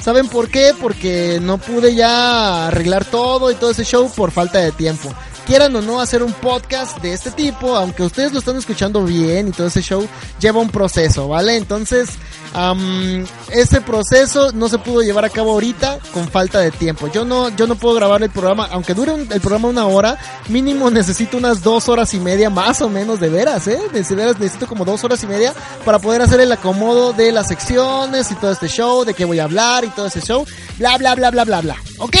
¿Saben 0.00 0.28
por 0.28 0.48
qué? 0.48 0.72
Porque 0.80 1.38
no 1.42 1.58
pude 1.58 1.94
ya 1.94 2.68
arreglar 2.68 3.04
todo 3.04 3.50
y 3.50 3.54
todo 3.54 3.72
ese 3.72 3.84
show 3.84 4.10
por 4.14 4.30
falta 4.30 4.58
de 4.58 4.72
tiempo. 4.72 5.12
Quieran 5.46 5.74
o 5.76 5.82
no 5.82 6.00
hacer 6.00 6.22
un 6.22 6.32
podcast 6.32 6.98
de 6.98 7.12
este 7.12 7.30
tipo, 7.30 7.76
aunque 7.76 8.02
ustedes 8.02 8.32
lo 8.32 8.38
están 8.38 8.56
escuchando 8.56 9.04
bien 9.04 9.48
y 9.48 9.50
todo 9.50 9.66
ese 9.66 9.82
show 9.82 10.06
lleva 10.38 10.60
un 10.60 10.70
proceso, 10.70 11.28
¿vale? 11.28 11.56
Entonces, 11.56 12.10
am, 12.54 13.26
ese 13.50 13.80
proceso 13.80 14.52
no 14.52 14.68
se 14.68 14.78
pudo 14.78 15.02
llevar 15.02 15.24
a 15.24 15.30
cabo 15.30 15.52
ahorita 15.52 15.98
con 16.12 16.28
falta 16.28 16.60
de 16.60 16.70
tiempo. 16.70 17.08
Yo 17.08 17.24
no, 17.24 17.48
yo 17.50 17.66
no 17.66 17.74
puedo 17.74 17.94
grabar 17.94 18.22
el 18.22 18.30
programa, 18.30 18.68
aunque 18.70 18.94
dure 18.94 19.14
el 19.14 19.40
programa 19.40 19.68
una 19.68 19.86
hora, 19.86 20.18
mínimo 20.48 20.90
necesito 20.90 21.36
unas 21.36 21.62
dos 21.62 21.88
horas 21.88 22.14
y 22.14 22.20
media, 22.20 22.50
más 22.50 22.80
o 22.82 22.88
menos, 22.88 23.20
de 23.20 23.28
veras, 23.28 23.66
¿eh? 23.66 23.78
De 23.92 24.02
veras 24.14 24.38
necesito 24.38 24.66
como 24.66 24.84
dos 24.84 25.02
horas 25.04 25.22
y 25.22 25.26
media 25.26 25.52
para 25.84 25.98
poder 25.98 26.22
hacer 26.22 26.40
el 26.40 26.52
acomodo 26.52 27.12
de 27.12 27.32
las 27.32 27.48
secciones 27.48 28.30
y 28.30 28.34
todo 28.34 28.52
este 28.52 28.68
show, 28.68 29.04
de 29.04 29.14
qué 29.14 29.24
voy 29.24 29.38
a 29.38 29.44
hablar 29.44 29.84
y 29.84 29.88
todo 29.88 30.06
ese 30.06 30.20
show, 30.20 30.44
bla, 30.78 30.96
bla, 30.98 31.14
bla, 31.14 31.30
bla, 31.30 31.44
bla, 31.44 31.60
bla. 31.60 31.76
¿Ok? 31.98 32.16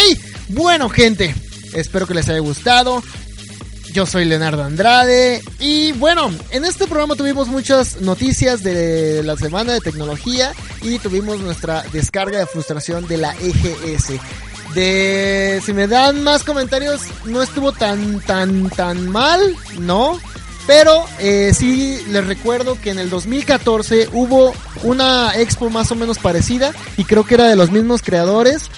Bueno, 0.48 0.88
gente, 0.88 1.34
espero 1.74 2.06
que 2.06 2.14
les 2.14 2.28
haya 2.28 2.40
gustado. 2.40 3.02
Yo 3.92 4.06
soy 4.06 4.24
Leonardo 4.24 4.62
Andrade 4.62 5.42
y 5.58 5.90
bueno, 5.92 6.30
en 6.50 6.64
este 6.64 6.86
programa 6.86 7.16
tuvimos 7.16 7.48
muchas 7.48 8.00
noticias 8.00 8.62
de 8.62 9.22
la 9.24 9.36
semana 9.36 9.72
de 9.72 9.80
tecnología 9.80 10.52
y 10.82 10.98
tuvimos 11.00 11.40
nuestra 11.40 11.82
descarga 11.92 12.38
de 12.38 12.46
frustración 12.46 13.08
de 13.08 13.16
la 13.16 13.34
EGS. 13.34 14.12
De 14.74 15.60
si 15.64 15.72
me 15.72 15.88
dan 15.88 16.22
más 16.22 16.44
comentarios, 16.44 17.00
no 17.24 17.42
estuvo 17.42 17.72
tan 17.72 18.20
tan 18.20 18.70
tan 18.70 19.08
mal, 19.08 19.56
no, 19.80 20.20
pero 20.68 21.04
eh, 21.18 21.52
sí 21.52 21.98
les 22.10 22.24
recuerdo 22.24 22.78
que 22.80 22.90
en 22.90 23.00
el 23.00 23.10
2014 23.10 24.10
hubo 24.12 24.54
una 24.84 25.32
expo 25.36 25.68
más 25.68 25.90
o 25.90 25.96
menos 25.96 26.18
parecida 26.20 26.72
y 26.96 27.02
creo 27.02 27.24
que 27.26 27.34
era 27.34 27.48
de 27.48 27.56
los 27.56 27.72
mismos 27.72 28.02
creadores. 28.02 28.70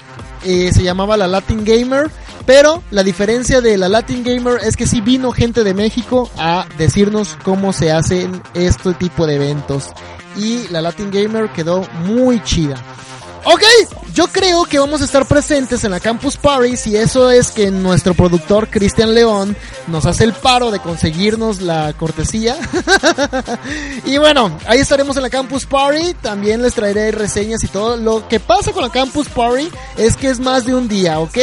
eh, 0.43 0.71
se 0.73 0.81
llamaba 0.81 1.17
la 1.17 1.27
Latin 1.27 1.63
Gamer. 1.63 2.09
Pero 2.45 2.83
la 2.91 3.03
diferencia 3.03 3.61
de 3.61 3.77
la 3.77 3.87
Latin 3.87 4.23
Gamer 4.23 4.59
es 4.63 4.75
que 4.75 4.87
sí 4.87 5.01
vino 5.01 5.31
gente 5.31 5.63
de 5.63 5.73
México 5.73 6.29
a 6.37 6.65
decirnos 6.77 7.37
cómo 7.43 7.71
se 7.71 7.91
hacen 7.91 8.41
este 8.53 8.93
tipo 8.93 9.25
de 9.25 9.35
eventos. 9.35 9.91
Y 10.35 10.67
la 10.69 10.81
Latin 10.81 11.11
Gamer 11.11 11.49
quedó 11.51 11.87
muy 12.05 12.43
chida. 12.43 12.75
Ok, 13.45 13.61
yo 14.13 14.27
creo 14.27 14.63
que 14.63 14.79
vamos 14.79 15.01
a 15.01 15.05
estar 15.05 15.25
presentes 15.25 15.83
en 15.83 15.91
la 15.91 15.99
Campus 15.99 16.37
Party 16.37 16.77
si 16.77 16.95
eso 16.95 17.29
es 17.29 17.51
que 17.51 17.71
nuestro 17.71 18.13
productor 18.13 18.69
Cristian 18.69 19.13
León 19.13 19.57
nos 19.87 20.05
hace 20.05 20.23
el 20.23 20.31
paro 20.31 20.71
de 20.71 20.79
conseguirnos 20.79 21.61
la 21.61 21.91
cortesía. 21.91 22.55
y 24.05 24.17
bueno, 24.17 24.57
ahí 24.65 24.79
estaremos 24.79 25.17
en 25.17 25.23
la 25.23 25.29
Campus 25.29 25.65
Party, 25.65 26.13
también 26.21 26.61
les 26.61 26.73
traeré 26.73 27.11
reseñas 27.11 27.63
y 27.65 27.67
todo. 27.67 27.97
Lo 27.97 28.27
que 28.29 28.39
pasa 28.39 28.71
con 28.71 28.81
la 28.81 28.89
Campus 28.89 29.27
Party 29.27 29.69
es 29.97 30.15
que 30.15 30.29
es 30.29 30.39
más 30.39 30.65
de 30.65 30.75
un 30.75 30.87
día, 30.87 31.19
¿ok? 31.19 31.37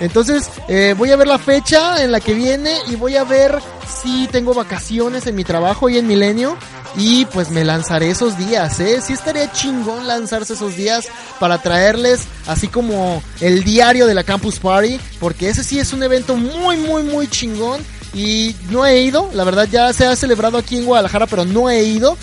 Entonces 0.00 0.50
eh, 0.68 0.94
voy 0.96 1.10
a 1.10 1.16
ver 1.16 1.26
la 1.26 1.38
fecha 1.38 2.02
en 2.02 2.12
la 2.12 2.20
que 2.20 2.34
viene 2.34 2.76
y 2.88 2.96
voy 2.96 3.16
a 3.16 3.24
ver 3.24 3.58
si 4.02 4.28
tengo 4.28 4.54
vacaciones 4.54 5.26
en 5.26 5.34
mi 5.34 5.44
trabajo 5.44 5.88
y 5.88 5.98
en 5.98 6.06
Milenio. 6.06 6.56
Y 6.96 7.26
pues 7.26 7.50
me 7.50 7.64
lanzaré 7.64 8.10
esos 8.10 8.38
días, 8.38 8.80
¿eh? 8.80 9.00
Sí 9.00 9.12
estaría 9.12 9.52
chingón 9.52 10.06
lanzarse 10.06 10.54
esos 10.54 10.74
días 10.74 11.06
para 11.38 11.58
traerles 11.58 12.22
así 12.46 12.66
como 12.66 13.22
el 13.40 13.62
diario 13.62 14.06
de 14.06 14.14
la 14.14 14.24
Campus 14.24 14.58
Party. 14.58 14.98
Porque 15.20 15.48
ese 15.48 15.62
sí 15.62 15.78
es 15.78 15.92
un 15.92 16.02
evento 16.02 16.36
muy, 16.36 16.76
muy, 16.76 17.02
muy 17.02 17.28
chingón. 17.28 17.80
Y 18.14 18.56
no 18.70 18.86
he 18.86 19.02
ido, 19.02 19.30
la 19.34 19.44
verdad 19.44 19.68
ya 19.70 19.92
se 19.92 20.06
ha 20.06 20.16
celebrado 20.16 20.56
aquí 20.56 20.78
en 20.78 20.86
Guadalajara, 20.86 21.26
pero 21.26 21.44
no 21.44 21.68
he 21.68 21.82
ido. 21.84 22.16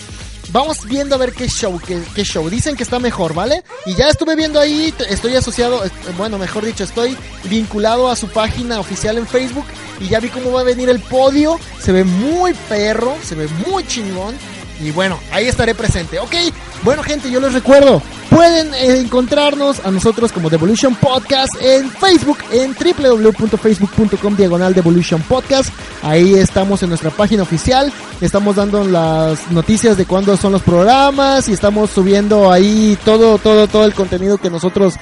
Vamos 0.52 0.86
viendo 0.86 1.16
a 1.16 1.18
ver 1.18 1.34
qué 1.34 1.48
show, 1.48 1.80
qué, 1.80 2.24
show. 2.24 2.50
Dicen 2.50 2.76
que 2.76 2.84
está 2.84 3.00
mejor, 3.00 3.34
¿vale? 3.34 3.64
Y 3.86 3.96
ya 3.96 4.10
estuve 4.10 4.36
viendo 4.36 4.60
ahí, 4.60 4.94
estoy 5.10 5.36
asociado, 5.36 5.84
eh, 5.84 5.90
bueno, 6.18 6.38
mejor 6.38 6.66
dicho, 6.66 6.84
estoy 6.84 7.18
vinculado 7.46 8.10
a 8.10 8.16
su 8.16 8.28
página 8.28 8.80
oficial 8.80 9.18
en 9.18 9.28
Facebook 9.28 9.66
y 10.00 10.08
ya 10.08 10.20
vi 10.20 10.30
cómo 10.30 10.52
va 10.52 10.62
a 10.62 10.64
venir 10.64 10.90
el 10.90 11.00
podio. 11.00 11.60
Se 11.80 11.92
ve 11.92 12.04
muy 12.04 12.54
perro, 12.70 13.16
se 13.24 13.36
ve 13.36 13.48
muy 13.68 13.86
chingón. 13.88 14.36
Y 14.82 14.92
bueno, 14.92 15.20
ahí 15.32 15.48
estaré 15.48 15.74
presente, 15.74 16.20
¿ok? 16.20 16.36
Bueno, 16.84 17.02
gente, 17.02 17.32
yo 17.32 17.40
les 17.40 17.54
recuerdo, 17.54 18.02
pueden 18.30 18.74
eh, 18.74 19.00
encontrarnos 19.00 19.84
a 19.86 19.92
nosotros 19.92 20.32
como 20.32 20.50
Devolution 20.50 20.94
Podcast 20.96 21.54
en 21.62 21.90
Facebook, 21.90 22.38
en 22.52 22.76
www.facebook.com 22.76 24.36
diagonal 24.36 24.74
Devolution 24.74 25.22
Podcast. 25.22 25.70
Ahí 26.04 26.36
estamos 26.36 26.84
en 26.84 26.90
nuestra 26.90 27.10
página 27.10 27.44
oficial, 27.44 27.92
estamos 28.20 28.58
dando 28.58 28.84
las 28.84 29.50
noticias 29.52 29.98
de 29.98 30.06
cuándo 30.06 30.36
son 30.36 30.52
los 30.52 30.62
programas 30.62 31.48
y 31.48 31.54
estamos 31.54 31.90
subiendo 31.90 32.52
ahí 32.52 32.98
todo, 33.06 33.38
todo, 33.38 33.68
todo 33.68 33.86
el 33.86 33.94
contenido 33.94 34.38
que 34.38 34.50
nosotros 34.50 34.96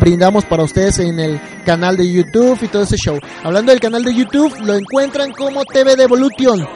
brindamos 0.00 0.46
para 0.46 0.64
ustedes 0.64 0.98
en 0.98 1.20
el 1.20 1.40
canal 1.66 1.96
de 1.96 2.10
YouTube 2.10 2.58
y 2.62 2.68
todo 2.68 2.82
ese 2.84 2.96
show. 2.96 3.18
Hablando 3.44 3.70
del 3.70 3.80
canal 3.80 4.02
de 4.02 4.14
YouTube, 4.14 4.56
lo 4.64 4.74
encuentran 4.74 5.30
como 5.32 5.64
TV 5.64 5.94
Devolution 5.94 6.66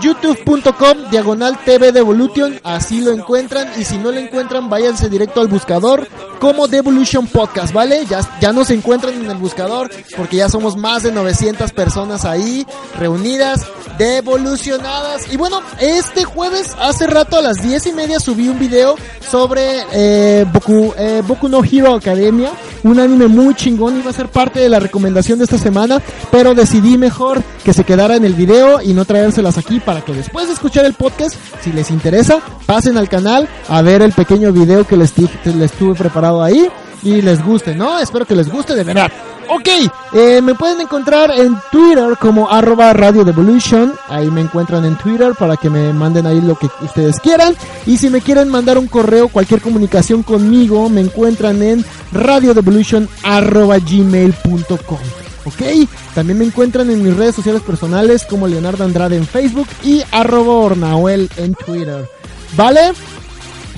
youtube.com 0.00 1.10
diagonal 1.10 1.58
TV 1.64 1.92
Devolution, 1.92 2.60
así 2.64 3.00
lo 3.00 3.12
encuentran 3.12 3.68
y 3.78 3.84
si 3.84 3.98
no 3.98 4.10
lo 4.10 4.18
encuentran 4.18 4.70
váyanse 4.70 5.08
directo 5.08 5.40
al 5.40 5.48
buscador 5.48 6.08
como 6.40 6.66
Devolution 6.66 7.26
Podcast, 7.26 7.72
¿vale? 7.72 8.04
Ya, 8.06 8.20
ya 8.40 8.52
nos 8.52 8.70
encuentran 8.70 9.14
en 9.14 9.30
el 9.30 9.36
buscador 9.36 9.90
porque 10.16 10.38
ya 10.38 10.48
somos 10.48 10.76
más 10.76 11.02
de 11.02 11.12
900 11.12 11.72
personas 11.72 12.24
ahí 12.24 12.66
reunidas, 12.98 13.66
devolucionadas 13.98 15.32
y 15.32 15.36
bueno, 15.36 15.60
este 15.80 16.24
jueves 16.24 16.74
hace 16.80 17.06
rato 17.06 17.36
a 17.36 17.42
las 17.42 17.62
10 17.62 17.86
y 17.86 17.92
media 17.92 18.20
subí 18.20 18.48
un 18.48 18.58
video 18.58 18.96
sobre 19.30 19.84
eh, 19.92 20.44
Boku, 20.52 20.92
eh, 20.98 21.22
Boku 21.26 21.48
no 21.48 21.62
Hero 21.64 21.94
Academia, 21.94 22.50
un 22.82 22.98
anime 22.98 23.28
muy 23.28 23.54
chingón, 23.54 23.98
iba 23.98 24.10
a 24.10 24.14
ser 24.14 24.28
parte 24.28 24.60
de 24.60 24.68
la 24.68 24.80
recomendación 24.80 25.38
de 25.38 25.44
esta 25.44 25.58
semana, 25.58 26.02
pero 26.30 26.54
decidí 26.54 26.98
mejor 26.98 27.42
que 27.64 27.72
se 27.72 27.84
quedara 27.84 28.16
en 28.16 28.24
el 28.24 28.34
video 28.34 28.82
y 28.82 28.92
no 28.94 29.04
traérselas 29.04 29.58
aquí 29.58 29.80
para 29.84 30.00
que 30.02 30.12
después 30.12 30.46
de 30.48 30.54
escuchar 30.54 30.84
el 30.84 30.94
podcast, 30.94 31.36
si 31.62 31.72
les 31.72 31.90
interesa, 31.90 32.40
pasen 32.66 32.96
al 32.96 33.08
canal 33.08 33.48
a 33.68 33.82
ver 33.82 34.02
el 34.02 34.12
pequeño 34.12 34.52
video 34.52 34.86
que 34.86 34.96
les, 34.96 35.12
les 35.44 35.72
tuve 35.72 35.94
preparado 35.94 36.42
ahí 36.42 36.68
y 37.02 37.20
les 37.20 37.44
guste, 37.44 37.74
¿no? 37.74 37.98
Espero 37.98 38.24
que 38.24 38.34
les 38.34 38.50
guste 38.50 38.74
de 38.74 38.84
verdad. 38.84 39.10
Ok, 39.48 39.68
eh, 40.14 40.40
me 40.40 40.54
pueden 40.54 40.80
encontrar 40.80 41.30
en 41.32 41.56
Twitter 41.70 42.16
como 42.18 42.48
arroba 42.50 42.92
Radio 42.92 43.24
Devolution. 43.24 43.92
Ahí 44.08 44.30
me 44.30 44.40
encuentran 44.40 44.84
en 44.84 44.96
Twitter 44.96 45.34
para 45.38 45.56
que 45.56 45.68
me 45.68 45.92
manden 45.92 46.26
ahí 46.26 46.40
lo 46.40 46.56
que 46.56 46.68
ustedes 46.80 47.18
quieran. 47.20 47.54
Y 47.84 47.98
si 47.98 48.08
me 48.08 48.20
quieren 48.20 48.48
mandar 48.48 48.78
un 48.78 48.86
correo, 48.86 49.28
cualquier 49.28 49.60
comunicación 49.60 50.22
conmigo, 50.22 50.88
me 50.88 51.00
encuentran 51.00 51.62
en 51.62 51.84
radiodevolution 52.12 53.08
arroba 53.24 53.78
gmail.com. 53.78 54.98
Ok, 55.44 55.88
también 56.14 56.38
me 56.38 56.44
encuentran 56.44 56.88
en 56.90 57.02
mis 57.02 57.16
redes 57.16 57.34
sociales 57.34 57.62
personales 57.62 58.24
como 58.24 58.46
Leonardo 58.46 58.84
Andrade 58.84 59.16
en 59.16 59.26
Facebook 59.26 59.66
y 59.82 60.02
arroba 60.12 60.52
Ornahuel 60.52 61.28
en 61.36 61.54
Twitter. 61.54 62.08
¿Vale? 62.56 62.92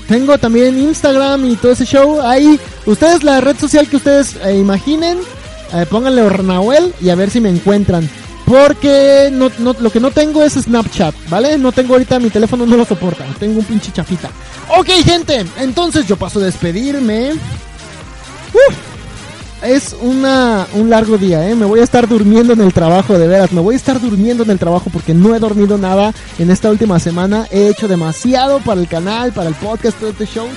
Tengo 0.07 0.37
también 0.37 0.77
Instagram 0.77 1.45
y 1.45 1.55
todo 1.55 1.71
ese 1.71 1.85
show. 1.85 2.21
Ahí, 2.21 2.59
ustedes, 2.85 3.23
la 3.23 3.41
red 3.41 3.57
social 3.57 3.87
que 3.87 3.95
ustedes 3.95 4.35
eh, 4.43 4.55
imaginen, 4.55 5.17
eh, 5.73 5.85
pónganle 5.89 6.21
Ornahuel 6.21 6.93
y 7.01 7.09
a 7.09 7.15
ver 7.15 7.31
si 7.31 7.39
me 7.39 7.49
encuentran. 7.49 8.07
Porque 8.45 9.29
no, 9.31 9.49
no, 9.57 9.75
lo 9.79 9.89
que 9.89 9.99
no 9.99 10.11
tengo 10.11 10.43
es 10.43 10.53
Snapchat, 10.53 11.15
¿vale? 11.29 11.57
No 11.57 11.71
tengo 11.71 11.93
ahorita, 11.93 12.19
mi 12.19 12.29
teléfono 12.29 12.67
no 12.67 12.77
lo 12.77 12.85
soporta. 12.85 13.25
Tengo 13.39 13.59
un 13.59 13.65
pinche 13.65 13.91
chafita. 13.91 14.29
Ok, 14.77 14.89
gente, 15.03 15.43
entonces 15.57 16.07
yo 16.07 16.15
paso 16.15 16.39
a 16.39 16.43
despedirme. 16.43 17.31
Uf, 18.53 18.94
es 19.65 19.95
una, 19.99 20.67
un 20.73 20.89
largo 20.89 21.17
día, 21.17 21.49
¿eh? 21.49 21.55
Me 21.55 21.65
voy 21.65 21.79
a 21.79 21.83
estar 21.83 22.07
durmiendo 22.07 22.53
en 22.53 22.61
el 22.61 22.73
trabajo, 22.73 23.17
de 23.17 23.27
veras. 23.27 23.51
Me 23.51 23.61
voy 23.61 23.73
a 23.75 23.77
estar 23.77 23.99
durmiendo 23.99 24.43
en 24.43 24.51
el 24.51 24.59
trabajo 24.59 24.89
porque 24.91 25.13
no 25.13 25.35
he 25.35 25.39
dormido 25.39 25.77
nada 25.77 26.13
en 26.39 26.51
esta 26.51 26.69
última 26.69 26.99
semana. 26.99 27.47
He 27.51 27.67
hecho 27.67 27.87
demasiado 27.87 28.59
para 28.59 28.81
el 28.81 28.87
canal, 28.87 29.33
para 29.33 29.49
el 29.49 29.55
podcast, 29.55 29.97
todo 29.97 30.09
este 30.09 30.25
show. 30.25 30.47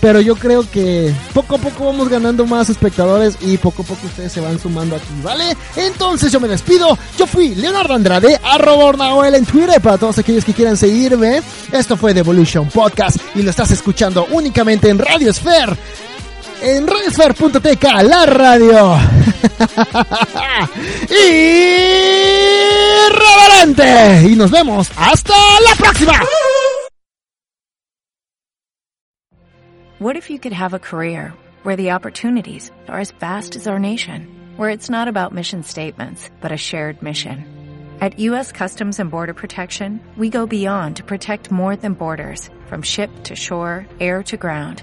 Pero 0.00 0.20
yo 0.20 0.34
creo 0.34 0.68
que 0.68 1.14
poco 1.32 1.54
a 1.54 1.58
poco 1.58 1.86
vamos 1.86 2.08
ganando 2.08 2.44
más 2.44 2.68
espectadores 2.68 3.38
y 3.40 3.56
poco 3.56 3.82
a 3.82 3.86
poco 3.86 4.04
ustedes 4.04 4.32
se 4.32 4.40
van 4.40 4.58
sumando 4.58 4.96
aquí, 4.96 5.06
¿vale? 5.22 5.56
Entonces 5.76 6.32
yo 6.32 6.40
me 6.40 6.48
despido. 6.48 6.98
Yo 7.16 7.24
fui 7.24 7.54
Leonardo 7.54 7.94
Andrade, 7.94 8.40
arroba 8.42 8.86
Ornaoel 8.86 9.36
en 9.36 9.46
Twitter 9.46 9.80
para 9.80 9.98
todos 9.98 10.18
aquellos 10.18 10.44
que 10.44 10.54
quieran 10.54 10.76
seguirme. 10.76 11.40
Esto 11.70 11.96
fue 11.96 12.14
Devolution 12.14 12.68
Podcast 12.68 13.16
y 13.36 13.42
lo 13.42 13.50
estás 13.50 13.70
escuchando 13.70 14.26
únicamente 14.32 14.88
en 14.88 14.98
Radio 14.98 15.32
Sphere 15.32 15.76
en 16.62 16.86
la 18.08 18.26
radio. 18.26 18.96
Irreverente. 23.02 24.28
Y 24.28 24.36
nos 24.36 24.50
vemos 24.50 24.90
hasta 24.96 25.34
la 25.34 25.74
próxima. 25.76 26.12
What 29.98 30.16
if 30.16 30.30
you 30.30 30.38
could 30.38 30.52
have 30.52 30.74
a 30.74 30.78
career 30.78 31.32
where 31.62 31.76
the 31.76 31.92
opportunities 31.92 32.70
are 32.88 32.98
as 32.98 33.12
vast 33.20 33.54
as 33.54 33.68
our 33.68 33.78
nation, 33.78 34.26
where 34.56 34.70
it's 34.70 34.90
not 34.90 35.06
about 35.06 35.32
mission 35.32 35.62
statements, 35.62 36.28
but 36.40 36.50
a 36.50 36.56
shared 36.56 37.02
mission? 37.02 37.46
At 38.00 38.18
U.S. 38.18 38.50
Customs 38.50 38.98
and 38.98 39.12
Border 39.12 39.32
Protection, 39.34 40.00
we 40.16 40.28
go 40.28 40.44
beyond 40.44 40.96
to 40.96 41.04
protect 41.04 41.52
more 41.52 41.76
than 41.76 41.92
borders. 41.92 42.50
From 42.66 42.82
ship 42.82 43.10
to 43.24 43.36
shore, 43.36 43.86
air 44.00 44.24
to 44.24 44.36
ground, 44.36 44.82